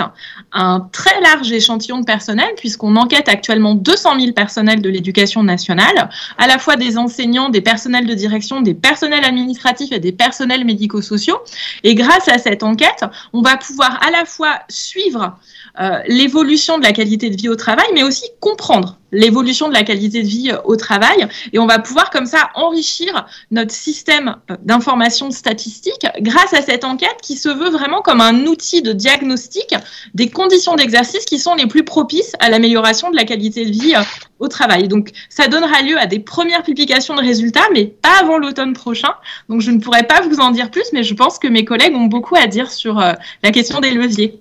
à 0.51 0.63
un 0.63 0.79
très 0.79 1.21
large 1.21 1.51
échantillon 1.51 1.99
de 1.99 2.05
personnel, 2.05 2.49
puisqu'on 2.57 2.95
enquête 2.95 3.29
actuellement 3.29 3.75
200 3.75 4.19
000 4.19 4.31
personnels 4.33 4.81
de 4.81 4.89
l'éducation 4.89 5.43
nationale, 5.43 6.09
à 6.37 6.47
la 6.47 6.57
fois 6.57 6.75
des 6.75 6.97
enseignants, 6.97 7.49
des 7.49 7.61
personnels 7.61 8.07
de 8.07 8.13
direction, 8.13 8.61
des 8.61 8.73
personnels 8.73 9.23
administratifs 9.23 9.91
et 9.91 9.99
des 9.99 10.11
personnels 10.11 10.65
médico-sociaux. 10.65 11.37
Et 11.83 11.93
grâce 11.93 12.27
à 12.27 12.39
cette 12.39 12.63
enquête, 12.63 13.05
on 13.33 13.41
va 13.41 13.57
pouvoir 13.57 13.99
à 14.05 14.11
la 14.11 14.25
fois 14.25 14.59
suivre 14.67 15.37
euh, 15.79 15.99
l'évolution 16.07 16.79
de 16.79 16.83
la 16.83 16.91
qualité 16.91 17.29
de 17.29 17.35
vie 17.35 17.49
au 17.49 17.55
travail, 17.55 17.85
mais 17.93 18.01
aussi 18.01 18.25
comprendre 18.39 18.97
l'évolution 19.11 19.69
de 19.69 19.73
la 19.73 19.83
qualité 19.83 20.23
de 20.23 20.27
vie 20.27 20.49
euh, 20.51 20.57
au 20.65 20.75
travail. 20.75 21.27
Et 21.53 21.59
on 21.59 21.67
va 21.67 21.77
pouvoir 21.77 22.09
comme 22.09 22.25
ça 22.25 22.49
enrichir 22.55 23.27
notre 23.51 23.71
système 23.71 24.37
euh, 24.49 24.55
d'information 24.63 25.29
statistique 25.29 26.07
grâce 26.21 26.53
à 26.55 26.63
cette 26.63 26.83
enquête 26.83 27.17
qui 27.21 27.35
se 27.37 27.49
veut 27.49 27.69
vraiment 27.69 28.01
comme 28.01 28.21
un 28.21 28.47
outil 28.47 28.81
de 28.81 28.91
diagnostic 28.91 29.75
des 30.15 30.29
conditions 30.29 30.75
d'exercice 30.75 31.25
qui 31.25 31.37
sont 31.37 31.53
les 31.53 31.67
plus 31.67 31.83
propices 31.83 32.33
à 32.39 32.49
l'amélioration 32.49 33.11
de 33.11 33.15
la 33.15 33.23
qualité 33.23 33.63
de 33.63 33.71
vie 33.71 33.93
au 34.39 34.47
travail. 34.47 34.87
Donc 34.87 35.11
ça 35.29 35.47
donnera 35.47 35.83
lieu 35.83 35.99
à 35.99 36.07
des 36.07 36.19
premières 36.19 36.63
publications 36.63 37.15
de 37.15 37.21
résultats, 37.21 37.67
mais 37.71 37.85
pas 37.85 38.19
avant 38.19 38.39
l'automne 38.39 38.73
prochain. 38.73 39.13
Donc 39.47 39.61
je 39.61 39.69
ne 39.69 39.79
pourrais 39.79 40.07
pas 40.07 40.21
vous 40.21 40.39
en 40.39 40.49
dire 40.49 40.71
plus, 40.71 40.85
mais 40.91 41.03
je 41.03 41.13
pense 41.13 41.37
que 41.37 41.47
mes 41.47 41.65
collègues 41.65 41.95
ont 41.95 42.05
beaucoup 42.05 42.35
à 42.35 42.47
dire 42.47 42.71
sur 42.71 42.95
la 42.95 43.51
question 43.51 43.79
des 43.79 43.91
leviers. 43.91 44.39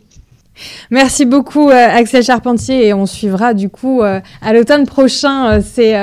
Merci 0.91 1.25
beaucoup 1.25 1.71
euh, 1.71 1.75
Axel 1.75 2.23
Charpentier 2.23 2.87
et 2.87 2.95
on 2.95 3.07
suivra 3.07 3.55
du 3.55 3.69
coup 3.69 4.03
euh, 4.03 4.21
à 4.41 4.53
l'automne 4.53 4.87
prochain 4.87 5.51
euh, 5.51 5.61
ces, 5.61 5.95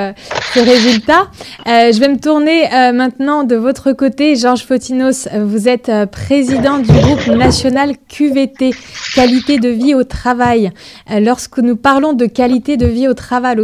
résultats. 0.55 1.31
je 1.65 1.99
vais 1.99 2.07
me 2.07 2.19
tourner 2.19 2.69
maintenant 2.93 3.43
de 3.43 3.55
votre 3.55 3.91
côté. 3.91 4.35
Georges 4.35 4.65
Fotinos, 4.65 5.27
vous 5.33 5.67
êtes 5.67 5.91
président 6.11 6.77
du 6.77 6.91
groupe 6.91 7.27
national 7.27 7.95
QVT, 8.07 8.71
qualité 9.15 9.57
de 9.57 9.69
vie 9.69 9.95
au 9.95 10.03
travail. 10.03 10.71
lorsque 11.09 11.57
nous 11.57 11.75
parlons 11.75 12.13
de 12.13 12.27
qualité 12.27 12.77
de 12.77 12.85
vie 12.85 13.07
au 13.07 13.15
travail, 13.15 13.57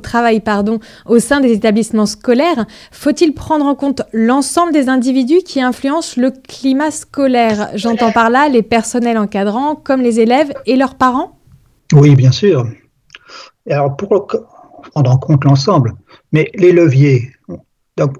travail 0.00 0.40
pardon, 0.40 0.80
au 1.06 1.18
sein 1.18 1.40
des 1.40 1.52
établissements 1.52 2.06
scolaires, 2.06 2.66
faut-il 2.90 3.34
prendre 3.34 3.64
en 3.64 3.74
compte 3.74 4.02
l'ensemble 4.12 4.72
des 4.72 4.88
individus 4.88 5.42
qui 5.44 5.60
influencent 5.60 6.20
le 6.20 6.30
climat 6.30 6.90
scolaire? 6.90 7.70
J'entends 7.74 8.12
par 8.12 8.30
là 8.30 8.48
les 8.48 8.62
personnels 8.62 9.18
encadrants 9.18 9.74
comme 9.76 10.02
les 10.02 10.20
élèves 10.20 10.52
et 10.66 10.76
leurs 10.76 10.96
parents? 10.96 11.38
Oui, 11.92 12.14
bien 12.16 12.32
sûr. 12.32 12.66
Alors, 13.68 13.96
pour 13.96 14.26
prendre 14.92 15.10
en 15.10 15.18
compte 15.18 15.44
l'ensemble, 15.44 15.94
mais 16.32 16.50
les 16.54 16.72
leviers, 16.72 17.32
donc, 17.96 18.16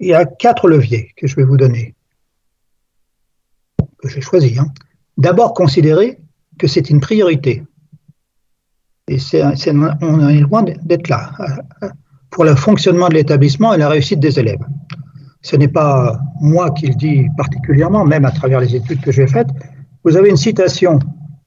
il 0.00 0.08
y 0.08 0.14
a 0.14 0.24
quatre 0.24 0.68
leviers 0.68 1.12
que 1.16 1.26
je 1.26 1.36
vais 1.36 1.44
vous 1.44 1.56
donner, 1.56 1.94
que 3.98 4.08
j'ai 4.08 4.20
choisi. 4.20 4.58
Hein. 4.58 4.66
D'abord, 5.16 5.54
considérer 5.54 6.18
que 6.58 6.66
c'est 6.66 6.90
une 6.90 7.00
priorité. 7.00 7.62
Et 9.08 9.18
on 10.00 10.28
est 10.28 10.40
loin 10.40 10.62
d'être 10.62 11.08
là 11.08 11.30
euh, 11.82 11.88
pour 12.30 12.44
le 12.44 12.54
fonctionnement 12.54 13.08
de 13.08 13.14
l'établissement 13.14 13.74
et 13.74 13.78
la 13.78 13.88
réussite 13.88 14.18
des 14.18 14.38
élèves. 14.38 14.64
Ce 15.42 15.56
n'est 15.56 15.68
pas 15.68 16.18
moi 16.40 16.70
qui 16.70 16.86
le 16.86 16.94
dis 16.94 17.26
particulièrement, 17.36 18.06
même 18.06 18.24
à 18.24 18.30
travers 18.30 18.60
les 18.60 18.74
études 18.74 19.02
que 19.02 19.12
j'ai 19.12 19.26
faites. 19.26 19.48
Vous 20.04 20.16
avez 20.16 20.30
une 20.30 20.38
citation 20.38 20.98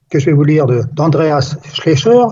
que 0.08 0.20
je 0.20 0.26
vais 0.26 0.32
vous 0.32 0.44
lire 0.44 0.66
d'Andreas 0.66 1.56
Schlecher, 1.72 2.26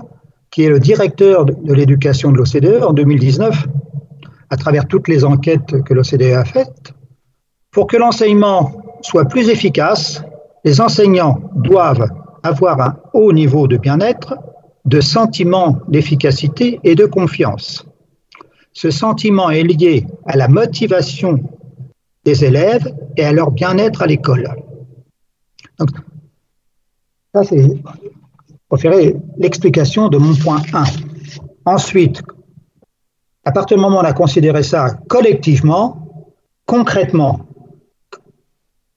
qui 0.49 0.63
est 0.63 0.69
le 0.69 0.79
directeur 0.79 1.43
de, 1.43 1.73
l'éducation 1.73 2.31
de 2.31 2.37
l'OCDE 2.37 2.83
en 2.83 2.93
2019, 2.93 3.67
à 4.49 4.55
travers 4.55 4.87
toutes 4.87 5.09
les 5.09 5.25
enquêtes 5.25 5.83
que 5.83 5.93
l'OCDE 5.93 6.33
a 6.33 6.45
faites. 6.45 6.93
Pour 7.71 7.87
que 7.87 7.97
l'enseignement 7.97 8.71
soit 9.01 9.25
plus 9.25 9.49
efficace, 9.49 10.23
les 10.63 10.79
enseignants 10.79 11.41
doivent 11.53 12.07
avoir 12.43 12.79
un 12.79 12.95
haut 13.13 13.33
niveau 13.33 13.67
de 13.67 13.75
bien-être, 13.75 14.35
de 14.87 15.01
sentiment 15.01 15.79
d'efficacité 15.89 16.79
et 16.83 16.95
de 16.95 17.05
confiance. 17.05 17.85
ce 18.73 18.91
sentiment 18.91 19.49
est 19.49 19.63
lié 19.63 20.05
à 20.25 20.37
la 20.37 20.47
motivation 20.47 21.39
des 22.23 22.45
élèves 22.45 22.87
et 23.17 23.25
à 23.25 23.31
leur 23.31 23.49
bien-être 23.51 24.03
à 24.03 24.05
l'école. 24.05 24.47
Donc, 25.79 25.89
ça, 27.33 27.43
c'est 27.43 27.65
l'explication 29.37 30.09
de 30.09 30.17
mon 30.17 30.35
point 30.35 30.61
1. 30.73 30.83
Ensuite, 31.65 32.21
à 33.45 33.51
partir 33.51 33.77
du 33.77 33.81
moment 33.83 33.97
où 33.97 34.01
on 34.01 34.03
a 34.03 34.13
considéré 34.13 34.61
ça 34.61 34.89
collectivement, 35.07 36.29
concrètement, 36.65 37.39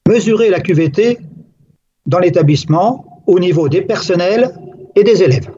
mesurer 0.07 0.49
la 0.49 0.59
QVT 0.59 1.19
dans 2.05 2.19
l'établissement 2.19 3.23
au 3.27 3.39
niveau 3.39 3.67
des 3.67 3.81
personnels 3.81 4.53
et 4.95 5.03
des 5.03 5.23
élèves, 5.23 5.49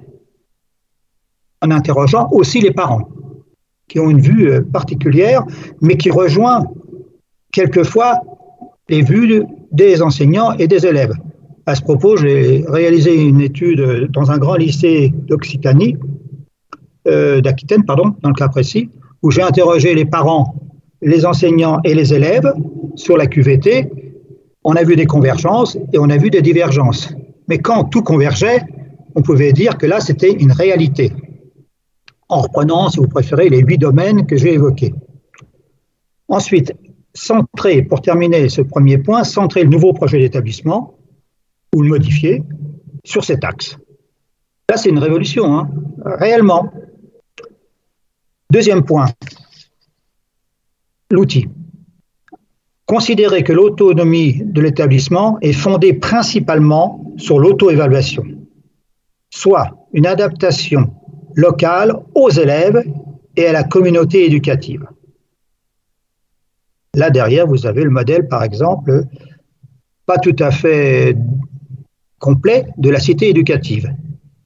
en 1.64 1.72
interrogeant 1.72 2.28
aussi 2.32 2.60
les 2.60 2.72
parents, 2.72 3.08
qui 3.88 4.00
ont 4.00 4.10
une 4.10 4.22
vue 4.22 4.52
euh, 4.52 4.62
particulière, 4.62 5.44
mais 5.82 5.98
qui 5.98 6.12
rejoint 6.12 6.66
quelquefois 7.52 8.20
les 8.90 9.02
vues 9.02 9.44
des 9.72 10.02
enseignants 10.02 10.52
et 10.54 10.68
des 10.68 10.86
élèves. 10.86 11.14
À 11.66 11.76
ce 11.76 11.82
propos, 11.82 12.18
j'ai 12.18 12.66
réalisé 12.68 13.16
une 13.16 13.40
étude 13.40 14.10
dans 14.12 14.32
un 14.32 14.38
grand 14.38 14.56
lycée 14.56 15.14
d'Occitanie, 15.28 15.96
euh, 17.08 17.40
d'Aquitaine, 17.40 17.86
pardon, 17.86 18.14
dans 18.22 18.30
le 18.30 18.36
cas 18.36 18.50
précis, 18.50 18.90
où 19.22 19.32
j'ai 19.32 19.42
interrogé 19.42 19.96
les 19.96 20.06
parents, 20.06 20.56
les 21.02 21.26
enseignants 21.26 21.80
et 21.86 21.94
les 21.94 22.14
élèves 22.14 22.54
sur 22.96 23.16
la 23.16 23.28
QVT. 23.28 23.90
On 24.66 24.74
a 24.74 24.84
vu 24.84 24.98
des 24.98 25.06
convergences 25.06 25.78
et 25.94 26.00
on 26.00 26.10
a 26.10 26.18
vu 26.18 26.30
des 26.30 26.42
divergences. 26.42 27.14
Mais 27.48 27.60
quand 27.60 27.86
tout 27.86 28.04
convergeait, 28.04 28.62
on 29.16 29.22
pouvait 29.22 29.54
dire 29.54 29.78
que 29.78 29.86
là, 29.86 30.02
c'était 30.02 30.32
une 30.32 30.52
réalité. 30.52 31.14
En 32.34 32.42
reprenant, 32.42 32.90
si 32.90 32.98
vous 32.98 33.08
préférez, 33.08 33.48
les 33.48 33.60
huit 33.60 33.78
domaines 33.78 34.26
que 34.26 34.36
j'ai 34.38 34.54
évoqués. 34.54 34.96
Ensuite, 36.28 36.74
centrer, 37.14 37.84
pour 37.84 38.02
terminer 38.02 38.50
ce 38.50 38.64
premier 38.64 38.98
point, 38.98 39.24
centrer 39.24 39.64
le 39.64 39.70
nouveau 39.70 39.94
projet 39.94 40.18
d'établissement 40.18 40.98
ou 41.76 41.84
le 41.84 41.90
modifier 41.90 42.42
sur 43.06 43.24
cet 43.24 43.44
axe. 43.44 43.78
Là, 44.68 44.78
c'est 44.78 44.90
une 44.90 44.98
révolution, 44.98 45.60
hein, 45.60 45.70
réellement. 46.04 46.74
Deuxième 48.50 48.84
point, 48.84 49.10
l'outil. 51.12 51.50
Considérer 52.88 53.44
que 53.44 53.54
l'autonomie 53.54 54.42
de 54.44 54.60
l'établissement 54.60 55.38
est 55.42 55.54
fondée 55.54 55.94
principalement 55.94 57.14
sur 57.18 57.38
l'auto-évaluation, 57.38 58.24
soit 59.30 59.88
une 59.94 60.08
adaptation 60.08 60.96
locale 61.36 61.94
aux 62.16 62.30
élèves 62.30 62.84
et 63.36 63.48
à 63.48 63.52
la 63.52 63.64
communauté 63.64 64.26
éducative. 64.26 64.86
Là 66.96 67.10
derrière, 67.10 67.48
vous 67.48 67.66
avez 67.66 67.84
le 67.84 67.90
modèle, 67.90 68.28
par 68.28 68.44
exemple, 68.44 69.06
pas 70.06 70.18
tout 70.18 70.36
à 70.40 70.52
fait 70.52 71.16
complet 72.20 72.66
de 72.78 72.90
la 72.90 73.00
cité 73.00 73.30
éducative. 73.30 73.94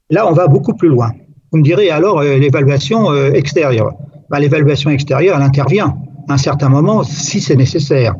Là, 0.09 0.27
on 0.27 0.33
va 0.33 0.47
beaucoup 0.47 0.73
plus 0.73 0.87
loin. 0.87 1.11
Vous 1.51 1.59
me 1.59 1.63
direz 1.63 1.89
alors 1.89 2.19
euh, 2.19 2.37
l'évaluation 2.37 3.11
euh, 3.11 3.31
extérieure. 3.31 3.93
Ben, 4.29 4.39
l'évaluation 4.39 4.89
extérieure, 4.89 5.37
elle 5.37 5.43
intervient 5.43 5.97
à 6.27 6.33
un 6.33 6.37
certain 6.37 6.69
moment 6.69 7.03
si 7.03 7.39
c'est 7.39 7.55
nécessaire. 7.55 8.15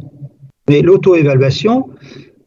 Mais 0.70 0.82
l'auto-évaluation, 0.82 1.90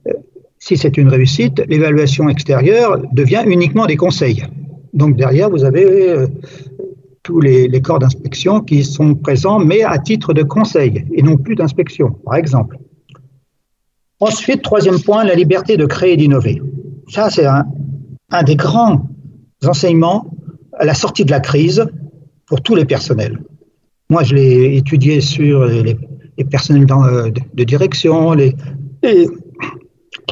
euh, 0.07 0.13
si 0.59 0.77
c'est 0.77 0.97
une 0.97 1.09
réussite, 1.09 1.63
l'évaluation 1.69 2.29
extérieure 2.29 3.03
devient 3.13 3.43
uniquement 3.47 3.87
des 3.87 3.97
conseils. 3.97 4.45
Donc 4.93 5.17
derrière, 5.17 5.51
vous 5.51 5.65
avez 5.65 6.27
tous 7.23 7.41
les, 7.41 7.81
corps 7.83 7.99
d'inspection 7.99 8.61
qui 8.61 8.85
sont 8.85 9.15
présents, 9.15 9.59
mais 9.59 9.83
à 9.83 9.99
titre 9.99 10.33
de 10.33 10.43
conseil 10.43 11.05
et 11.15 11.23
non 11.23 11.37
plus 11.37 11.55
d'inspection, 11.55 12.11
par 12.25 12.37
exemple. 12.37 12.79
Ensuite, 14.21 14.63
troisième 14.63 15.01
point, 15.01 15.25
la 15.25 15.35
liberté 15.35 15.77
de 15.77 15.87
créer 15.87 16.15
et 16.15 16.17
d'innover. 16.17 16.61
Ça, 17.09 17.31
c'est 17.31 17.47
un, 17.47 17.65
des 18.45 18.57
grands 18.57 19.09
enseignements 19.65 20.31
à 20.79 20.85
la 20.85 20.95
sortie 20.95 21.25
de 21.25 21.31
la 21.31 21.41
crise 21.41 21.87
pour 22.47 22.63
tous 22.63 22.75
les 22.75 22.85
personnels. 22.85 23.39
Moi, 24.11 24.23
je 24.25 24.35
l'ai 24.35 24.77
étudié 24.77 25.21
sur 25.21 25.65
les, 25.65 25.97
personnels 26.51 26.87
euh, 26.91 27.31
de, 27.55 27.65
direction, 27.65 28.33
les, 28.33 28.55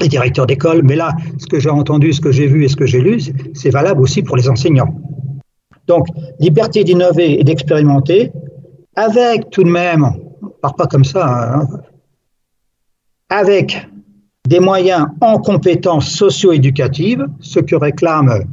directeurs 0.06 0.46
d'école, 0.46 0.82
mais 0.84 0.94
là, 0.94 1.12
ce 1.38 1.46
que 1.46 1.58
j'ai 1.58 1.70
entendu, 1.70 2.12
ce 2.12 2.20
que 2.20 2.30
j'ai 2.30 2.46
vu 2.46 2.64
et 2.64 2.68
ce 2.68 2.76
que 2.76 2.86
j'ai 2.86 3.00
lu, 3.00 3.20
c'est 3.54 3.70
valable 3.70 4.00
aussi 4.00 4.22
pour 4.22 4.36
les 4.36 4.48
enseignants. 4.48 4.94
Donc, 5.86 6.06
liberté 6.38 6.84
d'innover 6.84 7.40
et 7.40 7.44
d'expérimenter, 7.44 8.30
avec 8.94 9.50
tout 9.50 9.64
de 9.64 9.70
même, 9.70 10.04
on 10.42 10.46
ne 10.46 10.50
part 10.62 10.76
pas 10.76 10.86
comme 10.86 11.04
ça, 11.04 11.54
hein, 11.54 11.66
avec 13.30 13.88
des 14.46 14.60
moyens 14.60 15.06
en 15.20 15.38
compétences 15.38 16.10
socio-éducatives, 16.10 17.26
ce 17.40 17.60
que 17.60 17.74
réclament 17.74 18.44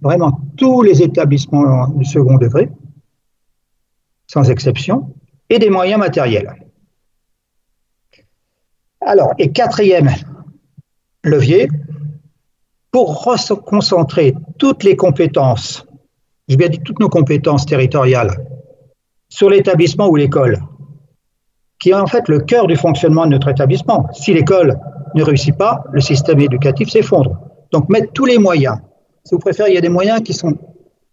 vraiment 0.00 0.40
tous 0.56 0.82
les 0.82 1.02
établissements 1.02 1.88
du 1.88 2.04
second 2.04 2.36
degré, 2.36 2.70
sans 4.26 4.50
exception, 4.50 5.14
et 5.48 5.58
des 5.58 5.70
moyens 5.70 5.98
matériels. 5.98 6.54
Alors, 9.00 9.32
et 9.38 9.50
quatrième 9.50 10.10
levier, 11.24 11.68
pour 12.90 13.26
concentrer 13.64 14.34
toutes 14.58 14.84
les 14.84 14.96
compétences 14.96 15.86
j'ai 16.48 16.56
bien 16.56 16.68
dit 16.68 16.80
toutes 16.84 17.00
nos 17.00 17.08
compétences 17.08 17.66
territoriales 17.66 18.30
sur 19.28 19.48
l'établissement 19.48 20.08
ou 20.08 20.16
l'école, 20.16 20.58
qui 21.78 21.90
est 21.90 21.94
en 21.94 22.06
fait 22.06 22.28
le 22.28 22.40
cœur 22.40 22.66
du 22.66 22.76
fonctionnement 22.76 23.24
de 23.24 23.30
notre 23.30 23.48
établissement. 23.48 24.06
Si 24.12 24.34
l'école 24.34 24.78
ne 25.14 25.22
réussit 25.22 25.56
pas, 25.56 25.84
le 25.92 26.00
système 26.00 26.40
éducatif 26.40 26.90
s'effondre. 26.90 27.38
Donc 27.70 27.88
mettre 27.88 28.12
tous 28.12 28.26
les 28.26 28.38
moyens. 28.38 28.76
Si 29.24 29.34
vous 29.34 29.38
préférez, 29.38 29.70
il 29.70 29.74
y 29.74 29.78
a 29.78 29.82
des 29.82 29.88
moyens 29.88 30.20
qui 30.20 30.34
sont 30.34 30.52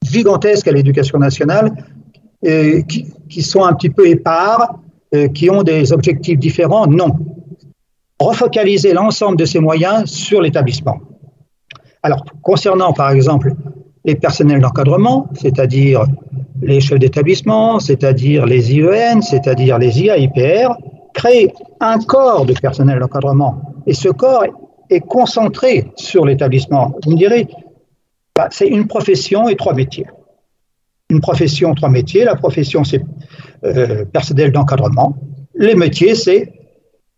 gigantesques 0.03 0.67
à 0.67 0.71
l'éducation 0.71 1.19
nationale, 1.19 1.71
et 2.43 2.83
qui, 2.83 3.41
sont 3.41 3.63
un 3.63 3.73
petit 3.73 3.89
peu 3.89 4.07
épars, 4.07 4.79
euh, 5.13 5.27
qui 5.27 5.49
ont 5.49 5.63
des 5.63 5.93
objectifs 5.93 6.39
différents. 6.39 6.87
Non. 6.87 7.17
Refocaliser 8.19 8.93
l'ensemble 8.93 9.37
de 9.37 9.45
ces 9.45 9.59
moyens 9.59 10.09
sur 10.09 10.41
l'établissement. 10.41 10.99
Alors, 12.03 12.23
concernant 12.41 12.93
par 12.93 13.11
exemple 13.11 13.53
les 14.05 14.15
personnels 14.15 14.61
d'encadrement, 14.61 15.27
c'est-à-dire 15.33 16.05
les 16.61 16.81
chefs 16.81 16.99
d'établissement, 16.99 17.79
c'est-à-dire 17.79 18.45
les 18.45 18.73
IEN, 18.73 19.21
c'est-à-dire 19.21 19.77
les 19.77 20.01
IAIPR, 20.01 20.69
créent 21.13 21.53
un 21.79 21.99
corps 21.99 22.45
de 22.45 22.53
personnel 22.53 22.99
d'encadrement. 22.99 23.61
Et 23.87 23.93
ce 23.93 24.09
corps 24.09 24.45
est 24.89 24.99
concentré 24.99 25.91
sur 25.95 26.25
l'établissement. 26.25 26.95
Vous 27.03 27.11
me 27.11 27.17
direz, 27.17 27.47
bah, 28.35 28.47
c'est 28.51 28.67
une 28.67 28.87
profession 28.87 29.47
et 29.47 29.55
trois 29.55 29.73
métiers. 29.73 30.07
Une 31.09 31.21
profession, 31.21 31.73
trois 31.73 31.89
métiers. 31.89 32.23
La 32.23 32.35
profession, 32.35 32.83
c'est 32.83 33.01
euh, 33.63 34.05
personnel 34.05 34.51
d'encadrement. 34.51 35.17
Les 35.55 35.75
métiers, 35.75 36.15
c'est 36.15 36.53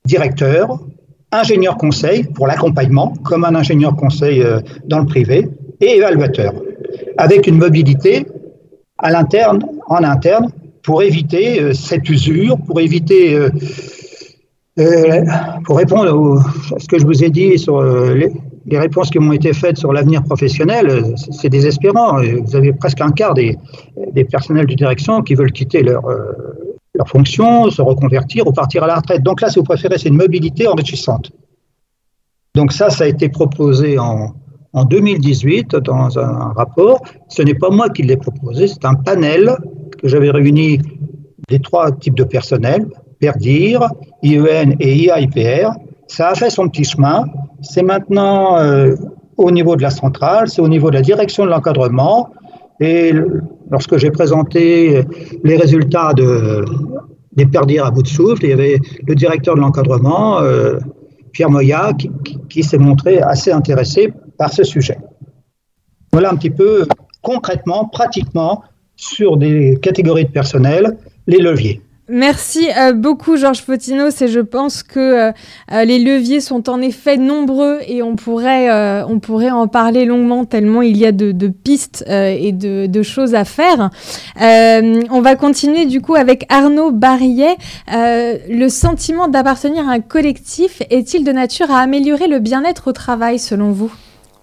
directeur, 0.06 0.80
ingénieur 1.32 1.77
conseil 1.77 2.23
pour 2.23 2.47
l'accompagnement, 2.47 3.13
comme 3.23 3.45
un 3.45 3.55
ingénieur 3.55 3.95
conseil 3.95 4.41
euh, 4.41 4.59
dans 4.86 4.99
le 4.99 5.05
privé, 5.05 5.47
et 5.79 5.97
évaluateur 5.97 6.53
avec 7.17 7.47
une 7.47 7.57
mobilité 7.57 8.25
à 8.97 9.11
l'interne, 9.11 9.65
en 9.88 10.03
interne, 10.03 10.49
pour 10.84 11.03
éviter 11.03 11.61
euh, 11.61 11.73
cette 11.73 12.07
usure, 12.09 12.57
pour 12.65 12.79
éviter, 12.79 13.36
euh, 13.36 13.49
pour 15.65 15.77
répondre 15.77 16.41
à 16.75 16.79
ce 16.79 16.88
que 16.88 16.99
je 16.99 17.05
vous 17.05 17.23
ai 17.23 17.29
dit 17.29 17.57
sur 17.57 17.82
les, 17.84 18.32
réponses 18.71 19.09
qui 19.09 19.19
m'ont 19.19 19.34
été 19.34 19.53
faites 19.53 19.77
sur 19.77 19.91
l'avenir 19.91 20.23
professionnel, 20.23 21.13
c'est 21.32 21.49
désespérant. 21.49 22.21
Vous 22.21 22.55
avez 22.55 22.71
presque 22.71 23.01
un 23.01 23.11
quart 23.11 23.34
des, 23.34 23.57
des 24.13 24.23
personnels 24.23 24.65
de 24.65 24.73
direction 24.73 25.21
qui 25.21 25.36
veulent 25.36 25.51
quitter 25.51 25.84
leur, 25.84 26.01
leur 26.95 27.07
fonction, 27.07 27.69
se 27.69 27.81
reconvertir 27.81 28.47
ou 28.47 28.51
partir 28.51 28.83
à 28.83 28.87
la 28.87 28.95
retraite. 28.95 29.23
Donc 29.23 29.41
là, 29.41 29.49
si 29.49 29.59
vous 29.59 29.65
préférez, 29.65 29.97
c'est 29.97 30.09
une 30.09 30.17
mobilité 30.17 30.67
enrichissante. 30.67 31.31
Donc 32.55 32.73
ça, 32.73 32.89
ça 32.89 33.05
a 33.05 33.07
été 33.07 33.29
proposé 33.29 33.97
en, 33.97 34.33
en 34.73 34.85
2018 34.85 35.75
dans 35.77 36.19
un 36.19 36.53
rapport. 36.53 37.01
Ce 37.29 37.41
n'est 37.41 37.55
pas 37.55 37.69
moi 37.69 37.89
qui 37.89 38.03
l'ai 38.03 38.17
proposé, 38.17 38.67
c'est 38.67 38.85
un 38.85 38.95
panel 38.95 39.55
que 40.01 40.07
j'avais 40.07 40.31
réuni 40.31 40.79
des 41.47 41.59
trois 41.59 41.91
types 41.91 42.15
de 42.15 42.23
personnel, 42.23 42.87
PERDIR, 43.19 43.87
IEN 44.23 44.75
et 44.79 44.95
IAIPR. 44.95 45.71
Ça 46.07 46.29
a 46.29 46.35
fait 46.35 46.49
son 46.49 46.67
petit 46.69 46.83
chemin. 46.83 47.25
C'est 47.61 47.83
maintenant 47.83 48.57
euh, 48.57 48.95
au 49.37 49.51
niveau 49.51 49.75
de 49.75 49.81
la 49.81 49.89
centrale, 49.89 50.49
c'est 50.49 50.61
au 50.61 50.67
niveau 50.67 50.89
de 50.89 50.95
la 50.95 51.01
direction 51.01 51.45
de 51.45 51.49
l'encadrement. 51.49 52.29
Et 52.82 53.13
lorsque 53.69 53.97
j'ai 53.97 54.11
présenté 54.11 55.03
les 55.43 55.55
résultats 55.55 56.13
de, 56.13 56.65
des 57.34 57.45
PERDIR 57.45 57.86
à 57.86 57.91
bout 57.91 58.01
de 58.01 58.07
souffle, 58.07 58.43
il 58.43 58.49
y 58.49 58.53
avait 58.53 58.79
le 59.07 59.15
directeur 59.15 59.55
de 59.55 59.61
l'encadrement, 59.61 60.39
euh, 60.41 60.79
Pierre 61.32 61.51
Moya, 61.51 61.91
qui 62.49 62.63
s'est 62.63 62.79
montré 62.79 63.21
assez 63.21 63.51
intéressé 63.51 64.11
par 64.38 64.51
ce 64.51 64.63
sujet. 64.63 64.97
Voilà 66.11 66.32
un 66.32 66.36
petit 66.36 66.49
peu 66.49 66.86
concrètement, 67.21 67.86
pratiquement, 67.86 68.63
sur 68.95 69.38
des 69.38 69.77
catégories 69.82 70.25
de 70.25 70.32
personnel, 70.32 70.97
les 71.27 71.38
leviers. 71.38 71.82
Merci 72.10 72.68
euh, 72.78 72.93
beaucoup 72.93 73.38
Georges 73.38 73.64
Potinos 73.64 74.22
et 74.22 74.28
je 74.28 74.39
pense 74.39 74.82
que 74.82 74.99
euh, 74.99 75.32
euh, 75.72 75.86
les 75.86 75.99
leviers 75.99 76.41
sont 76.41 76.68
en 76.68 76.82
effet 76.82 77.16
nombreux 77.16 77.80
et 77.88 78.02
on 78.02 78.16
pourrait, 78.16 78.70
on 79.04 79.20
pourrait 79.20 79.52
en 79.52 79.68
parler 79.68 80.06
longuement 80.06 80.45
tellement 80.45 80.82
il 80.82 80.97
y 80.97 81.06
a 81.06 81.12
de, 81.12 81.47
pistes 81.47 82.04
et 82.08 82.52
de, 82.52 83.04
choses 83.04 83.36
à 83.36 83.45
faire. 83.45 83.89
on 84.38 85.22
va 85.22 85.36
continuer 85.36 85.86
du 85.86 86.02
coup 86.02 86.16
avec 86.16 86.45
Arnaud 86.49 86.91
Barillet. 86.91 87.56
le 87.88 88.68
sentiment 88.68 89.28
d'appartenir 89.28 89.88
à 89.88 89.93
un 89.93 89.99
collectif 89.99 90.82
est-il 90.89 91.24
de 91.24 91.32
nature 91.32 91.72
à 91.72 91.80
améliorer 91.80 92.28
le 92.28 92.39
bien-être 92.39 92.88
au 92.89 92.93
travail 92.93 93.39
selon 93.39 93.72
vous? 93.72 93.91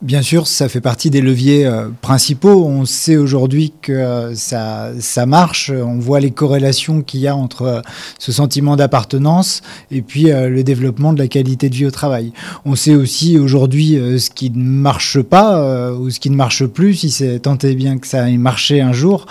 Bien 0.01 0.23
sûr, 0.23 0.47
ça 0.47 0.69
fait 0.69 0.81
partie 0.81 1.11
des 1.11 1.21
leviers 1.21 1.67
euh, 1.67 1.89
principaux. 2.01 2.65
On 2.65 2.85
sait 2.85 3.17
aujourd'hui 3.17 3.73
que 3.83 3.91
euh, 3.91 4.33
ça, 4.37 4.93
ça 5.01 5.27
marche. 5.27 5.73
On 5.73 5.99
voit 5.99 6.21
les 6.21 6.31
corrélations 6.31 7.03
qu'il 7.03 7.19
y 7.19 7.27
a 7.27 7.35
entre 7.35 7.63
euh, 7.63 7.81
ce 8.17 8.31
sentiment 8.31 8.77
d'appartenance 8.77 9.61
et 9.91 10.03
puis 10.03 10.27
le 10.31 10.63
développement 10.63 11.13
de 11.13 11.19
la 11.19 11.27
qualité 11.27 11.69
de 11.69 11.75
vie 11.75 11.87
au 11.87 11.91
travail. 11.91 12.33
On 12.65 12.77
sait 12.77 12.95
aussi 12.95 13.39
aujourd'hui 13.39 13.99
ce 14.19 14.31
qui 14.31 14.51
ne 14.51 14.63
marche 14.63 15.21
pas 15.21 15.93
ou 15.93 16.11
ce 16.11 16.21
qui 16.21 16.31
ne 16.31 16.37
marche 16.37 16.67
plus, 16.67 16.95
si 16.95 17.11
c'est 17.11 17.41
tant 17.41 17.57
et 17.59 17.75
bien 17.75 17.99
que 17.99 18.07
ça 18.07 18.29
ait 18.29 18.37
marché 18.37 18.81
un 18.81 18.93
jour, 18.93 19.27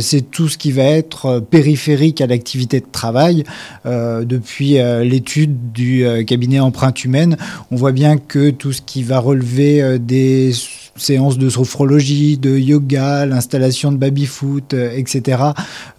c'est 0.00 0.30
tout 0.30 0.48
ce 0.48 0.56
qui 0.56 0.72
va 0.72 0.84
être 0.84 1.40
périphérique 1.40 2.20
à 2.20 2.26
l'activité 2.26 2.80
de 2.80 2.86
travail. 2.90 3.44
depuis 3.84 4.78
l'étude 5.04 5.72
du 5.72 6.04
cabinet 6.26 6.60
empreinte 6.60 7.04
humaine, 7.04 7.36
on 7.70 7.76
voit 7.76 7.92
bien 7.92 8.16
que 8.16 8.50
tout 8.50 8.72
ce 8.72 8.80
qui 8.80 9.02
va 9.02 9.18
relever 9.18 9.98
des 10.06 10.89
séances 10.96 11.38
de 11.38 11.48
sophrologie, 11.48 12.36
de 12.36 12.56
yoga, 12.56 13.26
l'installation 13.26 13.92
de 13.92 13.96
baby-foot, 13.96 14.74
euh, 14.74 14.90
etc., 14.96 15.42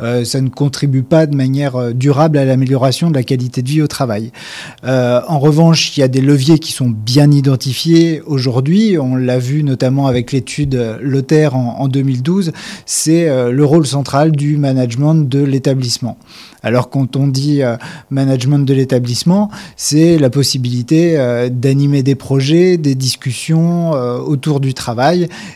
euh, 0.01 0.23
ça 0.23 0.41
ne 0.41 0.49
contribue 0.49 1.03
pas 1.03 1.25
de 1.25 1.35
manière 1.35 1.75
euh, 1.75 1.93
durable 1.93 2.37
à 2.37 2.45
l'amélioration 2.45 3.09
de 3.09 3.15
la 3.15 3.23
qualité 3.23 3.61
de 3.61 3.67
vie 3.67 3.81
au 3.81 3.87
travail. 3.87 4.31
en 4.83 5.39
revanche, 5.39 5.97
il 5.97 6.01
y 6.01 6.03
a 6.03 6.07
des 6.07 6.21
leviers 6.21 6.59
qui 6.59 6.71
sont 6.71 6.89
bien 6.89 7.31
identifiés 7.31 8.21
aujourd'hui. 8.25 8.97
On 8.97 9.15
l'a 9.15 9.39
vu 9.39 9.63
notamment 9.63 10.07
avec 10.07 10.31
l'étude 10.31 10.75
Lothaire 11.01 11.55
en, 11.55 11.79
en 11.79 11.87
2012. 11.87 12.51
C'est 12.85 13.51
le 13.51 13.65
rôle 13.65 13.85
central 13.85 14.31
du 14.31 14.57
management 14.57 15.15
de 15.15 15.41
l'établissement. 15.43 16.17
Alors 16.63 16.89
quand 16.89 17.15
on 17.15 17.27
dit 17.27 17.61
management 18.09 18.59
de 18.59 18.73
l'établissement, 18.73 19.49
c'est 19.75 20.17
la 20.17 20.29
possibilité 20.29 21.17
d'animer 21.51 22.03
des 22.03 22.15
projets, 22.15 22.77
des 22.77 22.95
discussions 22.95 23.91
autour 23.91 24.59
du 24.59 24.73
travail. 24.73 24.80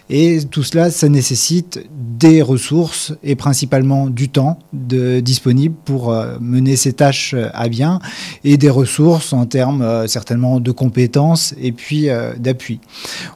Et 0.10 0.40
tout 0.50 0.64
cela, 0.64 0.92
ça 0.92 1.10
nécessite 1.10 1.86
des 2.18 2.42
ressources 2.42 3.14
et 3.24 3.36
principalement 3.36 4.08
du 4.08 4.30
temps 4.30 4.60
disponible 4.74 5.76
pour 5.86 6.16
mener 6.40 6.76
ces 6.76 6.94
tâches 6.94 7.36
à 7.54 7.68
bien 7.68 8.00
et 8.44 8.58
des 8.58 8.70
ressources 8.70 9.34
en 9.34 9.46
termes 9.46 10.08
certainement 10.08 10.60
de 10.60 10.72
compétences 10.72 11.54
et 11.62 11.72
puis 11.72 12.08
d'appui. 12.38 12.80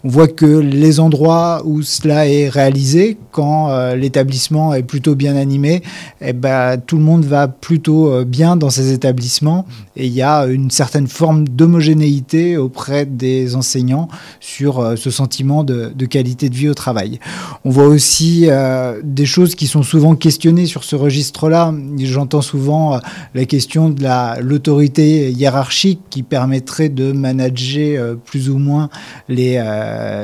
On 0.04 0.10
voit 0.10 0.28
que 0.28 0.46
les 0.46 1.00
endroits 1.00 1.62
où 1.66 1.82
cela 1.82 2.28
est 2.28 2.50
réalisé, 2.50 3.18
quand 3.32 3.94
l'établissement 3.96 4.74
est 4.74 4.84
plutôt 4.84 5.16
bien 5.16 5.36
animé, 5.36 5.82
eh 6.22 6.34
ben, 6.34 6.78
tout 6.78 6.98
le 6.98 7.04
monde 7.04 7.26
va 7.26 7.48
plutôt 7.48 8.12
euh, 8.12 8.26
bien 8.26 8.56
dans 8.56 8.70
ces 8.70 8.92
établissements 8.94 9.66
et 9.96 10.08
il 10.08 10.14
y 10.14 10.22
a 10.22 10.46
une 10.46 10.72
certaine 10.72 11.08
forme 11.08 11.48
d'homogénéité 11.48 12.58
auprès 12.58 13.06
des 13.06 13.56
enseignants 13.56 14.08
sur 14.40 14.80
euh, 14.80 14.96
ce 14.96 15.12
sentiment 15.12 15.64
de, 15.64 15.79
qualité 16.06 16.50
de 16.50 16.56
vie 16.56 16.70
au 16.70 16.74
travail. 16.74 17.20
On 17.66 17.70
voit 17.70 17.88
aussi 17.88 18.46
euh, 18.48 19.00
des 19.04 19.26
choses 19.26 19.56
qui 19.56 19.68
sont 19.68 19.84
souvent 19.84 20.16
questionnées 20.16 20.66
sur 20.66 20.84
ce 20.84 20.96
registre-là. 20.96 21.74
J'entends 22.00 22.42
souvent 22.42 23.00
la 23.36 23.46
question 23.46 23.90
de 23.90 24.04
l'autorité 24.42 25.32
hiérarchique 25.32 26.02
qui 26.10 26.24
permettrait 26.24 26.90
de 26.90 27.12
manager 27.12 28.16
plus 28.26 28.50
ou 28.50 28.58
moins 28.58 28.90
les, 29.28 29.62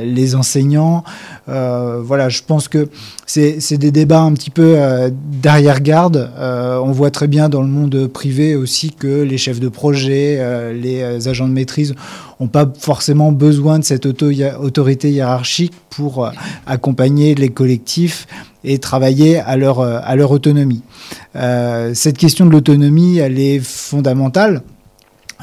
les 0.03 0.35
enseignants. 0.35 1.03
voilà, 1.47 2.29
je 2.29 2.41
pense 2.45 2.67
que 2.67 2.89
c'est 3.25 3.77
des 3.77 3.91
débats 3.91 4.21
un 4.21 4.33
petit 4.33 4.49
peu 4.49 4.77
d'arrière-garde. 5.41 6.31
on 6.37 6.91
voit 6.91 7.11
très 7.11 7.27
bien 7.27 7.49
dans 7.49 7.61
le 7.61 7.67
monde 7.67 8.07
privé 8.07 8.55
aussi 8.55 8.91
que 8.91 9.21
les 9.21 9.37
chefs 9.37 9.59
de 9.59 9.69
projet, 9.69 10.37
euh, 10.39 10.73
les 10.73 11.01
euh, 11.01 11.29
agents 11.29 11.47
de 11.47 11.53
maîtrise 11.53 11.95
n'ont 12.39 12.47
pas 12.47 12.71
forcément 12.77 13.31
besoin 13.31 13.79
de 13.79 13.83
cette 13.83 14.05
autorité 14.05 15.11
hiérarchique 15.11 15.73
pour 15.89 16.25
euh, 16.25 16.31
accompagner 16.65 17.35
les 17.35 17.49
collectifs 17.49 18.27
et 18.63 18.79
travailler 18.79 19.39
à 19.39 19.57
leur, 19.57 19.79
à 19.81 20.15
leur 20.15 20.31
autonomie. 20.31 20.81
cette 21.35 22.17
question 22.17 22.47
de 22.47 22.51
l'autonomie, 22.51 23.19
elle 23.19 23.37
est 23.37 23.59
fondamentale. 23.59 24.63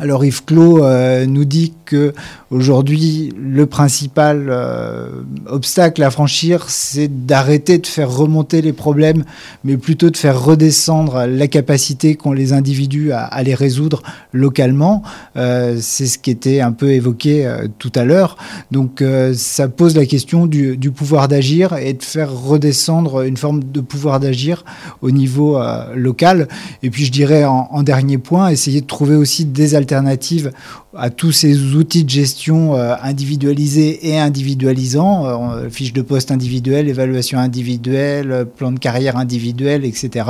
Alors 0.03 0.25
Yves 0.25 0.45
Clos 0.45 0.85
nous 1.29 1.45
dit 1.45 1.75
que 1.93 2.13
aujourd'hui 2.51 3.33
le 3.39 3.67
principal 3.67 4.47
euh, 4.49 5.23
obstacle 5.47 6.03
à 6.03 6.11
franchir, 6.11 6.65
c'est 6.69 7.27
d'arrêter 7.27 7.79
de 7.79 7.87
faire 7.87 8.11
remonter 8.11 8.63
les 8.63 8.73
problèmes, 8.73 9.25
mais 9.63 9.77
plutôt 9.77 10.11
de 10.11 10.17
faire 10.17 10.43
redescendre 10.43 11.27
la 11.27 11.47
capacité 11.47 12.17
qu'ont 12.17 12.33
les 12.33 12.53
individus 12.53 13.13
à, 13.13 13.43
les 13.45 13.55
résoudre 13.55 14.03
localement. 14.33 15.03
Euh, 15.37 15.77
c'est 15.81 16.07
ce 16.07 16.19
qui 16.19 16.31
était 16.31 16.61
un 16.61 16.73
peu 16.73 16.91
évoqué 16.91 17.47
euh, 17.47 17.69
tout 17.79 17.93
à 17.95 18.05
l'heure. 18.05 18.37
Donc 18.73 19.05
ça 19.35 19.69
pose 19.69 19.95
la 19.97 20.07
question 20.07 20.47
du, 20.47 20.79
pouvoir 20.91 21.29
d'agir 21.29 21.75
et 21.75 21.93
de 21.93 22.03
faire 22.03 22.33
redescendre 22.33 23.23
une 23.23 23.37
forme 23.37 23.63
de 23.63 23.81
pouvoir 23.81 24.19
d'agir 24.19 24.65
au 25.01 25.11
niveau 25.11 25.61
local. 25.95 26.49
Et 26.83 26.91
puis 26.91 27.05
je 27.05 27.13
dirais 27.13 27.45
en, 27.45 27.69
en 27.71 27.83
dernier 27.83 28.19
point, 28.19 28.49
essayer 28.49 28.81
de 28.81 28.87
trouver 28.87 29.15
aussi 29.15 29.45
des 29.45 29.75
alternatives 29.75 29.92
à 29.93 31.11
tous 31.11 31.33
ces 31.33 31.75
outils 31.75 32.05
de 32.05 32.11
gestion 32.11 32.75
euh, 32.75 32.95
individualisés 33.03 34.09
et 34.09 34.19
individualisants, 34.19 35.27
euh, 35.27 35.69
fiches 35.71 35.93
de 35.93 36.03
poste 36.03 36.31
individuelles, 36.31 36.89
évaluation 36.89 37.39
individuelle, 37.39 38.47
plan 38.57 38.73
de 38.73 38.79
carrière 38.79 39.17
individuel, 39.17 39.85
etc., 39.85 40.27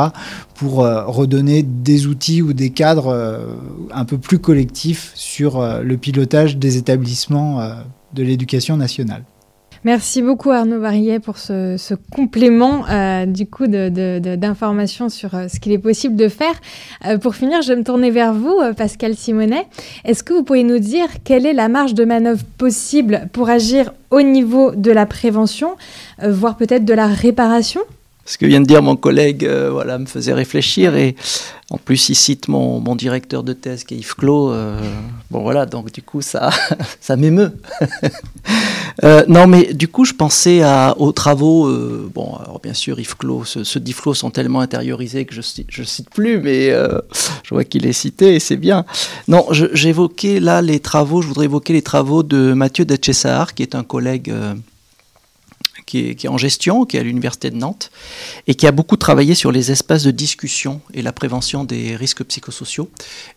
pour 0.54 0.84
euh, 0.84 1.04
redonner 1.06 1.62
des 1.62 2.06
outils 2.06 2.42
ou 2.42 2.52
des 2.52 2.70
cadres 2.70 3.12
un 3.92 4.04
peu 4.04 4.18
plus 4.18 4.38
collectifs 4.38 5.12
sur 5.14 5.62
le 5.82 5.96
pilotage 5.96 6.56
des 6.56 6.76
établissements 6.76 7.60
de 8.14 8.22
l'éducation 8.22 8.76
nationale. 8.76 9.24
Merci 9.84 10.22
beaucoup 10.22 10.52
Arnaud 10.52 10.80
Barillet 10.80 11.18
pour 11.18 11.38
ce, 11.38 11.94
complément 12.12 12.84
euh, 12.88 13.26
du 13.26 13.46
coup 13.46 13.66
d'informations 13.66 15.08
sur 15.08 15.34
euh, 15.34 15.48
ce 15.48 15.58
qu'il 15.58 15.72
est 15.72 15.78
possible 15.78 16.14
de 16.14 16.28
faire. 16.28 16.54
Euh, 17.04 17.18
pour 17.18 17.34
finir, 17.34 17.62
je 17.62 17.72
vais 17.72 17.76
me 17.76 17.82
tourner 17.82 18.12
vers 18.12 18.32
vous, 18.32 18.60
Pascal 18.76 19.16
Simonet. 19.16 19.66
Est-ce 20.04 20.22
que 20.22 20.34
vous 20.34 20.44
pouvez 20.44 20.62
nous 20.62 20.78
dire 20.78 21.08
quelle 21.24 21.46
est 21.46 21.52
la 21.52 21.68
marge 21.68 21.94
de 21.94 22.04
manœuvre 22.04 22.44
possible 22.58 23.28
pour 23.32 23.50
agir 23.50 23.92
au 24.10 24.22
niveau 24.22 24.70
de 24.70 24.92
la 24.92 25.04
prévention, 25.04 25.74
voire 26.22 26.56
peut-être 26.56 26.84
de 26.84 26.94
la 26.94 27.08
réparation? 27.08 27.80
Ce 28.24 28.38
que 28.38 28.46
vient 28.46 28.60
de 28.60 28.66
dire 28.66 28.82
mon 28.82 28.96
collègue 28.96 29.46
voilà, 29.46 29.98
me 29.98 30.06
faisait 30.06 30.32
réfléchir 30.32 30.94
et 30.96 31.16
en 31.70 31.78
plus 31.78 32.08
il 32.08 32.14
cite 32.14 32.48
mon, 32.48 32.94
directeur 32.96 33.42
de 33.42 33.52
thèse 33.52 33.84
qui 33.84 33.94
est 33.94 33.98
Yves 33.98 34.14
Clos. 34.14 34.54
bon 35.30 35.42
voilà, 35.42 35.66
donc 35.66 35.90
du 35.92 36.02
coup 36.02 36.22
ça, 36.22 36.50
ça 37.00 37.16
m'émeut. 37.16 37.52
Euh, 39.04 39.24
non, 39.28 39.46
mais 39.46 39.72
du 39.72 39.88
coup, 39.88 40.04
je 40.04 40.12
pensais 40.12 40.62
aux 40.96 41.12
travaux. 41.12 41.66
Euh, 41.66 42.10
bon, 42.14 42.36
alors 42.36 42.60
bien 42.62 42.74
sûr, 42.74 42.98
Yves 43.00 43.16
Clos, 43.16 43.44
ce, 43.44 43.64
ce 43.64 43.78
Diflo 43.78 44.14
sont 44.14 44.30
tellement 44.30 44.60
intériorisés 44.60 45.24
que 45.24 45.34
je 45.34 45.40
ne 45.80 45.86
cite 45.86 46.10
plus, 46.10 46.40
mais 46.40 46.70
euh, 46.70 46.98
je 47.42 47.54
vois 47.54 47.64
qu'il 47.64 47.86
est 47.86 47.92
cité 47.92 48.34
et 48.34 48.40
c'est 48.40 48.56
bien. 48.56 48.84
Non, 49.28 49.46
j'évoquais 49.50 50.40
là 50.40 50.62
les 50.62 50.80
travaux, 50.80 51.22
je 51.22 51.28
voudrais 51.28 51.46
évoquer 51.46 51.72
les 51.72 51.82
travaux 51.82 52.22
de 52.22 52.52
Mathieu 52.52 52.84
Detchessar, 52.84 53.54
qui 53.54 53.62
est 53.62 53.74
un 53.74 53.84
collègue 53.84 54.32
qui 55.86 55.98
est, 56.10 56.28
en 56.28 56.38
gestion, 56.38 56.84
qui 56.84 56.96
est 56.96 57.00
à 57.00 57.02
l'Université 57.02 57.50
de 57.50 57.56
Nantes, 57.56 57.90
et 58.46 58.54
qui 58.54 58.66
a 58.66 58.72
beaucoup 58.72 58.96
travaillé 58.96 59.34
sur 59.34 59.52
les 59.52 59.70
espaces 59.70 60.04
de 60.04 60.10
discussion 60.10 60.80
et 60.94 61.02
la 61.02 61.12
prévention 61.12 61.64
des 61.64 61.96
risques 61.96 62.24
psychosociaux. 62.24 62.90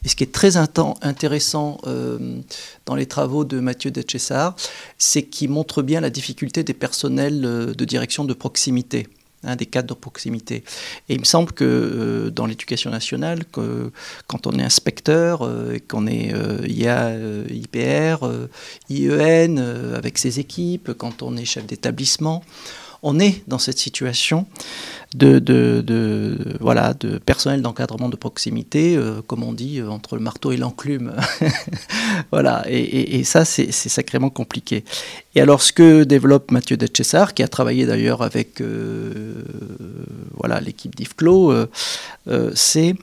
Et 0.04 0.10
ce 0.10 0.16
qui 0.16 0.24
est 0.24 0.32
très 0.32 0.58
intéressant 0.58 1.78
euh, 1.88 2.40
dans 2.86 2.96
les 2.96 3.06
travaux 3.06 3.46
de 3.46 3.60
Mathieu 3.60 3.92
Detchessar, 3.92 4.56
c'est 4.98 5.24
qu'il 5.24 5.50
montre 5.50 5.82
bien 5.82 6.02
la 6.02 6.10
difficulté 6.10 6.64
des 6.64 6.74
personnels 6.74 7.44
euh, 7.46 7.74
de 7.74 7.86
direction 7.86 8.24
de 8.24 8.34
proximité 8.34 9.08
des 9.56 9.68
cadres 9.68 9.90
de 9.90 10.00
proximité. 10.00 10.64
Et 11.10 11.14
il 11.14 11.20
me 11.20 11.26
semble 11.26 11.52
que 11.52 11.64
euh, 11.64 12.30
dans 12.32 12.48
l'éducation 12.48 12.90
nationale, 12.90 13.44
quand 13.52 14.48
on 14.48 14.52
est 14.58 14.64
inspecteur, 14.64 15.44
euh, 15.44 15.78
qu'on 15.88 16.08
est 16.08 16.34
euh, 16.34 16.66
IA, 16.68 17.14
IPR, 17.50 18.26
IEN, 18.90 19.58
avec 19.94 20.18
ses 20.18 20.40
équipes, 20.40 20.94
quand 20.94 21.22
on 21.22 21.38
est 21.38 21.46
chef 21.46 21.66
d'établissement, 21.66 22.44
on 23.06 23.20
est 23.20 23.44
dans 23.48 23.60
cette 23.60 23.78
situation 23.78 24.48
de, 25.14 26.58
voilà, 26.60 26.94
de 26.94 27.20
personnel 27.20 27.62
d'encadrement 27.62 28.10
de 28.10 28.16
proximité, 28.16 28.98
euh, 28.98 29.22
comme 29.26 29.44
on 29.44 29.54
dit, 29.54 29.80
euh, 29.80 29.90
entre 29.90 30.16
le 30.16 30.22
marteau 30.22 30.52
et 30.52 30.58
l'enclume. 30.58 31.16
voilà, 32.32 32.66
et, 32.68 33.24
ça, 33.24 33.46
c'est 33.46 33.72
sacrément 33.72 34.30
compliqué. 34.30 34.84
Et 35.36 35.42
alors, 35.42 35.62
ce 35.62 35.72
que 35.72 36.04
développe 36.04 36.52
Mathieu 36.52 36.78
Detchessar, 36.78 37.36
qui 37.36 37.44
a 37.44 37.48
travaillé 37.48 37.86
d'ailleurs 37.86 38.24
avec 38.24 38.60
euh, 38.60 39.36
voilà 40.34 40.60
l'équipe 40.60 40.96
d'IFCLO, 40.96 41.54
c'est 42.56 42.96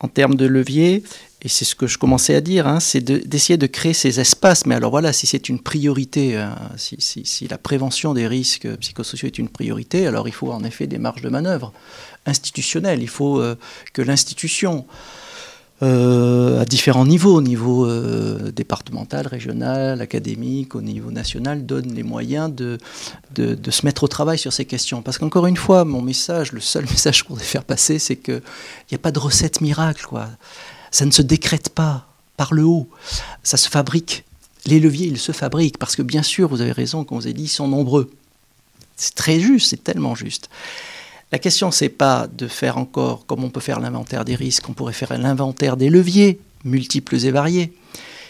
en 0.00 0.08
termes 0.08 0.36
de 0.36 0.46
levier, 0.46 1.04
et 1.42 1.48
c'est 1.48 1.64
ce 1.64 1.74
que 1.74 1.86
je 1.86 1.96
commençais 1.96 2.34
à 2.34 2.42
dire, 2.42 2.66
hein, 2.66 2.80
c'est 2.80 3.00
d'essayer 3.00 3.56
de, 3.56 3.66
créer 3.66 3.94
ces 3.94 4.20
espaces. 4.20 4.66
Mais 4.66 4.74
alors 4.74 4.90
voilà, 4.90 5.12
si 5.12 5.26
c'est 5.26 5.48
une 5.48 5.58
priorité, 5.58 6.36
hein, 6.36 6.54
si, 6.76 7.48
la 7.48 7.56
prévention 7.56 8.12
des 8.12 8.26
risques 8.26 8.68
psychosociaux 8.76 9.26
est 9.26 9.38
une 9.38 9.48
priorité, 9.48 10.06
alors 10.06 10.28
il 10.28 10.34
faut 10.34 10.52
en 10.52 10.64
effet 10.64 10.86
des 10.86 10.98
marges 10.98 11.22
de 11.22 11.30
manœuvre 11.30 11.72
institutionnelles. 12.26 13.00
Il 13.00 13.08
faut 13.08 13.40
euh, 13.40 13.56
que 13.94 14.02
l'institution, 14.02 14.84
euh, 15.82 16.60
à 16.60 16.66
différents 16.66 17.06
niveaux, 17.06 17.36
au 17.36 17.40
niveau 17.40 17.86
euh, 17.86 18.52
départemental, 18.52 19.26
régional, 19.26 20.02
académique, 20.02 20.74
au 20.74 20.82
niveau 20.82 21.10
national, 21.10 21.64
donne 21.64 21.94
les 21.94 22.02
moyens 22.02 22.54
de, 22.54 22.76
se 23.34 23.86
mettre 23.86 24.04
au 24.04 24.08
travail 24.08 24.36
sur 24.36 24.52
ces 24.52 24.66
questions. 24.66 25.00
Parce 25.00 25.16
qu'encore 25.16 25.46
une 25.46 25.56
fois, 25.56 25.86
mon 25.86 26.02
message, 26.02 26.52
le 26.52 26.60
seul 26.60 26.84
message 26.90 27.22
que 27.22 27.28
je 27.28 27.28
voudrais 27.30 27.46
faire 27.46 27.64
passer, 27.64 27.98
c'est 27.98 28.16
qu'il 28.16 28.42
n'y 28.92 28.96
a 28.96 28.98
pas 28.98 29.10
de 29.10 29.18
recette 29.18 29.62
miracle. 29.62 30.04
quoi. 30.04 30.28
Ça 30.90 31.04
ne 31.04 31.10
se 31.10 31.22
décrète 31.22 31.68
pas 31.68 32.06
par 32.36 32.54
le 32.54 32.64
haut, 32.64 32.88
ça 33.42 33.56
se 33.56 33.68
fabrique. 33.68 34.24
Les 34.66 34.80
leviers, 34.80 35.06
ils 35.06 35.18
se 35.18 35.32
fabriquent, 35.32 35.78
parce 35.78 35.96
que 35.96 36.02
bien 36.02 36.22
sûr, 36.22 36.48
vous 36.48 36.60
avez 36.60 36.72
raison, 36.72 37.04
comme 37.04 37.18
vous 37.18 37.26
avez 37.26 37.34
dit, 37.34 37.44
ils 37.44 37.48
sont 37.48 37.68
nombreux. 37.68 38.10
C'est 38.96 39.14
très 39.14 39.40
juste, 39.40 39.70
c'est 39.70 39.82
tellement 39.82 40.14
juste. 40.14 40.48
La 41.32 41.38
question, 41.38 41.70
c'est 41.70 41.88
pas 41.88 42.26
de 42.26 42.48
faire 42.48 42.76
encore, 42.76 43.24
comme 43.26 43.44
on 43.44 43.50
peut 43.50 43.60
faire 43.60 43.80
l'inventaire 43.80 44.24
des 44.24 44.34
risques, 44.34 44.68
on 44.68 44.72
pourrait 44.72 44.92
faire 44.92 45.16
l'inventaire 45.16 45.76
des 45.76 45.88
leviers, 45.88 46.40
multiples 46.64 47.24
et 47.24 47.30
variés. 47.30 47.72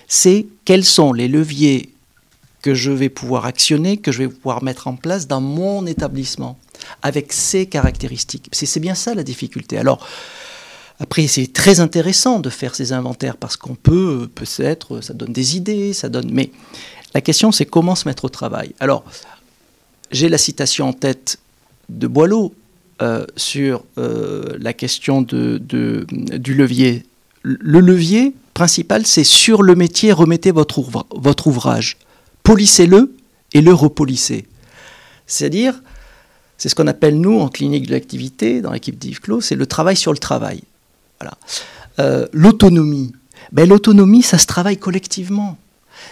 C'est 0.07 0.47
quels 0.65 0.85
sont 0.85 1.13
les 1.13 1.29
leviers 1.29 1.91
que 2.63 2.75
je 2.75 2.91
vais 2.91 3.09
pouvoir 3.09 3.47
actionner, 3.47 3.97
que 3.97 4.13
je 4.13 4.19
vais 4.19 4.29
pouvoir 4.29 4.63
mettre 4.63 4.87
en 4.87 4.97
place 4.97 5.27
dans 5.27 5.41
mon 5.41 5.87
établissement, 5.87 6.59
avec 7.03 7.33
ces 7.33 7.67
caractéristiques. 7.67 8.49
C'est 8.53 8.81
bien 8.81 8.95
ça 8.95 9.15
la 9.15 9.23
difficulté. 9.23 9.79
Alors, 9.79 10.07
après, 11.01 11.27
c'est 11.29 11.51
très 11.51 11.81
intéressant 11.81 12.41
de 12.41 12.51
faire 12.51 12.75
ces 12.75 12.93
inventaires 12.93 13.39
parce 13.39 13.57
qu'on 13.57 13.75
peut, 13.75 14.29
peut-être, 14.35 15.01
ça 15.01 15.15
donne 15.15 15.33
des 15.33 15.57
idées, 15.57 15.95
ça 15.95 16.11
donne. 16.11 16.31
Mais 16.31 16.51
la 17.15 17.23
question, 17.23 17.53
c'est 17.53 17.65
comment 17.65 17.95
se 17.95 18.07
mettre 18.07 18.27
au 18.27 18.29
travail. 18.29 18.75
Alors, 18.81 19.03
j'ai 20.11 20.29
la 20.29 20.37
citation 20.37 20.89
en 20.89 20.93
tête 20.93 21.39
de 21.89 22.07
Boileau 22.07 22.55
euh, 23.01 23.25
sur 23.35 23.83
euh, 23.97 24.59
la 24.61 24.75
question 24.75 25.23
du 25.23 26.05
levier. 26.55 27.07
Le 27.43 27.81
levier 27.81 28.35
principal, 28.53 29.07
c'est 29.07 29.25
sur 29.25 29.63
le 29.63 29.75
métier, 29.75 30.13
remettez 30.13 30.51
votre, 30.51 30.85
votre 31.17 31.47
ouvrage. 31.47 31.97
Polissez-le 32.43 33.17
et 33.55 33.63
le 33.63 33.73
repolissez. 33.73 34.47
C'est-à-dire, 35.27 35.81
c'est 36.59 36.69
ce 36.69 36.75
qu'on 36.75 36.89
appelle, 36.89 37.19
nous, 37.19 37.41
en 37.41 37.49
clinique 37.49 37.87
de 37.87 37.93
l'activité, 37.93 38.61
dans 38.61 38.73
l'équipe 38.73 38.99
d'Yves 38.99 39.21
Clos, 39.21 39.41
c'est 39.41 39.55
le 39.55 39.65
travail 39.65 39.97
sur 39.97 40.13
le 40.13 40.19
travail. 40.19 40.63
Euh, 41.99 42.27
l'autonomie. 42.33 43.13
Ben, 43.53 43.69
l'autonomie, 43.69 44.23
ça 44.23 44.39
se 44.39 44.47
travaille 44.47 44.79
collectivement. 44.79 45.59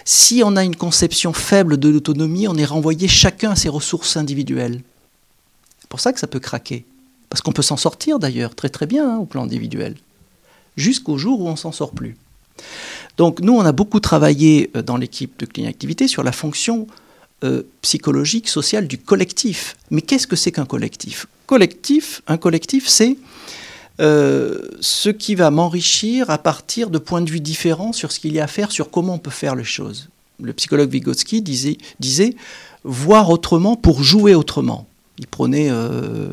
Si 0.05 0.41
on 0.45 0.55
a 0.55 0.63
une 0.63 0.75
conception 0.75 1.33
faible 1.33 1.77
de 1.77 1.89
l'autonomie, 1.89 2.47
on 2.47 2.55
est 2.55 2.65
renvoyé 2.65 3.07
chacun 3.07 3.51
à 3.51 3.55
ses 3.55 3.69
ressources 3.69 4.17
individuelles. 4.17 4.81
C'est 5.79 5.89
pour 5.89 5.99
ça 5.99 6.13
que 6.13 6.19
ça 6.19 6.27
peut 6.27 6.39
craquer. 6.39 6.85
Parce 7.29 7.41
qu'on 7.41 7.51
peut 7.51 7.61
s'en 7.61 7.77
sortir 7.77 8.19
d'ailleurs 8.19 8.55
très 8.55 8.69
très 8.69 8.87
bien 8.87 9.09
hein, 9.09 9.17
au 9.17 9.25
plan 9.25 9.43
individuel. 9.43 9.95
Jusqu'au 10.77 11.17
jour 11.17 11.41
où 11.41 11.47
on 11.47 11.55
s'en 11.55 11.71
sort 11.71 11.91
plus. 11.91 12.15
Donc 13.17 13.39
nous, 13.39 13.53
on 13.53 13.61
a 13.61 13.71
beaucoup 13.71 13.99
travaillé 13.99 14.71
euh, 14.75 14.81
dans 14.81 14.97
l'équipe 14.97 15.39
de 15.39 15.45
Clinique 15.45 15.69
Activité 15.69 16.07
sur 16.07 16.23
la 16.23 16.31
fonction 16.31 16.87
euh, 17.43 17.63
psychologique, 17.81 18.49
sociale 18.49 18.87
du 18.87 18.97
collectif. 18.97 19.75
Mais 19.91 20.01
qu'est-ce 20.01 20.27
que 20.27 20.35
c'est 20.35 20.51
qu'un 20.51 20.65
collectif? 20.65 21.27
Collectif, 21.45 22.21
un 22.27 22.37
collectif, 22.37 22.87
c'est 22.87 23.17
euh, 23.99 24.59
ce 24.79 25.09
qui 25.09 25.35
va 25.35 25.51
m'enrichir 25.51 26.29
à 26.29 26.37
partir 26.37 26.89
de 26.89 26.97
points 26.97 27.21
de 27.21 27.29
vue 27.29 27.41
différents 27.41 27.91
sur 27.91 28.11
ce 28.11 28.19
qu'il 28.19 28.33
y 28.33 28.39
a 28.39 28.45
à 28.45 28.47
faire, 28.47 28.71
sur 28.71 28.89
comment 28.89 29.15
on 29.15 29.19
peut 29.19 29.29
faire 29.29 29.55
les 29.55 29.63
choses. 29.63 30.09
Le 30.41 30.53
psychologue 30.53 30.89
Vygotsky 30.89 31.41
disait, 31.41 31.77
disait 31.99 32.35
voir 32.83 33.29
autrement 33.29 33.75
pour 33.75 34.01
jouer 34.03 34.35
autrement. 34.35 34.87
Il 35.17 35.27
prenait 35.27 35.67
euh, 35.69 36.29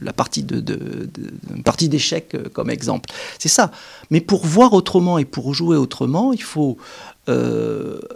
la 0.00 0.14
partie 0.14 0.42
de, 0.42 0.64
partie 1.62 1.90
d'échec 1.90 2.34
euh, 2.34 2.48
comme 2.50 2.70
exemple. 2.70 3.10
C'est 3.38 3.50
ça. 3.50 3.70
Mais 4.10 4.22
pour 4.22 4.46
voir 4.46 4.72
autrement 4.72 5.18
et 5.18 5.26
pour 5.26 5.52
jouer 5.52 5.76
autrement, 5.76 6.32
il 6.32 6.42
faut 6.42 6.78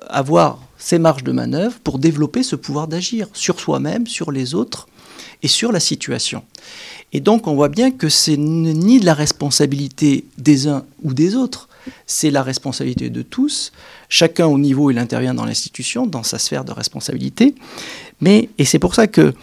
avoir 0.08 0.58
ces 0.76 0.98
marges 0.98 1.22
de 1.22 1.30
manœuvre 1.30 1.76
pour 1.84 2.00
développer 2.00 2.42
ce 2.42 2.56
pouvoir 2.56 2.88
d'agir 2.88 3.28
sur 3.32 3.60
soi-même, 3.60 4.08
sur 4.08 4.32
les 4.32 4.56
autres 4.56 4.88
et 5.44 5.48
sur 5.48 5.70
la 5.70 5.78
situation. 5.78 6.42
Et 7.12 7.20
donc 7.20 7.46
on 7.46 7.54
voit 7.54 7.68
bien 7.68 7.92
que 7.92 8.08
c'est 8.08 8.36
ni 8.36 8.98
de 8.98 9.04
la 9.04 9.14
responsabilité 9.14 10.24
des 10.38 10.66
uns 10.66 10.84
ou 11.04 11.14
des 11.14 11.36
autres, 11.36 11.68
c'est 12.06 12.30
la 12.30 12.42
responsabilité 12.42 13.10
de 13.10 13.22
tous, 13.22 13.70
chacun 14.08 14.46
au 14.46 14.58
niveau 14.58 14.84
où 14.86 14.90
il 14.90 14.98
intervient 14.98 15.34
dans 15.34 15.44
l'institution, 15.44 16.06
dans 16.06 16.22
sa 16.22 16.38
sphère 16.38 16.64
de 16.64 16.72
responsabilité. 16.72 17.54
Mais, 18.20 18.48
et 18.58 18.64
c'est 18.64 18.78
pour 18.78 18.94
ça 18.94 19.06
que 19.06 19.34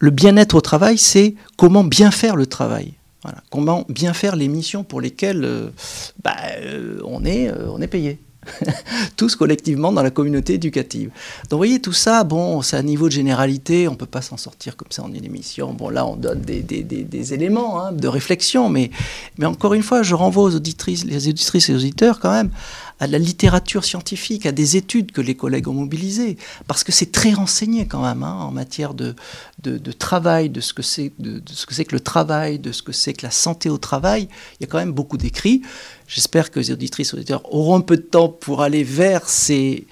le 0.00 0.10
bien-être 0.10 0.56
au 0.56 0.60
travail, 0.60 0.98
c'est 0.98 1.36
comment 1.56 1.84
bien 1.84 2.10
faire 2.10 2.34
le 2.34 2.46
travail. 2.46 2.94
Voilà. 3.22 3.38
Comment 3.50 3.86
bien 3.88 4.12
faire 4.12 4.36
les 4.36 4.48
missions 4.48 4.82
pour 4.84 5.00
lesquelles 5.00 5.44
euh, 5.44 5.70
bah, 6.22 6.36
euh, 6.58 7.00
on, 7.04 7.24
est, 7.24 7.48
euh, 7.48 7.68
on 7.70 7.80
est 7.80 7.86
payé. 7.86 8.18
tous 9.16 9.36
collectivement 9.36 9.92
dans 9.92 10.02
la 10.02 10.10
communauté 10.10 10.54
éducative. 10.54 11.10
Donc 11.44 11.52
vous 11.52 11.56
voyez, 11.58 11.80
tout 11.80 11.92
ça, 11.92 12.24
bon, 12.24 12.62
c'est 12.62 12.76
un 12.76 12.82
niveau 12.82 13.08
de 13.08 13.12
généralité, 13.12 13.88
on 13.88 13.92
ne 13.92 13.96
peut 13.96 14.06
pas 14.06 14.22
s'en 14.22 14.36
sortir 14.36 14.76
comme 14.76 14.90
ça 14.90 15.02
en 15.02 15.12
une 15.12 15.24
émission. 15.24 15.72
Bon, 15.72 15.88
là, 15.88 16.06
on 16.06 16.16
donne 16.16 16.40
des, 16.40 17.34
éléments 17.34 17.80
hein, 17.80 17.92
de 17.92 18.08
réflexion, 18.08 18.68
mais, 18.68 18.90
mais 19.38 19.46
encore 19.46 19.74
une 19.74 19.82
fois, 19.82 20.02
je 20.02 20.14
renvoie 20.14 20.44
aux 20.44 20.54
auditrices, 20.54 21.04
les 21.04 21.28
auditrices 21.28 21.68
et 21.68 21.74
aux 21.74 21.78
auditeurs 21.78 22.20
quand 22.20 22.32
même 22.32 22.50
à 23.00 23.06
la 23.06 23.18
littérature 23.18 23.84
scientifique, 23.84 24.46
à 24.46 24.52
des 24.52 24.76
études 24.76 25.12
que 25.12 25.20
les 25.20 25.34
collègues 25.34 25.68
ont 25.68 25.74
mobilisées, 25.74 26.38
parce 26.66 26.84
que 26.84 26.92
c'est 26.92 27.10
très 27.10 27.32
renseigné 27.32 27.86
quand 27.86 28.02
même 28.02 28.22
hein, 28.22 28.38
en 28.40 28.50
matière 28.50 28.94
de, 28.94 29.14
de, 29.62 29.92
travail, 29.92 30.48
de 30.48 30.60
ce 30.60 30.72
que 30.72 30.82
c'est 30.82 31.12
de, 31.18 31.42
ce 31.46 31.66
que 31.66 31.74
c'est 31.74 31.84
que 31.84 31.94
le 31.94 32.00
travail, 32.00 32.58
de 32.58 32.72
ce 32.72 32.82
que 32.82 32.92
c'est 32.92 33.12
que 33.12 33.26
la 33.26 33.32
santé 33.32 33.68
au 33.68 33.78
travail. 33.78 34.28
Il 34.58 34.62
y 34.62 34.64
a 34.64 34.66
quand 34.68 34.78
même 34.78 34.92
beaucoup 34.92 35.16
d'écrits. 35.16 35.62
J'espère 36.06 36.50
que 36.50 36.60
les 36.60 36.70
auditrices 36.70 37.12
et 37.12 37.14
auditeurs 37.14 37.52
auront 37.52 37.76
un 37.76 37.80
peu 37.80 37.96
de 37.96 38.02
temps 38.02 38.28
pour 38.28 38.62
aller 38.62 38.84
vers 38.84 39.28
ces, 39.28 39.86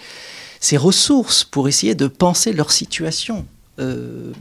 ces 0.60 0.76
ressources, 0.76 1.44
pour 1.44 1.68
essayer 1.68 1.94
de 1.94 2.06
penser 2.06 2.52
leur 2.52 2.70
situation. 2.70 3.46
Euh, 3.78 4.32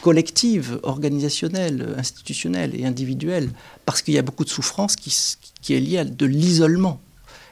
collective, 0.00 0.80
organisationnelle, 0.82 1.94
institutionnelle 1.96 2.74
et 2.74 2.84
individuelle, 2.84 3.48
parce 3.86 4.02
qu'il 4.02 4.12
y 4.12 4.18
a 4.18 4.22
beaucoup 4.22 4.44
de 4.44 4.50
souffrance 4.50 4.96
qui, 4.96 5.72
est 5.72 5.78
liée 5.78 5.98
à 5.98 6.04
de 6.04 6.26
l'isolement. 6.26 7.00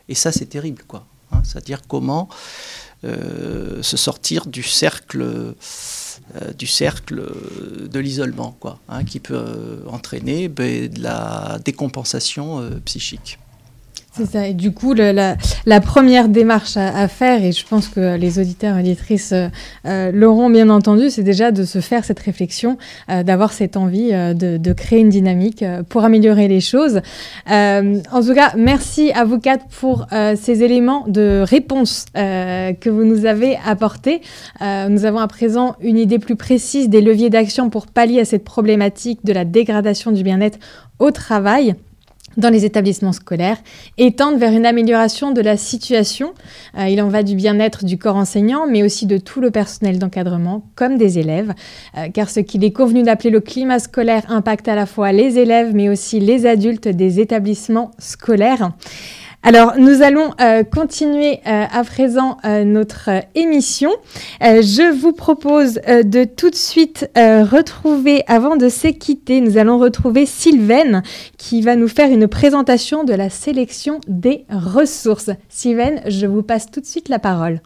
Et 0.09 0.16
ça, 0.16 0.33
c'est 0.33 0.47
terrible, 0.47 0.83
quoi. 0.89 1.07
Hein. 1.31 1.43
C'est-à-dire 1.45 1.83
comment 1.87 2.29
euh, 3.05 3.81
se 3.81 3.97
sortir 3.97 4.47
du 4.47 4.64
cercle, 4.64 5.23
euh, 5.23 5.55
du 6.59 6.66
cercle 6.66 7.23
de 7.89 7.99
l'isolement, 8.01 8.57
quoi, 8.59 8.81
hein, 8.89 9.05
qui 9.05 9.21
peut 9.21 9.85
entraîner 9.87 10.49
ben, 10.49 10.89
de 10.89 11.01
la 11.01 11.61
décompensation 11.64 12.68
psychique. 12.85 13.39
C'est 14.13 14.27
ça. 14.27 14.49
Et 14.49 14.55
du 14.55 14.73
coup, 14.73 14.93
la, 14.93 15.81
première 15.81 16.29
démarche 16.29 16.77
à, 16.77 17.07
faire, 17.07 17.45
et 17.45 17.53
je 17.53 17.65
pense 17.65 17.87
que 17.87 18.17
les 18.17 18.41
auditeurs 18.41 18.77
et 18.77 18.81
auditrices 18.81 19.31
euh, 19.33 19.49
euh, 19.87 20.11
l'auront 20.13 20.51
bien 20.51 20.69
entendu, 20.69 21.11
c'est 21.11 21.23
déjà 21.23 21.53
de 21.53 21.65
se 21.65 21.81
faire 21.81 22.05
cette 22.05 22.19
réflexion, 22.19 22.77
euh, 23.09 23.23
d'avoir 23.23 23.53
cette 23.53 23.77
envie 23.77 24.11
de, 24.11 24.73
créer 24.73 25.01
une 25.01 25.11
dynamique 25.11 25.65
pour 25.89 26.05
améliorer 26.05 26.49
les 26.49 26.61
choses. 26.61 27.01
en 27.47 28.23
tout 28.25 28.35
cas, 28.35 28.53
merci 28.57 29.13
à 29.13 29.25
vous 29.25 29.39
quatre 29.39 29.67
pour 29.67 30.07
ces 30.37 30.63
éléments 30.63 31.05
de 31.09 31.43
réponse 31.45 32.07
que 32.15 32.89
vous 32.89 33.05
nous 33.05 33.27
avez 33.27 33.59
apportés. 33.67 34.23
nous 34.61 35.05
avons 35.05 35.19
à 35.19 35.27
présent 35.27 35.75
une 35.81 35.99
idée 35.99 36.19
plus 36.19 36.37
précise 36.37 36.89
des 36.89 37.01
leviers 37.01 37.31
d'action 37.31 37.69
pour 37.69 37.89
pallier 37.89 38.21
à 38.21 38.25
cette 38.25 38.45
problématique 38.45 39.25
de 39.25 39.33
la 39.33 39.45
dégradation 39.45 40.13
du 40.13 40.23
bien-être 40.23 40.59
au 40.99 41.11
travail 41.11 41.75
dans 42.37 42.51
les 42.51 42.64
établissements 42.64 43.12
scolaires 43.12 43.59
et 43.99 44.12
tendre 44.12 44.39
vers 44.39 44.53
une 44.53 44.66
amélioration 44.66 45.33
de 45.33 45.41
la 45.41 45.57
situation. 45.57 46.33
Euh, 46.79 46.89
il 46.89 47.01
en 47.03 47.09
va 47.09 47.23
du 47.23 47.35
bien-être 47.35 47.85
du 47.85 47.99
corps 47.99 48.16
enseignant, 48.16 48.66
mais 48.68 48.83
aussi 48.83 49.07
de 49.07 49.18
tout 49.18 49.41
le 49.41 49.51
personnel 49.51 49.99
d'encadrement, 49.99 50.64
comme 50.77 50.97
des 50.97 51.18
élèves, 51.18 51.53
euh, 51.97 52.09
car 52.12 52.31
ce 52.31 52.41
qu'il 52.41 52.64
est 52.64 52.73
convenu 52.73 53.03
d'appeler 53.03 53.31
le 53.31 53.41
climat 53.41 53.79
scolaire 53.79 54.23
impacte 54.29 54.68
à 54.68 54.75
la 54.75 54.87
fois 54.87 55.12
les 55.12 55.39
élèves, 55.39 55.73
mais 55.75 55.89
aussi 55.89 56.21
les 56.21 56.47
adultes 56.47 56.89
des 56.89 57.21
établissements 57.21 57.91
scolaires. 57.99 58.71
Alors, 59.43 59.78
nous 59.78 60.03
allons 60.03 60.32
euh, 60.38 60.64
continuer 60.64 61.41
euh, 61.47 61.64
à 61.72 61.82
présent 61.82 62.36
euh, 62.45 62.64
notre 62.64 63.09
émission. 63.34 63.91
je 64.43 64.93
vous 64.93 65.12
propose 65.12 65.74
de 65.76 66.24
tout 66.24 66.51
de 66.51 66.55
suite 66.55 67.11
retrouver, 67.16 68.22
avant 68.26 68.57
de 68.57 68.68
s'équitter, 68.68 69.41
nous 69.41 69.57
allons 69.57 69.78
retrouver 69.78 70.26
Sylvaine 70.26 71.03
qui 71.38 71.62
va 71.62 71.74
nous 71.74 71.88
faire 71.88 72.11
une 72.11 72.28
présentation 72.28 73.03
de 73.03 73.14
la 73.14 73.30
sélection 73.30 74.01
des 74.09 74.45
ressources. 74.51 75.30
Sylvaine, 75.49 76.03
je 76.07 76.26
vous 76.26 76.43
passe 76.43 76.70
tout 76.70 76.80
de 76.80 76.86
suite 76.86 77.09
la 77.09 77.18
parole. 77.18 77.61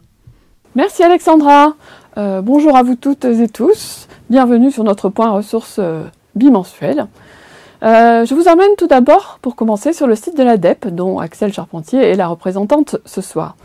Merci 0.75 1.03
Alexandra. 1.03 1.75
bonjour 2.15 2.77
à 2.77 2.83
vous 2.83 2.95
toutes 2.95 3.25
et 3.25 3.49
tous. 3.49 4.07
Bienvenue 4.29 4.71
sur 4.71 4.85
notre 4.85 5.09
point 5.09 5.29
ressources 5.31 5.79
bimensuel. 6.35 7.07
Euh, 7.83 8.25
je 8.25 8.33
vous 8.33 8.47
emmène 8.47 8.75
tout 8.77 8.87
d'abord, 8.87 9.39
pour 9.41 9.55
commencer, 9.55 9.93
sur 9.93 10.07
le 10.07 10.15
site 10.15 10.37
de 10.37 10.43
l'ADEP, 10.43 10.87
dont 10.87 11.19
Axel 11.19 11.53
Charpentier 11.53 11.99
est 11.99 12.15
la 12.15 12.27
représentante 12.27 12.97
ce 13.05 13.21
soir. 13.21 13.55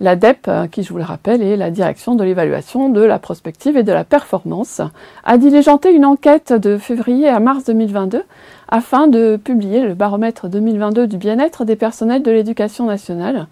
L'ADEP, 0.00 0.48
euh, 0.48 0.66
qui 0.66 0.82
je 0.82 0.90
vous 0.90 0.98
le 0.98 1.04
rappelle, 1.04 1.42
est 1.42 1.56
la 1.56 1.70
direction 1.70 2.14
de 2.14 2.24
l'évaluation 2.24 2.88
de 2.88 3.02
la 3.02 3.18
prospective 3.18 3.76
et 3.76 3.82
de 3.82 3.92
la 3.92 4.04
performance, 4.04 4.80
a 5.24 5.36
diligenté 5.36 5.92
une 5.92 6.06
enquête 6.06 6.54
de 6.54 6.78
février 6.78 7.28
à 7.28 7.38
mars 7.38 7.64
2022 7.64 8.22
afin 8.68 9.08
de 9.08 9.36
publier 9.36 9.82
le 9.82 9.92
baromètre 9.92 10.48
2022 10.48 11.06
du 11.06 11.18
bien-être 11.18 11.66
des 11.66 11.76
personnels 11.76 12.22
de 12.22 12.30
l'éducation 12.30 12.86
nationale 12.86 13.46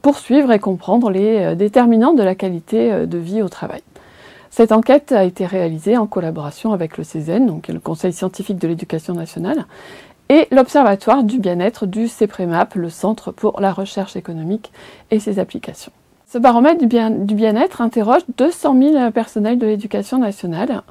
pour 0.00 0.16
suivre 0.16 0.50
et 0.52 0.58
comprendre 0.58 1.10
les 1.10 1.38
euh, 1.40 1.54
déterminants 1.54 2.14
de 2.14 2.22
la 2.22 2.34
qualité 2.34 3.06
de 3.06 3.18
vie 3.18 3.42
au 3.42 3.50
travail. 3.50 3.82
Cette 4.50 4.72
enquête 4.72 5.12
a 5.12 5.24
été 5.24 5.46
réalisée 5.46 5.96
en 5.96 6.06
collaboration 6.06 6.72
avec 6.72 6.98
le 6.98 7.04
CESEN, 7.04 7.46
donc 7.46 7.68
le 7.68 7.78
Conseil 7.78 8.12
scientifique 8.12 8.58
de 8.58 8.66
l'éducation 8.66 9.14
nationale, 9.14 9.64
et 10.28 10.48
l'Observatoire 10.50 11.22
du 11.22 11.38
bien-être 11.38 11.86
du 11.86 12.08
CEPREMAP, 12.08 12.74
le 12.74 12.90
Centre 12.90 13.30
pour 13.30 13.60
la 13.60 13.72
recherche 13.72 14.16
économique 14.16 14.72
et 15.10 15.20
ses 15.20 15.38
applications. 15.38 15.92
Ce 16.32 16.38
baromètre 16.38 16.84
du 16.84 17.34
bien-être 17.34 17.80
interroge 17.80 18.22
200 18.38 18.76
000 18.78 19.10
personnels 19.10 19.58
de 19.58 19.66
l'éducation 19.66 20.18
nationale 20.18 20.82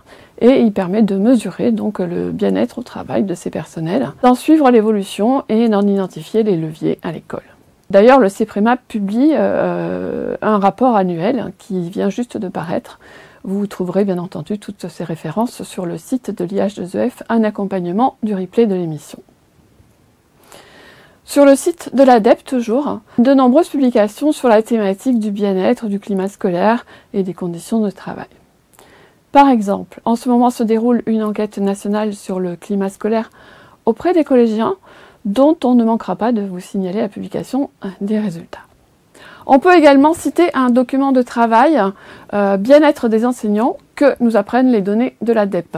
et 0.42 0.60
il 0.60 0.74
permet 0.74 1.02
de 1.02 1.16
mesurer 1.16 1.72
donc 1.72 2.00
le 2.00 2.32
bien-être 2.32 2.80
au 2.80 2.84
travail 2.84 3.24
de 3.24 3.34
ces 3.34 3.50
personnels, 3.50 4.10
d'en 4.22 4.36
suivre 4.36 4.70
l'évolution 4.70 5.44
et 5.48 5.70
d'en 5.70 5.88
identifier 5.88 6.44
les 6.44 6.58
leviers 6.58 7.00
à 7.04 7.14
l'école. 7.14 7.44
D'ailleurs, 7.90 8.20
le 8.20 8.28
CEPREMAP 8.28 8.82
publie 8.90 9.32
euh, 9.34 10.36
un 10.42 10.60
rapport 10.60 10.98
annuel 10.98 11.54
qui 11.58 11.90
vient 11.90 12.10
juste 12.10 12.36
de 12.36 12.50
paraître 12.50 13.00
vous 13.44 13.68
trouverez 13.68 14.06
bien 14.06 14.18
entendu 14.18 14.60
toutes 14.60 14.88
ces 14.88 15.04
références 15.04 15.64
sur 15.64 15.86
le 15.86 15.98
site 15.98 16.32
de 16.32 16.46
l'IH2EF, 16.46 17.12
un 17.30 17.44
accompagnement 17.44 18.18
du 18.24 18.36
replay 18.36 18.68
de 18.68 18.76
l'émission. 18.76 19.20
Sur 21.26 21.46
le 21.46 21.56
site 21.56 21.94
de 21.94 22.02
l'ADEP, 22.02 22.44
toujours, 22.44 23.02
de 23.20 23.34
nombreuses 23.34 23.70
publications 23.70 24.32
sur 24.32 24.50
la 24.50 24.64
thématique 24.64 25.20
du 25.20 25.30
bien-être, 25.30 25.86
du 25.86 26.00
climat 26.00 26.28
scolaire 26.28 26.88
et 27.14 27.22
des 27.22 27.36
conditions 27.36 27.82
de 27.82 27.92
travail. 27.92 28.26
Par 29.32 29.48
exemple, 29.50 30.02
en 30.06 30.16
ce 30.16 30.28
moment 30.28 30.50
se 30.50 30.64
déroule 30.64 31.04
une 31.06 31.22
enquête 31.22 31.60
nationale 31.60 32.16
sur 32.16 32.40
le 32.40 32.56
climat 32.56 32.90
scolaire 32.90 33.30
auprès 33.86 34.14
des 34.14 34.24
collégiens, 34.24 34.76
dont 35.26 35.56
on 35.64 35.76
ne 35.76 35.84
manquera 35.84 36.16
pas 36.16 36.32
de 36.32 36.42
vous 36.42 36.60
signaler 36.60 37.02
la 37.02 37.10
publication 37.10 37.70
des 38.02 38.20
résultats. 38.20 38.69
On 39.52 39.58
peut 39.58 39.76
également 39.76 40.14
citer 40.14 40.52
un 40.54 40.70
document 40.70 41.12
de 41.12 41.24
travail, 41.24 41.82
euh, 42.36 42.58
bien-être 42.58 43.10
des 43.10 43.26
enseignants, 43.26 43.78
que 43.96 44.16
nous 44.20 44.38
apprennent 44.38 44.72
les 44.72 44.82
données 44.82 45.16
de 45.24 45.34
l'ADEP. 45.34 45.76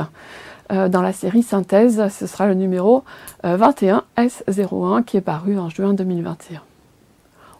Euh, 0.73 0.89
dans 0.89 1.01
la 1.01 1.13
série 1.13 1.41
Synthèse, 1.41 2.09
ce 2.09 2.27
sera 2.27 2.47
le 2.47 2.53
numéro 2.53 3.05
21S01 3.45 4.99
euh, 4.99 5.01
qui 5.03 5.15
est 5.15 5.21
paru 5.21 5.57
en 5.57 5.69
juin 5.69 5.93
2021. 5.93 6.59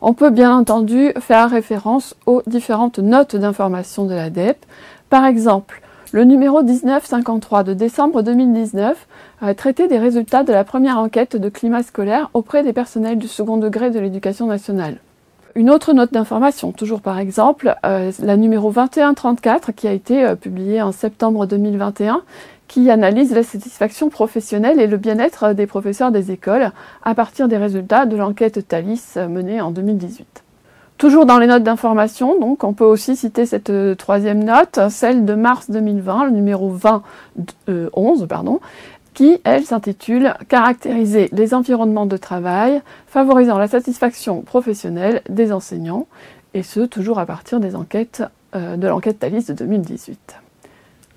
On 0.01 0.13
peut 0.13 0.31
bien 0.31 0.53
entendu 0.53 1.13
faire 1.21 1.49
référence 1.49 2.17
aux 2.25 2.41
différentes 2.45 2.99
notes 2.99 3.37
d'information 3.37 4.03
de 4.03 4.13
l'ADEP. 4.13 4.65
Par 5.09 5.23
exemple, 5.23 5.81
le 6.11 6.25
numéro 6.25 6.61
1953 6.61 7.63
de 7.63 7.73
décembre 7.73 8.21
2019 8.21 9.07
a 9.41 9.53
traité 9.53 9.87
des 9.87 9.97
résultats 9.97 10.43
de 10.43 10.51
la 10.51 10.65
première 10.65 10.97
enquête 10.97 11.37
de 11.37 11.47
climat 11.47 11.83
scolaire 11.83 12.29
auprès 12.33 12.63
des 12.63 12.73
personnels 12.73 13.17
du 13.17 13.29
second 13.29 13.55
degré 13.55 13.91
de 13.91 13.99
l'éducation 13.99 14.47
nationale. 14.47 14.97
Une 15.55 15.69
autre 15.69 15.91
note 15.93 16.13
d'information, 16.13 16.71
toujours 16.71 17.01
par 17.01 17.19
exemple, 17.19 17.75
euh, 17.85 18.11
la 18.19 18.37
numéro 18.37 18.71
2134 18.71 19.73
qui 19.73 19.87
a 19.87 19.91
été 19.91 20.23
euh, 20.23 20.35
publiée 20.35 20.81
en 20.81 20.93
septembre 20.93 21.45
2021, 21.45 22.21
qui 22.69 22.89
analyse 22.89 23.33
la 23.33 23.43
satisfaction 23.43 24.09
professionnelle 24.09 24.79
et 24.79 24.87
le 24.87 24.95
bien-être 24.95 25.53
des 25.53 25.67
professeurs 25.67 26.11
des 26.11 26.31
écoles 26.31 26.71
à 27.03 27.15
partir 27.15 27.49
des 27.49 27.57
résultats 27.57 28.05
de 28.05 28.15
l'enquête 28.15 28.73
euh, 28.73 29.27
menée 29.27 29.59
en 29.59 29.71
2018. 29.71 30.43
Toujours 30.97 31.25
dans 31.25 31.39
les 31.39 31.47
notes 31.47 31.63
d'information, 31.63 32.39
donc, 32.39 32.63
on 32.63 32.73
peut 32.73 32.85
aussi 32.85 33.15
citer 33.17 33.45
cette 33.45 33.71
troisième 33.97 34.43
note, 34.43 34.79
celle 34.89 35.25
de 35.25 35.33
mars 35.33 35.69
2020, 35.71 36.25
le 36.25 36.31
numéro 36.31 36.71
2011, 37.67 38.27
pardon, 38.29 38.59
qui, 39.13 39.39
elle, 39.43 39.63
s'intitule 39.63 40.33
Caractériser 40.47 41.29
les 41.31 41.53
environnements 41.53 42.05
de 42.05 42.17
travail 42.17 42.81
favorisant 43.07 43.57
la 43.57 43.67
satisfaction 43.67 44.41
professionnelle 44.41 45.21
des 45.29 45.51
enseignants, 45.51 46.07
et 46.53 46.63
ce, 46.63 46.81
toujours 46.81 47.19
à 47.19 47.25
partir 47.25 47.59
des 47.59 47.75
enquêtes, 47.75 48.23
euh, 48.55 48.77
de 48.77 48.87
l'enquête 48.87 49.19
Thalys 49.19 49.45
de 49.45 49.53
2018. 49.53 50.35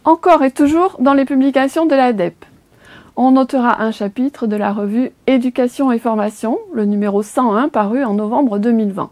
Encore 0.05 0.42
et 0.42 0.51
toujours 0.51 0.97
dans 1.01 1.14
les 1.14 1.24
publications 1.24 1.86
de 1.86 1.95
l'ADEP, 1.95 2.45
on 3.16 3.32
notera 3.32 3.80
un 3.82 3.92
chapitre 3.92 4.47
de 4.47 4.57
la 4.57 4.72
revue 4.72 5.12
Éducation 5.26 5.92
et 5.92 5.99
formation, 5.99 6.59
le 6.72 6.84
numéro 6.84 7.22
101 7.22 7.68
paru 7.68 8.05
en 8.05 8.14
novembre 8.14 8.59
2020. 8.59 9.11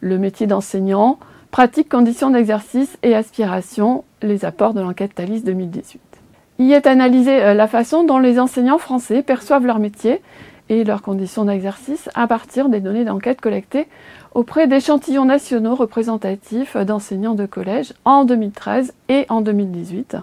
Le 0.00 0.18
métier 0.18 0.46
d'enseignant, 0.46 1.18
pratique, 1.50 1.88
conditions 1.88 2.30
d'exercice 2.30 2.98
et 3.02 3.14
aspiration, 3.14 4.04
les 4.20 4.44
apports 4.44 4.74
de 4.74 4.80
l'enquête 4.80 5.14
Thalys 5.14 5.42
2018 5.42 6.11
y 6.58 6.72
est 6.72 6.86
analysée 6.86 7.42
euh, 7.42 7.54
la 7.54 7.66
façon 7.66 8.04
dont 8.04 8.18
les 8.18 8.38
enseignants 8.38 8.78
français 8.78 9.22
perçoivent 9.22 9.66
leur 9.66 9.78
métier 9.78 10.20
et 10.68 10.84
leurs 10.84 11.02
conditions 11.02 11.44
d'exercice 11.44 12.08
à 12.14 12.26
partir 12.26 12.68
des 12.68 12.80
données 12.80 13.04
d'enquête 13.04 13.40
collectées 13.40 13.88
auprès 14.34 14.66
d'échantillons 14.66 15.24
nationaux 15.24 15.74
représentatifs 15.74 16.76
d'enseignants 16.76 17.34
de 17.34 17.46
collège 17.46 17.92
en 18.04 18.24
2013 18.24 18.94
et 19.08 19.26
en 19.28 19.40
2018 19.40 20.16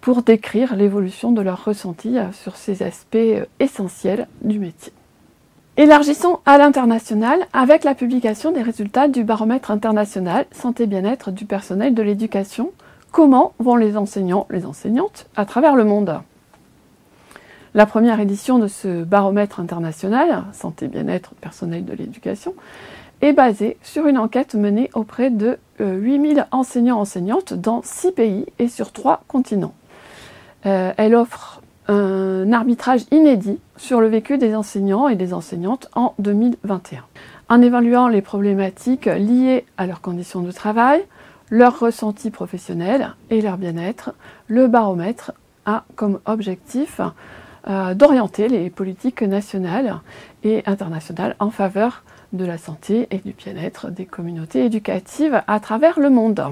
pour 0.00 0.22
décrire 0.22 0.76
l'évolution 0.76 1.32
de 1.32 1.40
leur 1.40 1.64
ressenti 1.64 2.18
euh, 2.18 2.30
sur 2.32 2.56
ces 2.56 2.82
aspects 2.82 3.16
euh, 3.16 3.46
essentiels 3.58 4.28
du 4.42 4.58
métier. 4.58 4.92
Élargissons 5.76 6.38
à 6.46 6.56
l'international 6.56 7.40
avec 7.52 7.82
la 7.82 7.96
publication 7.96 8.52
des 8.52 8.62
résultats 8.62 9.08
du 9.08 9.24
baromètre 9.24 9.72
international 9.72 10.46
santé-bien-être 10.52 11.32
du 11.32 11.46
personnel 11.46 11.94
de 11.94 12.02
l'éducation 12.02 12.70
comment 13.14 13.52
vont 13.60 13.76
les 13.76 13.96
enseignants, 13.96 14.44
les 14.50 14.66
enseignantes 14.66 15.28
à 15.36 15.46
travers 15.46 15.76
le 15.76 15.84
monde? 15.84 16.18
La 17.72 17.86
première 17.86 18.18
édition 18.18 18.58
de 18.58 18.66
ce 18.66 19.04
baromètre 19.04 19.60
international, 19.60 20.42
santé 20.52 20.88
bien-être 20.88 21.34
personnel 21.36 21.84
de 21.84 21.92
l'éducation, 21.92 22.54
est 23.20 23.32
basée 23.32 23.76
sur 23.82 24.08
une 24.08 24.18
enquête 24.18 24.56
menée 24.56 24.90
auprès 24.94 25.30
de 25.30 25.58
8000 25.78 26.40
euh, 26.40 26.42
enseignants-enseignantes 26.50 27.54
dans 27.54 27.82
6 27.84 28.10
pays 28.10 28.46
et 28.58 28.66
sur 28.66 28.90
3 28.90 29.22
continents. 29.28 29.74
Euh, 30.66 30.92
elle 30.96 31.14
offre 31.14 31.62
un 31.86 32.52
arbitrage 32.52 33.02
inédit 33.12 33.60
sur 33.76 34.00
le 34.00 34.08
vécu 34.08 34.38
des 34.38 34.56
enseignants 34.56 35.06
et 35.06 35.14
des 35.14 35.34
enseignantes 35.34 35.88
en 35.94 36.14
2021, 36.18 37.04
en 37.48 37.62
évaluant 37.62 38.08
les 38.08 38.22
problématiques 38.22 39.06
liées 39.06 39.66
à 39.76 39.86
leurs 39.86 40.00
conditions 40.00 40.40
de 40.40 40.50
travail, 40.50 41.04
leur 41.54 41.78
ressenti 41.78 42.32
professionnel 42.32 43.14
et 43.30 43.40
leur 43.40 43.58
bien-être. 43.58 44.12
Le 44.48 44.66
baromètre 44.66 45.30
a 45.66 45.84
comme 45.94 46.18
objectif 46.24 47.00
euh, 47.68 47.94
d'orienter 47.94 48.48
les 48.48 48.70
politiques 48.70 49.22
nationales 49.22 50.00
et 50.42 50.64
internationales 50.66 51.36
en 51.38 51.50
faveur 51.50 52.02
de 52.32 52.44
la 52.44 52.58
santé 52.58 53.06
et 53.12 53.18
du 53.18 53.34
bien-être 53.34 53.90
des 53.90 54.04
communautés 54.04 54.64
éducatives 54.64 55.42
à 55.46 55.60
travers 55.60 56.00
le 56.00 56.10
monde. 56.10 56.44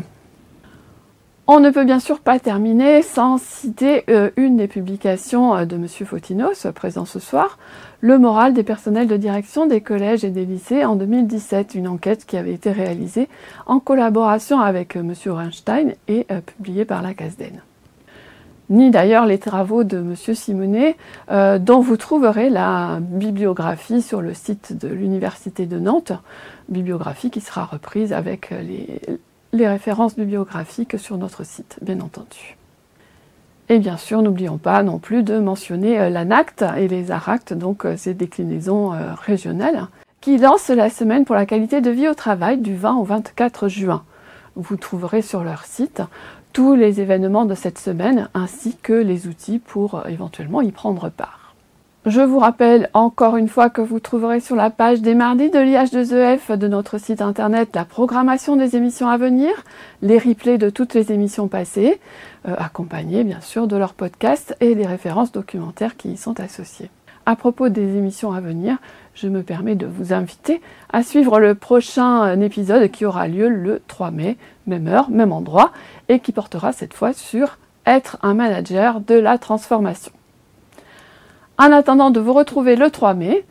On 1.48 1.58
ne 1.58 1.70
peut 1.70 1.84
bien 1.84 1.98
sûr 1.98 2.20
pas 2.20 2.38
terminer 2.38 3.02
sans 3.02 3.38
citer 3.38 4.04
euh, 4.08 4.30
une 4.36 4.56
des 4.56 4.68
publications 4.68 5.56
euh, 5.56 5.64
de 5.64 5.74
M. 5.74 5.88
Fotinos, 5.88 6.68
présent 6.76 7.06
ce 7.06 7.18
soir, 7.18 7.58
Le 8.04 8.18
moral 8.18 8.52
des 8.52 8.64
personnels 8.64 9.06
de 9.06 9.16
direction 9.16 9.66
des 9.66 9.80
collèges 9.80 10.24
et 10.24 10.30
des 10.30 10.44
lycées 10.44 10.84
en 10.84 10.96
2017, 10.96 11.76
une 11.76 11.86
enquête 11.86 12.26
qui 12.26 12.36
avait 12.36 12.52
été 12.52 12.72
réalisée 12.72 13.28
en 13.66 13.78
collaboration 13.78 14.58
avec 14.58 14.96
euh, 14.96 15.00
M. 15.00 15.14
Reinstein 15.26 15.94
et 16.08 16.26
publiée 16.44 16.84
par 16.84 17.00
la 17.00 17.14
CASDEN. 17.14 17.62
Ni 18.70 18.90
d'ailleurs 18.90 19.24
les 19.24 19.38
travaux 19.38 19.84
de 19.84 19.98
M. 19.98 20.16
Simonet, 20.16 20.96
dont 21.28 21.80
vous 21.80 21.96
trouverez 21.96 22.48
la 22.48 22.98
bibliographie 23.00 24.00
sur 24.00 24.22
le 24.22 24.34
site 24.34 24.76
de 24.76 24.88
l'Université 24.88 25.66
de 25.66 25.78
Nantes, 25.78 26.12
bibliographie 26.70 27.30
qui 27.30 27.42
sera 27.42 27.64
reprise 27.66 28.12
avec 28.14 28.50
les 29.52 29.68
références 29.68 30.16
bibliographiques 30.16 30.98
sur 30.98 31.18
notre 31.18 31.44
site, 31.44 31.76
bien 31.82 32.00
entendu. 32.00 32.56
Et 33.72 33.78
bien 33.78 33.96
sûr, 33.96 34.20
n'oublions 34.20 34.58
pas 34.58 34.82
non 34.82 34.98
plus 34.98 35.22
de 35.22 35.38
mentionner 35.38 35.98
euh, 35.98 36.10
l'ANACT 36.10 36.62
et 36.76 36.88
les 36.88 37.10
ARACT, 37.10 37.54
donc 37.54 37.86
euh, 37.86 37.96
ces 37.96 38.12
déclinaisons 38.12 38.92
euh, 38.92 39.14
régionales. 39.14 39.86
qui 40.20 40.36
lance 40.36 40.68
la 40.68 40.90
semaine 40.90 41.24
pour 41.24 41.36
la 41.36 41.46
qualité 41.46 41.80
de 41.80 41.88
vie 41.90 42.06
au 42.06 42.12
travail 42.12 42.58
du 42.58 42.76
20 42.76 42.96
au 42.96 43.04
24 43.04 43.68
juin. 43.68 44.04
Vous 44.56 44.76
trouverez 44.76 45.22
sur 45.22 45.42
leur 45.42 45.64
site 45.64 46.02
tous 46.52 46.74
les 46.74 47.00
événements 47.00 47.46
de 47.46 47.54
cette 47.54 47.78
semaine 47.78 48.28
ainsi 48.34 48.76
que 48.76 48.92
les 48.92 49.26
outils 49.26 49.58
pour 49.58 50.06
éventuellement 50.06 50.60
y 50.60 50.70
prendre 50.70 51.08
part. 51.08 51.41
Je 52.04 52.20
vous 52.20 52.40
rappelle 52.40 52.90
encore 52.94 53.36
une 53.36 53.46
fois 53.46 53.70
que 53.70 53.80
vous 53.80 54.00
trouverez 54.00 54.40
sur 54.40 54.56
la 54.56 54.70
page 54.70 55.02
des 55.02 55.14
mardis 55.14 55.50
de 55.50 55.58
l'IH2EF 55.60 56.56
de 56.56 56.66
notre 56.66 56.98
site 56.98 57.22
internet 57.22 57.68
la 57.76 57.84
programmation 57.84 58.56
des 58.56 58.74
émissions 58.74 59.08
à 59.08 59.16
venir, 59.16 59.52
les 60.00 60.18
replays 60.18 60.58
de 60.58 60.68
toutes 60.68 60.94
les 60.94 61.12
émissions 61.12 61.46
passées, 61.46 62.00
euh, 62.48 62.56
accompagnés 62.58 63.22
bien 63.22 63.40
sûr 63.40 63.68
de 63.68 63.76
leurs 63.76 63.94
podcasts 63.94 64.56
et 64.58 64.74
les 64.74 64.84
références 64.84 65.30
documentaires 65.30 65.96
qui 65.96 66.10
y 66.10 66.16
sont 66.16 66.40
associées. 66.40 66.90
À 67.24 67.36
propos 67.36 67.68
des 67.68 67.96
émissions 67.96 68.32
à 68.32 68.40
venir, 68.40 68.78
je 69.14 69.28
me 69.28 69.44
permets 69.44 69.76
de 69.76 69.86
vous 69.86 70.12
inviter 70.12 70.60
à 70.92 71.04
suivre 71.04 71.38
le 71.38 71.54
prochain 71.54 72.24
euh, 72.24 72.40
épisode 72.40 72.90
qui 72.90 73.04
aura 73.04 73.28
lieu 73.28 73.48
le 73.48 73.80
3 73.86 74.10
mai, 74.10 74.38
même 74.66 74.88
heure, 74.88 75.08
même 75.08 75.30
endroit, 75.30 75.70
et 76.08 76.18
qui 76.18 76.32
portera 76.32 76.72
cette 76.72 76.94
fois 76.94 77.12
sur 77.12 77.58
être 77.86 78.18
un 78.22 78.34
manager 78.34 79.00
de 79.00 79.14
la 79.14 79.38
transformation. 79.38 80.10
En 81.62 81.70
attendant 81.70 82.10
de 82.10 82.18
vous 82.18 82.32
retrouver 82.32 82.74
le 82.74 82.90
3 82.90 83.14
mai, 83.14 83.44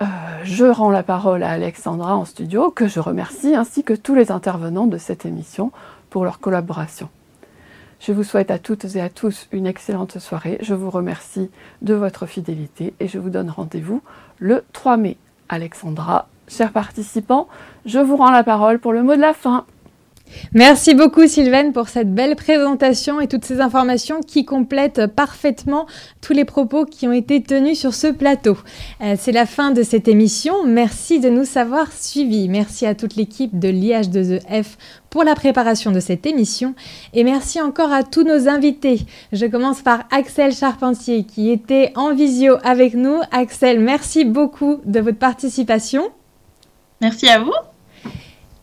euh, 0.00 0.06
je 0.42 0.64
rends 0.64 0.88
la 0.88 1.02
parole 1.02 1.42
à 1.42 1.50
Alexandra 1.50 2.16
en 2.16 2.24
studio, 2.24 2.70
que 2.70 2.88
je 2.88 2.98
remercie, 2.98 3.54
ainsi 3.54 3.84
que 3.84 3.92
tous 3.92 4.14
les 4.14 4.32
intervenants 4.32 4.86
de 4.86 4.96
cette 4.96 5.26
émission 5.26 5.70
pour 6.08 6.24
leur 6.24 6.40
collaboration. 6.40 7.10
Je 8.00 8.12
vous 8.12 8.24
souhaite 8.24 8.50
à 8.50 8.58
toutes 8.58 8.86
et 8.96 9.02
à 9.02 9.10
tous 9.10 9.48
une 9.52 9.66
excellente 9.66 10.18
soirée. 10.18 10.56
Je 10.62 10.72
vous 10.72 10.88
remercie 10.88 11.50
de 11.82 11.92
votre 11.92 12.24
fidélité 12.24 12.94
et 13.00 13.06
je 13.06 13.18
vous 13.18 13.28
donne 13.28 13.50
rendez-vous 13.50 14.00
le 14.38 14.64
3 14.72 14.96
mai. 14.96 15.18
Alexandra, 15.50 16.26
chers 16.48 16.72
participants, 16.72 17.48
je 17.84 17.98
vous 17.98 18.16
rends 18.16 18.30
la 18.30 18.44
parole 18.44 18.78
pour 18.78 18.94
le 18.94 19.02
mot 19.02 19.14
de 19.14 19.20
la 19.20 19.34
fin. 19.34 19.66
Merci 20.52 20.94
beaucoup 20.94 21.26
Sylvaine 21.26 21.72
pour 21.72 21.88
cette 21.88 22.14
belle 22.14 22.36
présentation 22.36 23.20
et 23.20 23.28
toutes 23.28 23.44
ces 23.44 23.60
informations 23.60 24.20
qui 24.20 24.44
complètent 24.44 25.06
parfaitement 25.06 25.86
tous 26.20 26.32
les 26.32 26.44
propos 26.44 26.84
qui 26.84 27.06
ont 27.06 27.12
été 27.12 27.42
tenus 27.42 27.78
sur 27.78 27.94
ce 27.94 28.06
plateau. 28.06 28.56
Euh, 29.00 29.14
c'est 29.18 29.32
la 29.32 29.46
fin 29.46 29.70
de 29.70 29.82
cette 29.82 30.08
émission. 30.08 30.64
Merci 30.66 31.20
de 31.20 31.28
nous 31.28 31.58
avoir 31.58 31.92
suivis. 31.92 32.48
Merci 32.48 32.86
à 32.86 32.94
toute 32.94 33.16
l'équipe 33.16 33.58
de 33.58 33.68
l'IH2EF 33.68 34.66
pour 35.10 35.24
la 35.24 35.34
préparation 35.34 35.90
de 35.90 36.00
cette 36.00 36.26
émission 36.26 36.74
et 37.14 37.24
merci 37.24 37.60
encore 37.60 37.92
à 37.92 38.02
tous 38.02 38.24
nos 38.24 38.48
invités. 38.48 39.00
Je 39.32 39.46
commence 39.46 39.82
par 39.82 40.04
Axel 40.10 40.52
Charpentier 40.52 41.24
qui 41.24 41.50
était 41.50 41.92
en 41.96 42.14
visio 42.14 42.56
avec 42.62 42.94
nous. 42.94 43.20
Axel, 43.32 43.80
merci 43.80 44.24
beaucoup 44.24 44.80
de 44.84 45.00
votre 45.00 45.18
participation. 45.18 46.10
Merci 47.00 47.28
à 47.28 47.38
vous. 47.38 47.52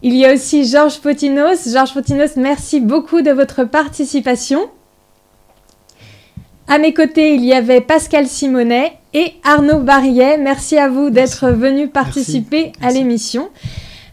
Il 0.07 0.13
y 0.13 0.23
a 0.23 0.35
aussi 0.35 0.67
Georges 0.67 0.99
Potinos. 0.99 1.67
Georges 1.67 1.95
Potinos, 1.95 2.35
merci 2.37 2.79
beaucoup 2.79 3.23
de 3.23 3.31
votre 3.31 3.63
participation. 3.63 4.69
À 6.67 6.77
mes 6.77 6.93
côtés, 6.93 7.33
il 7.33 7.43
y 7.43 7.53
avait 7.53 7.81
Pascal 7.81 8.27
Simonet 8.27 8.99
et 9.15 9.33
Arnaud 9.43 9.79
Barillet. 9.79 10.37
Merci 10.37 10.77
à 10.77 10.89
vous 10.89 11.09
d'être 11.09 11.49
venus 11.49 11.89
participer 11.91 12.71
à 12.83 12.91
l'émission. 12.91 13.49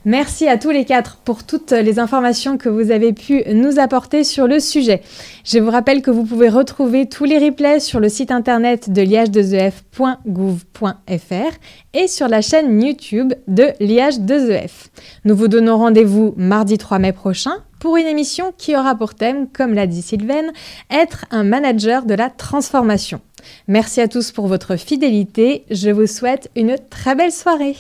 Merci 0.05 0.49
à 0.49 0.59
tous 0.59 0.71
les 0.71 0.85
quatre 0.85 1.19
pour 1.19 1.45
toutes 1.45 1.71
les 1.71 2.01
informations 2.01 2.59
que 2.59 2.69
vous 2.69 2.91
avez 2.91 3.13
pu 3.13 3.45
nous 3.53 3.79
apporter 3.79 4.25
sur 4.25 4.49
le 4.49 4.59
sujet. 4.59 5.01
Je 5.45 5.61
vous 5.61 5.71
rappelle 5.71 6.03
que 6.03 6.11
vous 6.11 6.25
pouvez 6.25 6.49
retrouver 6.49 7.09
tous 7.09 7.23
les 7.23 7.39
replays 7.39 7.79
sur 7.79 8.01
le 8.01 8.09
site 8.09 8.33
internet 8.33 8.91
de 8.91 9.03
l'IH2EF.gouv.fr 9.03 11.57
et 11.95 12.09
sur 12.09 12.27
la 12.27 12.41
chaîne 12.41 12.83
YouTube 12.83 13.33
de 13.47 13.67
l'IH2EF. 13.81 14.89
Nous 15.25 15.37
vous 15.37 15.47
donnons 15.47 15.79
rendez-vous 15.79 16.35
mardi 16.37 16.79
3 16.79 16.99
mai 16.99 17.13
prochain 17.13 17.59
pour 17.79 17.97
une 17.97 18.09
émission 18.09 18.53
qui 18.59 18.77
aura 18.77 18.97
pour 18.97 19.15
thème, 19.15 19.47
comme 19.49 19.75
l'a 19.75 19.87
dit 19.87 20.03
Sylvaine, 20.03 20.51
être 20.91 21.27
un 21.31 21.45
manager 21.45 22.07
de 22.07 22.15
la 22.15 22.29
transformation. 22.29 23.21
Merci 23.69 24.01
à 24.01 24.09
tous 24.09 24.33
pour 24.33 24.49
votre 24.49 24.75
fidélité. 24.77 25.65
Je 25.71 25.91
vous 25.91 26.09
souhaite 26.09 26.51
une 26.57 26.75
très 26.91 27.15
belle 27.15 27.33
soirée. 27.33 27.77